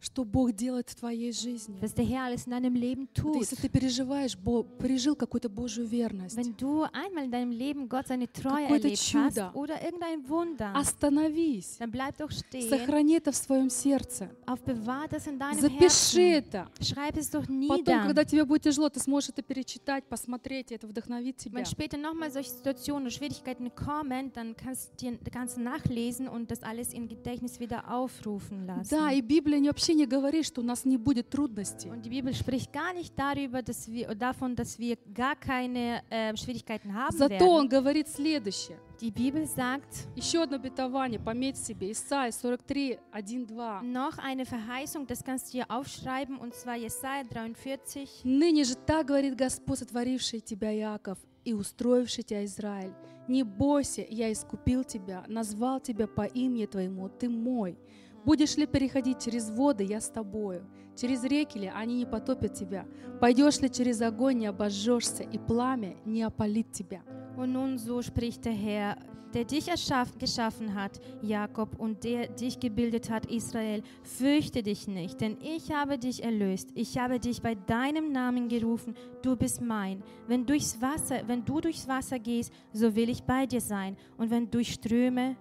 что 0.00 0.24
Бог 0.24 0.52
делает 0.52 0.88
в 0.88 0.94
твоей 0.94 1.30
жизни. 1.32 1.78
was 1.80 1.92
der 1.94 2.04
Herr 2.06 2.24
alles 2.24 2.46
in 2.46 2.52
deinem 2.52 2.74
Leben 2.74 3.06
tut. 3.14 3.36
Если 3.38 3.56
ты 3.56 3.68
переживаешь, 3.68 4.36
Бо- 4.36 4.64
пережил 4.64 5.14
какую-то 5.14 5.48
Божью 5.50 5.84
верность, 5.86 6.36
Wenn 6.36 6.56
du 6.56 6.84
einmal 6.92 7.24
in 7.26 7.30
deinem 7.30 7.50
Leben 7.52 7.88
Gott 7.88 8.06
seine 8.08 8.26
Treue 8.32 8.62
Какое-то 8.64 8.88
erlebt 8.88 9.14
hast 9.14 9.34
чудо. 9.36 9.50
oder 9.54 9.82
irgendein 9.82 10.26
Wunder, 10.28 10.74
остановись, 10.74 11.76
dann 11.78 11.90
bleib 11.90 12.16
doch 12.18 12.30
stehen, 12.30 12.68
сохрани 12.68 13.16
это 13.18 13.32
в 13.32 13.36
своем 13.36 13.68
сердце, 13.70 14.30
aufbewahr 14.46 15.06
das 15.08 15.26
in 15.26 15.38
deinem 15.38 15.60
запиши 15.60 16.20
Herzen, 16.20 16.44
это. 16.44 16.68
schreib 16.80 17.16
es 17.16 17.30
doch 17.30 17.42
Потом, 17.42 17.60
nieder. 17.60 18.02
когда 18.06 18.24
тебе 18.24 18.44
будет 18.44 18.62
тяжело, 18.62 18.88
ты 18.88 19.00
сможешь 19.00 19.30
это 19.30 19.42
перечитать, 19.42 20.04
посмотреть, 20.04 20.70
и 20.72 20.74
это 20.76 20.86
вдохновит 20.86 21.36
тебя. 21.36 21.60
Wenn 21.60 21.66
später 21.66 21.96
nochmal 21.98 22.30
solche 22.30 22.50
Situationen 22.50 23.06
und 23.06 23.12
Schwierigkeiten 23.12 23.70
kommen, 23.74 24.32
dann 24.32 24.54
kannst 24.56 24.92
du 25.02 25.10
dir 25.10 25.18
kannst 25.30 25.58
nachlesen 25.58 26.28
und 26.28 26.50
das 26.50 26.62
alles 26.62 26.92
im 26.92 27.08
Gedächtnis 27.08 27.60
wieder 27.60 27.90
aufrufen 27.92 28.66
lassen. 28.66 28.88
Да, 28.90 29.12
и 29.12 29.20
Библия 29.20 29.58
не- 29.60 29.68
вообще 29.68 29.89
не 29.94 30.06
говорит, 30.06 30.46
что 30.46 30.60
у 30.60 30.64
нас 30.64 30.84
не 30.84 30.96
будет 30.96 31.30
трудностей. 31.30 31.90
Und 31.90 32.02
die 32.02 32.10
Bibel 32.10 32.34
spricht 32.34 32.72
gar 32.72 32.92
nicht 32.92 33.18
darüber, 33.18 33.62
dass 33.62 33.90
wir, 33.90 34.14
davon, 34.14 34.54
dass 34.54 34.78
wir 34.78 34.96
gar 35.14 35.36
keine 35.36 36.02
äh, 36.10 36.36
Schwierigkeiten 36.36 36.94
haben 36.94 37.16
Зато 37.16 37.46
он 37.48 37.68
говорит 37.68 38.08
следующее. 38.08 38.78
Die 39.00 39.10
Bibel 39.10 39.46
sagt 39.46 40.08
Еще 40.14 40.42
одно 40.42 40.56
обетование, 40.56 41.18
пометь 41.18 41.56
себе, 41.56 41.92
Исайя 41.92 42.32
43, 42.32 42.98
1, 43.12 43.48
2. 43.48 43.82
noch 43.82 44.18
eine 44.18 44.44
Verheißung, 44.44 45.06
das 45.06 45.24
kannst 45.24 45.48
du 45.48 45.58
dir 45.58 45.66
aufschreiben, 45.70 46.38
und 46.38 46.54
zwar 46.54 46.76
Jesaja 46.76 47.24
43. 47.24 48.24
«Ныне 48.24 48.64
же 48.64 48.74
так 48.74 49.06
говорит 49.06 49.36
Господь, 49.36 49.78
сотворивший 49.78 50.40
тебя, 50.40 50.74
Иаков, 50.74 51.18
и 51.44 51.54
устроивший 51.54 52.24
тебя, 52.24 52.44
Израиль. 52.44 52.92
Не 53.28 53.44
бойся, 53.44 54.04
я 54.08 54.30
искупил 54.32 54.84
тебя, 54.84 55.24
назвал 55.28 55.80
тебя 55.80 56.06
по 56.06 56.22
имени 56.26 56.66
твоему, 56.66 57.08
ты 57.08 57.28
мой. 57.28 57.78
Будешь 58.25 58.57
ли 58.57 58.65
переходить 58.65 59.23
через 59.23 59.49
воды, 59.49 59.83
я 59.83 60.01
с 60.01 60.09
тобою. 60.09 60.65
Через 60.95 61.23
реки 61.23 61.59
ли, 61.59 61.71
они 61.73 61.97
не 61.97 62.05
потопят 62.05 62.53
тебя. 62.53 62.85
Пойдешь 63.19 63.59
ли 63.59 63.69
через 63.69 64.01
огонь, 64.01 64.39
не 64.39 64.47
обожжешься, 64.47 65.23
и 65.23 65.37
пламя 65.37 65.95
не 66.05 66.23
опалит 66.23 66.71
тебя». 66.71 67.01
Und 67.37 67.51
nun 67.51 67.77
so 67.77 68.01
spricht 68.01 68.45
der 68.45 68.53
Herr, 68.53 68.97
der 69.33 69.43
dich 69.43 69.67
erschaffen, 69.67 70.17
geschaffen 70.17 70.73
hat, 70.73 71.01
Jakob, 71.21 71.77
und 71.77 72.05
der 72.05 72.27
dich 72.27 72.57
gebildet 72.59 73.09
hat, 73.09 73.25
Israel. 73.25 73.83
Fürchte 74.03 74.63
dich 74.63 74.87
nicht, 74.87 75.19
denn 75.19 75.37
ich 75.41 75.71
habe 75.71 75.97
dich 75.97 76.23
erlöst. 76.23 76.69
Ich 76.73 76.97
habe 76.97 77.19
dich 77.19 77.41
bei 77.41 77.55
deinem 77.55 78.13
Namen 78.13 78.47
gerufen. 78.47 78.95
Du 79.21 79.35
bist 79.35 79.61
mein. 79.61 80.01
Wenn 80.27 80.45
durchs 80.45 80.81
Wasser, 80.81 81.21
wenn 81.27 81.43
du 81.43 81.59
durchs 81.59 81.87
Wasser 81.87 82.17
gehst, 82.17 82.53
so 82.71 82.95
will 82.95 83.09
ich 83.09 83.23
bei 83.23 83.45
dir 83.45 83.59
sein. 83.61 83.97
Und 84.17 84.31
wenn 84.31 84.49
durch 84.49 84.71
Ströme, 84.71 85.35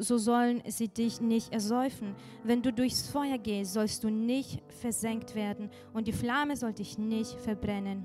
so 0.00 0.18
sollen 0.18 0.60
sie 0.66 0.88
dich 0.88 1.20
nicht 1.20 1.52
ersäufen. 1.52 2.14
Wenn 2.42 2.62
du 2.62 2.72
durchs 2.72 3.08
Feuer 3.08 3.38
gehst, 3.38 3.72
sollst 3.74 4.02
du 4.02 4.10
nicht 4.10 4.60
versenkt 4.80 5.34
werden, 5.34 5.70
und 5.92 6.08
die 6.08 6.12
Flamme 6.12 6.56
soll 6.56 6.72
dich 6.72 6.98
nicht 6.98 7.32
verbrennen. 7.40 8.04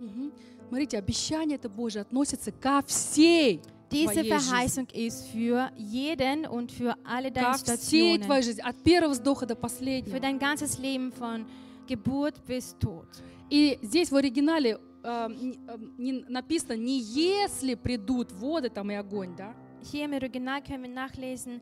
Мгм. 0.00 0.32
Смотрите, 0.68 0.98
обещание 0.98 1.56
это 1.56 1.68
Божье 1.68 2.02
относится 2.02 2.52
ко 2.52 2.82
всей 2.86 3.60
Diese 3.90 4.12
твоей 4.12 4.24
жизни. 4.24 4.28
Verheißung 4.30 4.86
ist 4.92 5.26
für 5.28 5.70
jeden 5.76 6.46
und 6.46 6.72
für 6.72 6.94
alle 7.04 7.30
Ко 7.30 7.34
deine 7.40 7.54
всей 7.54 8.16
Stationen. 8.16 8.22
твоей 8.22 8.42
жизни, 8.42 8.62
от 8.62 8.76
первого 8.82 9.12
вздоха 9.12 9.46
до 9.46 9.54
Für 9.54 9.60
последнего. 9.60 10.18
dein 10.20 10.38
ganzes 10.38 10.78
Leben 10.78 11.12
von 11.12 11.46
Geburt 11.86 12.34
bis 12.46 12.74
Tod. 12.78 13.06
И 13.50 13.78
здесь 13.82 14.10
в 14.10 14.16
оригинале 14.16 14.78
э, 15.02 15.08
н- 15.08 15.58
э, 15.68 15.78
не 15.98 16.12
написано 16.28 16.76
не 16.76 16.98
если 16.98 17.74
придут 17.76 18.32
воды 18.32 18.68
там 18.70 18.90
и 18.90 18.94
огонь, 18.94 19.34
да? 19.36 19.54
Hier 19.82 20.04
im 20.06 20.12
Original 20.14 20.62
können 20.62 20.82
wir 20.84 20.90
nachlesen, 20.90 21.60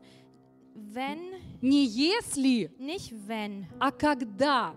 wenn, 0.75 1.19
Не 1.61 1.85
если, 1.85 2.71
nicht 2.79 3.13
wenn, 3.27 3.67
а 3.79 3.91
когда. 3.91 4.73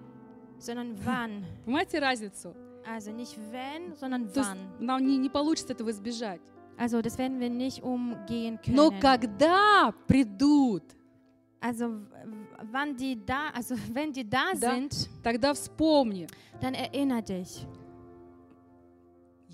sondern 0.59 0.97
wann. 1.05 1.45
Понимаете 1.65 1.99
разницу? 2.01 2.55
Also 2.85 3.13
nicht 3.13 3.37
wenn, 3.51 3.95
sondern 3.97 4.33
То 4.33 4.41
есть 4.41 4.51
wann. 4.51 4.85
нам 4.87 5.07
не, 5.07 5.17
не 5.19 5.29
получится 5.29 5.73
этого 5.73 5.91
избежать. 5.91 6.41
Also 6.79 7.01
das 7.03 7.17
werden 7.19 7.41
wir 7.41 7.49
nicht 7.51 7.83
umgehen 7.83 8.59
Но 8.67 8.91
können. 8.91 9.01
когда 9.01 9.93
придут, 10.07 10.83
Also 11.61 11.89
w- 11.89 12.01
wann 12.71 12.95
die 12.97 13.17
da, 13.25 13.49
also 13.55 13.75
wenn 13.93 14.13
die 14.13 14.29
da 14.29 14.53
Да. 14.55 14.71
sind, 14.75 15.09
тогда 15.23 15.53
вспомни, 15.55 16.27
dann 16.61 16.75
erinnere 16.75 17.23
dich. 17.23 17.67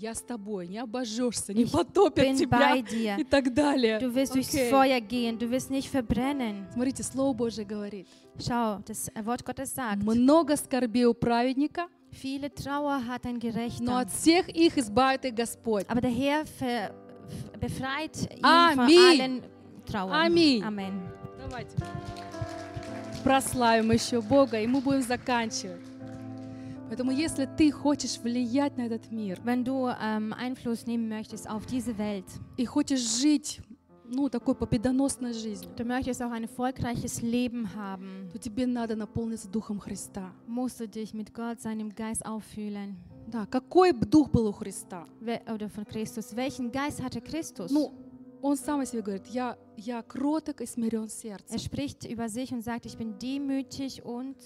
Я 0.00 0.14
с 0.14 0.22
тобой, 0.22 0.68
не 0.68 0.78
обожжешься, 0.78 1.52
не 1.52 1.64
потопят 1.64 2.36
тебя 2.36 2.76
и 2.76 3.24
так 3.24 3.52
далее. 3.52 3.98
Du 3.98 4.14
wirst 4.14 4.34
durchs 4.34 4.54
Okay. 4.54 4.70
Feuer 4.70 5.00
gehen, 5.00 5.38
du 5.38 5.50
wirst 5.50 5.70
nicht 5.70 5.88
verbrennen. 5.88 6.66
Смотрите, 6.72 7.02
Слово 7.02 7.34
Божье 7.34 7.64
говорит, 7.64 8.06
Schau, 8.38 8.78
das 8.86 9.10
Wort 9.24 9.44
Gottes 9.44 9.74
sagt, 9.74 10.02
много 10.02 10.56
скорбей 10.56 11.06
у 11.06 11.14
праведника, 11.14 11.88
viele 12.10 12.48
Trauer 12.54 13.04
hat 13.06 13.26
ein 13.26 13.34
но 13.34 13.40
Gerechter, 13.40 14.00
от 14.00 14.10
всех 14.12 14.48
их 14.48 14.78
избавит 14.78 15.24
их 15.24 15.34
Господь. 15.34 15.84
aber 15.88 16.00
der 16.00 16.10
Herr 16.10 16.44
ver, 16.60 16.94
befreit 17.60 18.16
ihn 18.36 18.44
Amen. 18.44 18.74
von 18.76 19.10
allen 19.10 19.42
Trauer. 19.84 20.12
Аминь. 20.12 20.62
Amen. 20.62 20.92
Давайте 21.40 21.74
прославим 23.24 23.90
еще 23.90 24.20
Бога, 24.20 24.60
и 24.60 24.66
мы 24.66 24.80
будем 24.80 25.02
заканчивать. 25.02 25.80
Поэтому 26.88 27.10
если 27.10 27.46
ты 27.46 27.70
хочешь 27.70 28.18
влиять 28.18 28.76
на 28.76 28.82
этот 28.82 29.10
мир 29.10 29.40
Wenn 29.44 29.64
du 29.64 29.88
ähm, 29.88 30.32
Einfluss 30.32 30.86
nehmen 30.86 31.08
möchtest 31.08 31.48
auf 31.48 31.66
diese 31.66 31.98
Welt, 31.98 32.24
и 32.56 32.64
хочешь 32.64 33.20
жить 33.20 33.60
ну, 34.10 34.30
такой 34.30 34.54
победоносной 34.54 35.34
жизнью, 35.34 35.70
du 35.76 35.84
möchtest 35.84 36.22
auch 36.22 36.30
ein 36.30 36.44
erfolgreiches 36.44 37.20
Leben 37.20 37.74
haben, 37.74 38.30
то 38.32 38.38
тебе 38.38 38.66
надо 38.66 38.96
наполниться 38.96 39.48
Духом 39.48 39.78
Христа. 39.78 40.32
musst 40.46 40.80
du 40.80 40.88
dich 40.88 41.12
mit 41.12 41.34
Gott, 41.34 41.60
seinem 41.60 41.94
Geist 41.94 42.24
auffüllen. 42.24 42.96
Да, 43.26 43.44
какой 43.44 43.92
дух 43.92 44.30
был 44.30 44.46
у 44.46 44.52
Христа? 44.52 45.06
Oder 45.20 45.68
von 45.68 45.84
Christus. 45.84 46.34
Welchen 46.34 46.72
Geist 46.72 47.02
hatte 47.02 47.20
Christus? 47.20 47.70
Ну, 47.70 47.92
он 48.40 48.56
сам 48.56 48.80
о 48.80 48.86
себе 48.86 49.02
говорит, 49.02 49.26
я, 49.26 49.58
я 49.76 50.02
кроток 50.02 50.62
и 50.62 50.66
смирен 50.66 51.08
сердцем. 51.08 51.54
er 51.54 51.58
spricht 51.58 52.04
über 52.04 52.30
sich 52.30 52.52
und 52.52 52.62
sagt, 52.62 52.86
ich 52.86 52.96
bin 52.96 53.18
demütig 53.18 54.02
und 54.04 54.36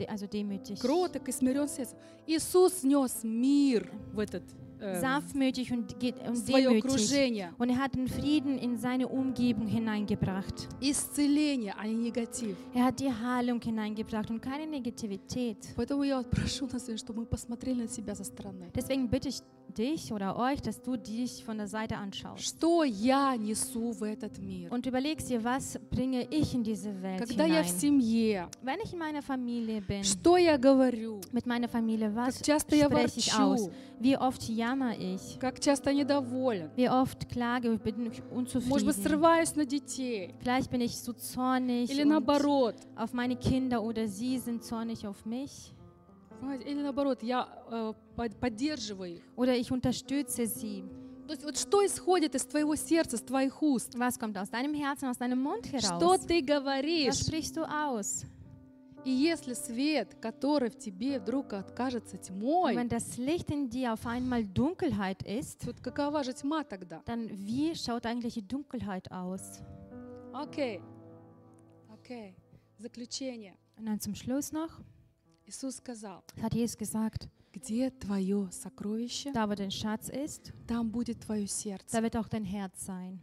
also 0.00 0.28
demütig. 0.28 0.80
Кроток 0.80 1.28
и 1.28 1.32
смирен 1.32 1.68
сердцем. 1.68 1.98
Иисус 2.26 2.82
нес 2.82 3.20
мир 3.22 3.90
в 4.12 4.18
этот 4.18 4.44
sanftmütig 4.81 5.71
und, 5.71 5.99
ge- 5.99 6.13
в 6.13 6.29
und 6.29 6.35
свое 6.37 6.63
demütig. 6.69 6.85
окружение. 6.85 7.49
Und 7.57 7.69
er 7.69 7.77
hat 7.79 7.95
den 7.95 8.07
Frieden 8.07 8.57
in 8.59 8.77
seine 8.77 9.07
Umgebung 9.07 9.67
hineingebracht. 9.67 10.67
Исцеление, 10.81 11.73
а 11.77 11.85
не 11.87 11.95
негатив. 11.95 12.55
Er 12.75 12.85
hat 12.85 12.99
die 12.99 13.11
Heilung 13.11 13.59
hineingebracht 13.61 14.29
und 14.29 14.39
keine 14.41 14.67
Negativität. 14.67 15.57
Поэтому 15.75 16.03
я 16.03 16.17
вот 16.17 16.29
прошу 16.29 16.67
нас, 16.67 16.83
сегодня, 16.83 16.97
чтобы 16.97 17.21
мы 17.21 17.25
посмотрели 17.25 17.81
на 17.83 17.87
себя 17.87 18.13
со 18.15 18.23
стороны. 18.23 18.69
Deswegen 18.75 19.09
bitte 19.09 19.29
ich 19.29 19.39
dich 19.75 20.11
oder 20.13 20.37
euch, 20.37 20.61
dass 20.61 20.81
du 20.81 20.95
dich 20.95 21.43
von 21.43 21.57
der 21.57 21.67
Seite 21.67 21.97
anschaust 21.97 22.41
Что 22.41 22.83
я 22.83 23.35
несу 23.35 23.91
в 23.91 24.01
этот 24.03 24.39
мир? 24.39 24.71
und 24.71 24.85
überlegst 24.87 25.29
dir, 25.29 25.43
was 25.43 25.77
bringe 25.91 26.23
ich 26.31 26.53
in 26.55 26.63
diese 26.63 27.01
Welt 27.01 27.19
Когда 27.19 27.45
я 27.45 27.63
в 27.63 27.67
hinein. 27.67 27.79
семье, 27.79 28.47
Wenn 28.63 28.79
ich 28.83 28.93
in 28.93 28.99
meiner 28.99 29.21
Familie 29.21 29.81
bin, 29.81 30.03
что 30.03 30.37
я 30.37 30.57
говорю? 30.57 31.19
mit 31.33 31.45
meiner 31.45 31.67
Familie, 31.67 32.09
was 32.15 32.37
Как 32.37 32.45
часто 32.45 32.75
я 32.75 32.85
spreche 32.87 33.19
ich 33.19 33.33
aus? 33.33 33.61
ворчу? 33.67 33.71
Wie 33.99 34.15
oft 34.17 34.41
jammer 34.72 34.96
ich? 34.98 35.38
Как 35.38 35.60
часто 35.60 35.92
недоволен? 35.92 36.70
Wie 36.76 36.88
oft 36.88 37.28
klage 37.28 37.72
ich, 37.72 37.80
bin 37.80 38.06
ich 38.10 38.22
Может 38.22 38.24
быть, 38.24 38.32
unzufrieden? 38.32 38.92
срываюсь 39.02 39.54
на 39.56 39.64
детей? 39.64 40.34
Vielleicht 40.40 40.70
bin 40.70 40.80
ich 40.80 40.96
so 40.98 41.12
zornig 41.12 41.90
Или 41.90 42.04
наоборот? 42.04 42.76
auf 42.96 43.12
meine 43.12 43.36
Kinder 43.36 43.82
oder 43.82 44.06
sie 44.08 44.38
sind 44.38 44.64
zornig 44.64 45.06
auf 45.06 45.24
mich. 45.26 45.72
Или 46.66 46.82
наоборот, 46.82 47.22
я 47.22 47.46
э, 47.70 47.92
под- 48.16 48.40
поддерживаю 48.40 49.14
их. 49.16 49.22
Oder 49.36 49.56
ich 49.56 49.70
unterstütze 49.70 50.46
sie. 50.46 50.82
То 51.28 51.34
есть 51.34 51.44
вот 51.44 51.56
что 51.56 51.86
исходит 51.86 52.34
из 52.34 52.44
твоего 52.44 52.74
сердца, 52.74 53.16
с 53.16 53.22
твоих 53.22 53.62
уст? 53.62 53.94
Was 53.94 54.18
kommt 54.18 54.36
aus 54.36 54.50
deinem 54.50 54.74
Herzen, 54.74 55.08
aus 55.08 55.18
deinem 55.18 55.40
Mund 55.40 55.66
Что 55.66 55.76
heraus? 55.78 56.26
ты 56.26 56.40
Was 56.40 56.46
говоришь? 56.46 57.14
sprichst 57.20 57.56
du 57.56 57.62
aus? 57.62 58.24
И 59.05 59.09
если 59.11 59.53
свет, 59.53 60.15
который 60.19 60.69
в 60.69 60.77
тебе 60.77 61.19
вдруг 61.19 61.53
откажется 61.53 62.17
Und 62.17 62.23
тьмой, 62.23 62.75
wenn 62.75 62.89
das 62.89 63.17
Licht 63.17 63.49
in 63.51 63.69
dir 63.69 63.93
auf 63.93 64.05
einmal 64.05 64.43
Dunkelheit 64.43 65.23
ist, 65.23 65.65
вот 65.65 65.79
какова 65.81 66.23
же 66.23 66.33
тьма 66.33 66.63
тогда? 66.63 67.01
dann 67.05 67.29
wie 67.29 67.73
schaut 67.75 68.05
eigentlich 68.05 68.33
die 68.33 68.45
Dunkelheit 68.45 69.09
aus? 69.11 69.61
Окей. 70.33 70.81
Окей. 71.89 72.35
Заключение. 72.77 73.55
Und 73.77 73.85
dann 73.85 73.99
zum 73.99 74.13
Schluss 74.13 74.51
noch, 74.51 74.81
Иисус 75.45 75.77
сказал, 75.77 76.23
hat 76.41 76.53
Jesus 76.53 76.77
gesagt, 76.77 77.29
где 77.53 77.89
твое 77.91 78.49
сокровище, 78.51 79.31
da 79.31 79.47
wo 79.49 79.55
dein 79.55 79.71
Schatz 79.71 80.09
ist, 80.09 80.51
там 80.67 80.91
будет 80.91 81.21
твое 81.21 81.47
сердце. 81.47 81.95
da 81.95 82.03
wird 82.03 82.17
auch 82.17 82.27
dein 82.27 82.43
Herz 82.43 82.85
sein. 82.85 83.19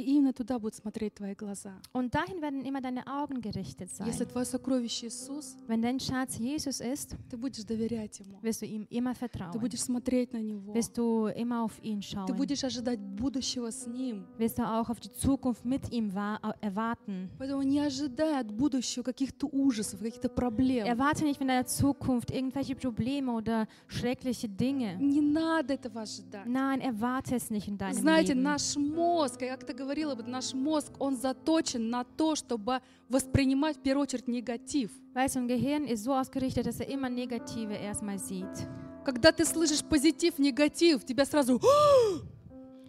Именно 0.00 0.32
туда 0.32 0.60
будут 0.60 0.76
смотреть 0.76 1.14
твои 1.16 1.34
глаза. 1.34 1.72
Und 1.92 2.14
dahin 2.14 2.40
werden 2.40 2.64
immer 2.64 2.80
deine 2.80 3.04
Augen 3.08 3.40
gerichtet 3.40 3.90
sein. 3.90 4.06
Если 4.06 4.24
твое 4.26 4.46
сокровище 4.46 5.08
Иисус, 5.08 5.56
Wenn 5.66 5.82
dein 5.82 5.98
Schatz 5.98 6.38
Jesus 6.38 6.80
ist, 6.80 7.16
ты 7.28 7.36
будешь 7.36 7.64
доверять 7.64 8.20
Ему. 8.20 8.38
wirst 8.40 8.62
du 8.62 8.66
ihm 8.66 8.86
immer 8.90 9.12
Ты 9.14 9.18
vertrauen. 9.18 9.58
будешь 9.58 9.80
смотреть 9.82 10.32
на 10.32 10.38
Него. 10.40 10.72
Wirst 10.72 10.96
du 10.96 11.26
immer 11.26 11.64
auf 11.64 11.82
ihn 11.82 12.00
Ты 12.00 12.06
schauen. 12.14 12.32
будешь 12.36 12.62
ожидать 12.62 13.00
будущего 13.00 13.72
с 13.72 13.88
Ним. 13.88 14.24
Wirst 14.38 14.58
du 14.58 14.62
auch 14.62 14.88
auf 14.88 15.00
die 15.00 15.10
Zukunft 15.10 15.64
mit 15.64 15.90
ihm 15.90 16.14
wa- 16.14 16.38
erwarten. 16.60 17.28
Поэтому 17.36 17.62
не 17.62 17.80
ожидай 17.80 18.38
от 18.40 18.52
будущего 18.52 19.02
каких-то 19.02 19.48
ужасов, 19.48 19.98
каких-то 19.98 20.28
проблем. 20.28 20.86
Erwarte 20.86 21.24
nicht 21.24 21.38
von 21.38 21.48
deiner 21.48 21.66
Zukunft 21.66 22.30
irgendwelche 22.30 22.76
Probleme 22.76 23.32
oder 23.32 23.66
schreckliche 23.88 24.48
Dinge. 24.48 24.96
Не 25.00 25.20
надо 25.20 25.74
этого 25.74 26.02
ожидать. 26.02 26.46
Nein, 26.46 26.80
erwarte 26.82 27.34
es 27.34 27.50
nicht 27.50 27.66
in 27.66 27.76
deinem 27.76 27.94
Знаете, 27.94 28.34
Leben. 28.34 28.42
наш 28.44 28.76
мозг, 28.76 29.40
как-то 29.40 29.74
говорила, 29.88 30.14
вот 30.14 30.26
наш 30.26 30.52
мозг, 30.52 30.92
он 30.98 31.16
заточен 31.16 31.88
на 31.88 32.04
то, 32.04 32.34
чтобы 32.34 32.80
воспринимать 33.08 33.78
в 33.78 33.80
первую 33.80 34.02
очередь 34.02 34.28
негатив. 34.28 34.90
Weißt 35.14 35.36
du, 35.36 35.40
ein 35.40 35.48
Gehirn 35.48 35.86
ist 35.86 36.04
so 36.04 36.12
ausgerichtet, 36.12 36.66
dass 36.66 36.78
er 36.80 36.88
immer 36.88 37.08
Negative 37.08 37.72
erstmal 37.72 38.18
sieht. 38.18 38.68
Когда 39.06 39.32
ты 39.32 39.46
слышишь 39.46 39.82
позитив, 39.82 40.38
негатив, 40.38 41.04
тебя 41.06 41.24
сразу 41.24 41.58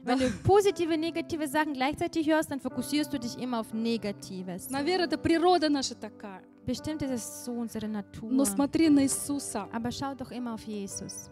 Wenn 0.03 0.17
du 0.17 0.29
positive, 0.43 0.97
negative 0.97 1.47
Sachen 1.47 1.73
gleichzeitig 1.73 2.27
hörst, 2.27 2.51
dann 2.51 2.59
fokussierst 2.59 3.13
du 3.13 3.17
dich 3.17 3.37
immer 3.37 3.61
auf 3.61 3.71
Negatives. 3.71 4.69
Наверное, 4.69 5.05
это 5.05 5.17
природа 5.17 5.69
наша 5.69 5.95
такая. 5.95 6.43
Bestimmt 6.65 7.01
ist 7.01 7.11
es 7.11 7.45
so 7.45 7.53
unsere 7.53 7.87
Natur. 7.87 8.29
Но 8.29 8.43
смотри 8.43 8.89
на 8.89 9.03
Иисуса. 9.03 9.69
Aber 9.71 9.91
schau 9.91 10.13
doch 10.15 10.31
immer 10.31 10.53
auf 10.53 10.63
Jesus. 10.63 11.29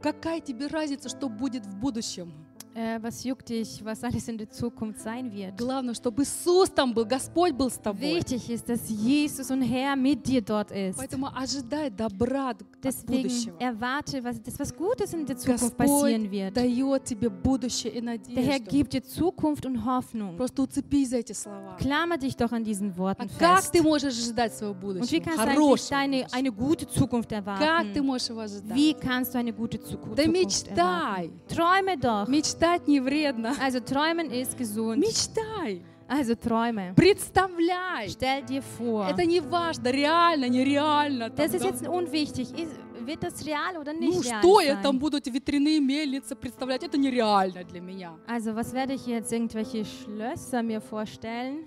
Какая 0.00 0.40
тебе 0.40 0.66
разница, 0.66 1.10
что 1.10 1.28
будет 1.28 1.66
в 1.66 1.76
будущем? 1.76 2.43
Äh, 2.75 2.99
was 3.01 3.23
juckt 3.23 3.49
dich, 3.49 3.83
was 3.83 4.03
alles 4.03 4.27
in 4.29 4.37
der 4.37 4.47
Zukunft 4.49 5.01
sein 5.01 5.33
wird? 5.33 5.57
Главное, 5.57 5.93
чтобы 5.95 6.21
Иисус 6.21 6.69
там 6.69 6.93
был, 6.93 7.03
Господь 7.03 7.51
был 7.53 7.69
с 7.69 7.77
тобой. 7.79 8.15
Wichtig 8.17 8.47
ist, 8.49 8.69
dass 8.69 8.87
Jesus 8.87 9.49
und 9.49 9.63
Herr 9.63 9.95
mit 9.97 10.25
dir 10.25 10.39
dort 10.41 10.71
ist. 10.71 10.95
Поэтому 10.97 11.27
ожидай 11.35 11.89
добра 11.89 12.51
от 12.51 12.57
Deswegen 12.81 13.23
будущего. 13.23 13.55
erwarte, 13.59 14.23
was, 14.23 14.39
dass 14.41 14.57
was 14.59 14.73
Gutes 14.73 15.13
in 15.13 15.25
der 15.25 15.35
Zukunft 15.35 15.75
Господь 15.75 15.77
passieren 15.87 16.29
wird. 16.31 16.53
дает 16.55 17.03
тебе 17.05 17.29
будущее 17.29 17.91
и 17.91 18.01
Der 18.01 18.13
Herr 18.43 18.59
надежду. 18.59 18.69
gibt 18.69 18.93
dir 18.93 19.03
Zukunft 19.03 19.65
und 19.65 19.83
Hoffnung. 19.83 20.37
Просто 20.37 20.61
уцепись 20.61 21.09
за 21.09 21.17
эти 21.17 21.33
слова. 21.33 21.75
Klammer 21.79 22.17
dich 22.19 22.37
doch 22.37 22.51
an 22.53 22.63
diesen 22.63 22.91
А 22.95 22.97
Worten 22.97 23.29
как 23.39 23.61
fest. 23.63 23.73
ты 23.73 23.81
можешь 23.81 24.13
ожидать 24.15 24.53
своего 24.53 24.73
Und 24.73 25.11
wie 25.11 25.19
будущего? 25.19 25.21
kannst 25.23 25.37
du 25.39 25.41
eigentlich 25.41 25.57
Хорошего 25.57 25.89
deine, 25.89 26.17
будущего. 26.21 26.37
eine 26.37 26.51
gute 26.51 26.87
Zukunft 26.87 27.29
Как 27.31 27.43
ты 27.43 27.49
erwarten? 27.49 28.05
можешь 28.05 28.29
его 28.29 28.39
ожидать? 28.41 28.77
Wie 28.77 28.93
kannst 28.93 29.33
du 29.33 29.39
eine 29.39 29.51
gute 29.51 29.79
Zuku- 29.79 30.15
Да 30.15 30.23
Zukunft 30.23 30.27
мечтай. 30.31 30.77
erwarten? 30.77 31.31
Träume 31.49 31.97
doch. 31.97 32.27
Мечтать 32.64 32.88
не 32.88 33.00
вредно. 33.00 33.54
Also 33.60 33.80
träumen 33.80 34.30
ist 34.30 34.56
gesund. 34.56 34.98
Мечтай. 34.98 35.82
Also 36.08 36.34
träume. 36.34 36.94
Представляй. 36.94 38.08
Stell 38.08 38.42
dir 38.42 38.62
vor. 38.78 39.06
Это 39.08 39.24
не 39.24 39.40
важно, 39.40 39.88
реально, 39.90 40.48
нереально. 40.48 41.30
там, 41.30 41.46
Das 41.46 41.54
ist 41.54 41.64
jetzt 41.64 41.86
unwichtig. 41.86 42.50
Ist, 42.58 42.72
wird 43.06 43.22
das 43.22 43.44
real 43.44 43.76
oder 43.78 43.92
nicht 43.92 44.14
Ну 44.14 44.20
real 44.22 44.40
что 44.40 44.60
я 44.60 44.74
sein? 44.74 44.82
там 44.82 44.98
буду 44.98 45.18
эти 45.18 45.28
ветряные 45.30 45.80
мельницы 45.80 46.34
представлять? 46.36 46.82
Это 46.82 46.96
нереально 46.98 47.64
для 47.64 47.80
меня. 47.80 48.14
Also 48.26 48.54
was 48.54 48.72
werde 48.72 48.94
ich 48.94 49.06
jetzt 49.06 49.30
irgendwelche 49.32 49.84
Schlösser 49.84 50.62
mir 50.62 50.80
vorstellen? 50.80 51.66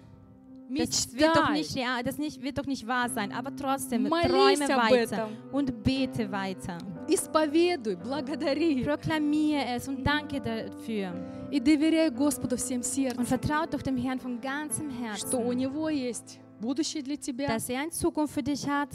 Das 0.75 1.13
wird 1.13 1.37
doch 1.37 1.51
Мечтай. 1.51 1.53
nicht 1.59 1.77
real, 1.77 2.03
das 2.03 2.17
nicht, 2.19 2.43
wird 2.43 2.57
doch 2.57 2.67
nicht 2.67 2.87
wahr 2.87 3.09
sein. 3.11 3.31
Aber 3.33 3.55
trotzdem, 3.55 4.05
Молись 4.05 4.59
träume 4.59 4.65
об 4.75 4.91
weiter 4.91 5.17
этом. 5.17 5.31
und 5.53 5.83
bete 5.85 6.33
weiter. 6.33 6.79
Исповедуй, 7.09 7.97
благодари. 7.97 8.83
Proklamiere 8.83 9.67
es 9.77 9.87
und 9.89 10.03
danke 10.03 10.41
dafür. 10.41 11.13
И 11.51 11.61
доверяй 11.61 12.09
Господу 12.11 12.57
всем 12.57 12.79
Und 12.79 12.85
сердцем, 12.87 13.27
vertraut 13.27 13.75
doch 13.75 13.83
dem 13.83 13.99
Herrn 13.99 14.19
von 14.19 14.41
ganzem 14.41 14.91
что 15.17 15.37
у 15.39 15.53
Herzen, 15.53 15.59
Него 15.59 15.91
есть 15.91 16.41
будущее 16.59 17.03
для 17.03 17.17
тебя. 17.17 17.49
dass 17.49 17.69
er 17.69 17.81
eine 17.83 17.91
Zukunft 17.91 18.33
für 18.33 18.43
dich 18.43 18.67
hat. 18.67 18.89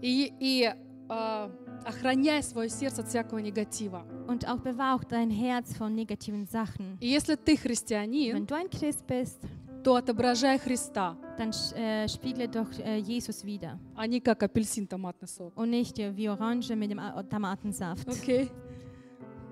И, 0.00 0.32
и 0.38 0.72
а, 1.08 1.50
охраняй 1.84 2.40
свое 2.44 2.68
сердце 2.68 3.00
от 3.00 3.08
всякого 3.08 3.38
негатива. 3.38 4.04
Und 4.28 4.46
auch 4.46 4.60
bewahr 4.60 4.94
auch 4.94 5.02
dein 5.02 5.30
Herz 5.30 5.76
von 5.76 5.92
negativen 5.96 6.46
Sachen. 6.46 6.98
И 7.00 7.08
если 7.08 7.34
ты 7.34 7.54
Wenn 7.54 7.58
христианин, 7.58 8.46
du 8.46 8.54
ein 8.54 8.70
Christ 8.70 9.04
bist, 9.08 9.40
то 9.85 9.95
отображай 9.95 10.57
Христа, 10.57 11.15
dann 11.37 11.51
äh, 11.75 12.07
spiegle 12.07 12.47
doch 12.47 12.67
äh, 12.79 12.97
Jesus 12.97 13.43
wieder. 13.45 13.77
а 13.95 14.07
не 14.07 14.19
как 14.19 14.41
апельсин 14.41 14.87
томатный 14.87 15.27
сок. 15.27 15.55
Und 15.55 15.69
nicht 15.69 15.99
äh, 15.99 16.11
wie 16.17 16.27
Orange 16.27 16.75
mit 16.75 16.89
dem 16.89 16.99
Tomatensaft. 17.29 18.07
Окей? 18.07 18.49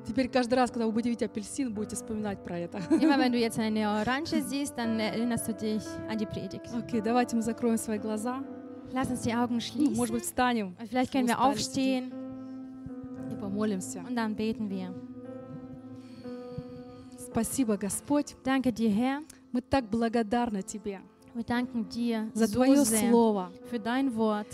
Теперь 0.08 0.28
каждый 0.28 0.56
раз, 0.56 0.72
когда 0.72 0.88
вы 0.88 0.92
будете 0.92 1.10
видеть 1.12 1.24
апельсин, 1.30 1.72
будете 1.72 1.96
вспоминать 1.96 2.44
про 2.44 2.58
это. 2.58 2.80
Immer 3.00 3.20
wenn 3.20 3.32
du 3.32 3.38
jetzt 3.38 3.60
eine 3.60 3.88
Orange 3.88 4.42
siehst, 4.42 4.76
dann 4.76 5.00
erinnerst 5.00 5.48
du 5.48 5.54
dich 5.54 5.84
an 6.10 6.18
die 6.18 6.26
Predigt. 6.26 6.68
Окей, 6.76 7.00
давайте 7.02 7.36
мы 7.36 7.44
закроем 7.44 7.78
свои 7.78 8.00
глаза. 8.00 8.44
Lass 8.92 9.10
uns 9.12 9.22
die 9.22 9.34
Augen 9.36 9.56
Ну, 9.56 9.62
schließen. 9.62 9.96
может 9.96 10.14
быть, 10.16 10.24
встанем 10.26 10.76
Vielleicht 10.90 11.12
können 11.12 11.28
wir 11.28 11.40
aufstehen 11.40 12.12
и 13.32 13.36
помолимся. 13.36 14.00
und 14.08 14.16
dann 14.16 14.36
beten 14.36 14.68
wir. 14.70 14.94
Спасибо, 17.18 17.78
Господь. 17.78 18.36
Danke 18.44 18.72
dir, 18.74 18.90
Herr. 18.90 19.22
Мы 19.54 19.62
так 19.62 19.88
благодарны 19.88 20.64
Тебе 20.64 21.00
Wir 21.36 21.44
danken 21.44 21.88
dir 21.88 22.30
за 22.34 22.48
Твое 22.48 22.84
Слово. 22.86 23.52
für 23.70 23.80
dein 23.80 24.16
Wort. 24.16 24.48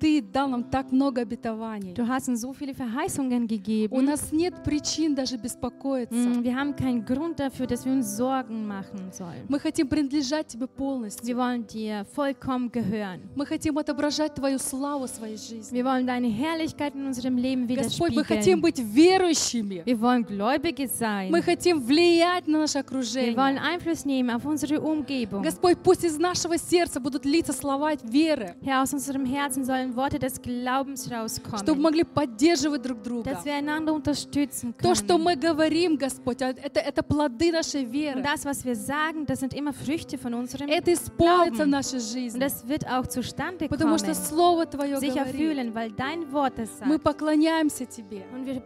Ты 0.00 0.22
дал 0.22 0.48
нам 0.48 0.64
так 0.64 0.92
много 0.92 1.20
обетований. 1.20 1.92
Du 1.92 2.06
hast 2.08 2.28
uns 2.28 2.40
so 2.40 2.54
viele 2.54 2.74
Verheißungen 2.74 3.46
У 3.90 4.00
нас 4.00 4.32
нет 4.32 4.54
причин 4.64 5.14
даже 5.14 5.36
беспокоиться. 5.36 6.14
Mm, 6.14 6.42
Wir 6.42 6.54
haben 6.56 6.74
keinen 6.74 7.04
Grund 7.04 7.38
dafür, 7.38 7.66
dass 7.66 7.84
wir 7.84 7.92
uns 7.92 8.16
Sorgen 8.16 8.66
machen 8.66 9.12
sollen. 9.12 9.44
Мы 9.48 9.60
хотим 9.60 9.88
принадлежать 9.88 10.46
Тебе 10.48 10.66
полностью. 10.66 11.26
Wir 11.26 11.36
wollen 11.36 11.66
dir 11.66 12.06
vollkommen 12.14 12.72
gehören. 12.72 13.20
Мы 13.36 13.44
хотим 13.44 13.76
отображать 13.76 14.34
Твою 14.34 14.58
славу 14.58 15.06
в 15.06 15.10
своей 15.10 15.36
жизни. 15.36 15.78
Wir 15.78 15.84
wollen 15.84 16.06
deine 16.06 16.28
Herrlichkeit 16.28 16.94
in 16.94 17.04
unserem 17.04 17.36
Leben 17.36 17.66
Господь, 17.66 18.14
мы 18.14 18.24
хотим 18.24 18.62
быть 18.62 18.78
верующими. 18.78 19.82
Wir 19.84 20.00
wollen 20.00 20.24
Gläubige 20.24 20.88
sein. 20.88 21.30
Мы 21.30 21.42
хотим 21.42 21.78
влиять 21.78 22.46
на 22.48 22.60
наше 22.60 22.78
Wir 22.78 23.36
wollen 23.36 23.58
окружение. 23.58 23.60
Einfluss 23.60 24.06
nehmen 24.06 24.30
auf 24.30 24.46
unsere 24.46 24.80
Umgebung. 24.80 25.42
Господь, 25.42 25.78
пусть 25.82 26.04
из 26.04 26.18
нашего 26.18 26.56
сердца 26.56 27.00
будут 27.00 27.26
литься 27.26 27.52
слова 27.52 27.92
веры, 28.02 28.56
Herr, 28.62 28.82
aus 28.82 28.94
unserem 28.94 29.26
Herzen 29.26 29.64
sollen 29.64 29.89
Worte 29.96 30.18
des 30.18 30.40
Glaubens 30.40 31.04
чтобы 31.06 31.16
rauskommen, 31.16 31.80
могли 31.82 32.04
поддерживать 32.04 32.82
друг 32.82 33.02
друга. 33.02 33.30
dass 33.30 33.44
wir 33.44 33.54
einander 33.54 33.92
unterstützen 33.92 34.74
То, 34.80 34.94
что 34.94 35.16
können. 35.16 35.22
мы 35.24 35.36
говорим, 35.36 35.96
Господь, 35.96 36.42
а 36.42 36.50
это, 36.50 36.80
это 36.80 37.02
плоды 37.02 37.52
нашей 37.52 37.84
Und 37.84 37.92
веры. 37.92 38.22
das, 38.22 38.44
was 38.44 38.64
wir 38.64 38.74
sagen, 38.76 39.26
das 39.26 39.40
sind 39.40 39.54
immer 39.54 39.72
Früchte 39.72 40.18
von 40.18 40.34
unserem 40.34 40.68
Это 40.68 40.92
исполнится 40.92 41.64
в 41.64 41.68
нашей 41.68 41.98
Und 42.00 42.12
жизни. 42.12 42.38
das 42.40 42.66
wird 42.66 42.86
auch 42.86 43.06
zustande 43.06 43.68
Потому 43.68 43.96
kommen. 43.96 43.98
что 43.98 44.14
Слово 44.14 44.66
Твое 44.66 44.98
Sich 44.98 45.14
говорит. 45.14 45.34
erfüllen, 45.34 45.74
weil 45.74 45.90
dein 45.92 46.30
Wort 46.32 46.58
es 46.58 46.70
Мы 46.84 46.94
sagt. 46.94 47.04
поклоняемся 47.04 47.86
Тебе. 47.86 48.22
Und 48.34 48.46
wir 48.46 48.62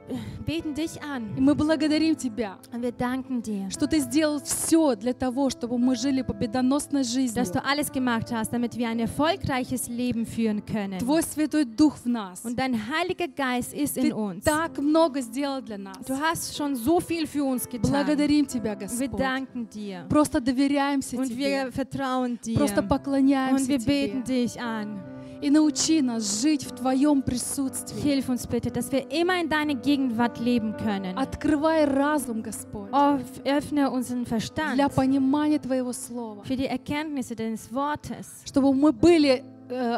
beten 0.46 0.74
dich 0.74 0.96
И 0.96 1.00
an 1.00 1.34
мы 1.38 1.54
благодарим 1.54 2.16
Тебя, 2.16 2.58
und 2.72 2.82
wir 2.82 2.92
danken 2.92 3.42
dir, 3.42 3.70
что 3.70 3.86
Ты 3.86 4.00
сделал 4.00 4.40
все 4.42 4.94
для 4.96 5.12
того, 5.12 5.50
чтобы 5.50 5.78
мы 5.78 5.96
жили 5.96 6.22
победоносной 6.22 7.04
жизнью. 7.04 7.34
dass 7.34 7.50
du 7.50 7.62
alles 7.64 7.90
gemacht 7.90 8.30
hast, 8.32 8.52
damit 8.52 8.76
wir 8.76 8.88
ein 8.88 8.98
erfolgreiches 9.00 9.88
Leben 9.88 10.26
führen 10.26 10.64
können. 10.64 10.98
Твой 11.14 11.22
Святой 11.22 11.64
Дух 11.64 11.96
в 12.04 12.06
нас. 12.08 12.44
Und 12.44 12.56
dein 12.58 12.74
Heiliger 12.74 13.28
Geist 13.28 13.72
ist 13.72 13.96
in 13.96 14.12
uns. 14.12 14.44
так 14.44 14.78
много 14.78 15.20
сделал 15.20 15.62
для 15.62 15.78
нас. 15.78 15.96
Du 16.06 16.14
hast 16.18 16.56
schon 16.56 16.74
so 16.76 17.00
viel 17.00 17.26
für 17.26 17.44
uns 17.44 17.68
getan. 17.68 17.90
Благодарим 17.90 18.46
Тебя, 18.46 18.72
Wir 18.78 18.86
Господь. 18.86 19.18
danken 19.20 19.68
dir. 19.68 20.06
Просто 20.08 20.40
доверяемся 20.40 21.16
Und 21.16 21.28
wir 21.36 21.66
Тебе. 21.66 21.72
vertrauen 21.72 22.38
dir. 22.44 22.56
Просто 22.56 22.80
Und 22.80 22.88
поклоняемся 22.88 23.68
wir 23.68 23.78
beten 23.78 24.24
Тебе. 24.24 24.44
dich 24.46 24.60
an. 24.60 25.00
И 25.42 25.50
научи 25.50 26.00
нас 26.00 26.40
жить 26.40 26.64
в 26.64 26.70
Твоем 26.74 27.20
присутствии. 27.20 28.00
Hilf 28.00 28.30
uns 28.30 28.46
bitte, 28.46 28.70
dass 28.70 28.90
wir 28.90 29.10
immer 29.10 29.38
in 29.38 29.48
deiner 29.50 29.74
Gegenwart 29.74 30.38
leben 30.40 30.74
können. 30.78 31.14
Открывай 31.18 31.84
разум, 31.84 32.42
Господь, 32.42 32.90
Off- 32.92 33.20
Öffne 33.44 33.90
unseren 33.90 34.24
Verstand 34.24 34.76
для 34.76 34.88
понимания 34.88 35.58
Твоего 35.58 35.92
Слова. 35.92 36.42
für 36.44 36.56
die 36.56 36.64
Erkenntnisse 36.66 37.36
deines 37.36 37.70
Wortes. 37.74 38.26
Чтобы 38.46 38.72
мы 38.72 38.92
были, 38.92 39.42
э, 39.42 39.42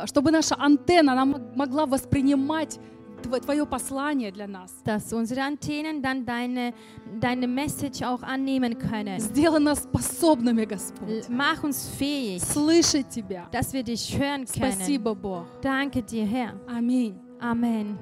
чтобы 0.06 0.30
наша 0.30 0.54
антенна 0.58 1.12
она 1.12 1.24
могла 1.24 1.86
воспринимать 1.86 2.78
Тво- 3.22 3.40
Твое 3.40 3.64
послание 3.66 4.30
для 4.30 4.46
нас. 4.46 4.72
Dass 4.84 5.10
unsere 5.12 5.42
Antennen 5.42 6.02
dann 6.02 6.24
deine, 6.26 6.74
deine 7.18 7.46
Message 7.48 8.02
auch 8.02 8.22
annehmen 8.22 8.76
können. 8.78 9.18
Сделай 9.18 9.58
нас 9.58 9.84
способными, 9.84 10.66
Господь, 10.66 11.26
Mach 11.30 11.64
uns 11.64 11.88
fähig, 11.98 12.42
слышать 12.42 13.08
Тебя. 13.08 13.48
dass 13.50 13.72
wir 13.72 13.82
dich 13.82 14.16
hören 14.16 14.44
können. 14.44 14.72
Спасибо, 14.72 15.14
Бог. 15.14 15.46
Danke 15.62 16.02
dir, 16.02 16.26
Herr. 16.26 16.52
Аминь. 16.68 17.18
Amen. 17.40 17.98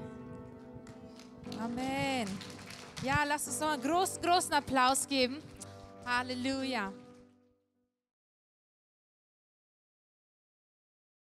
Amen. 1.62 2.26
Ja, 3.04 3.18
lass 3.26 3.46
uns 3.46 3.60
noch 3.60 3.70
einen 3.74 3.82
großen, 3.82 4.20
großen 4.20 4.52
Applaus 4.52 5.06
geben. 5.06 5.36
Halleluja. 6.04 6.92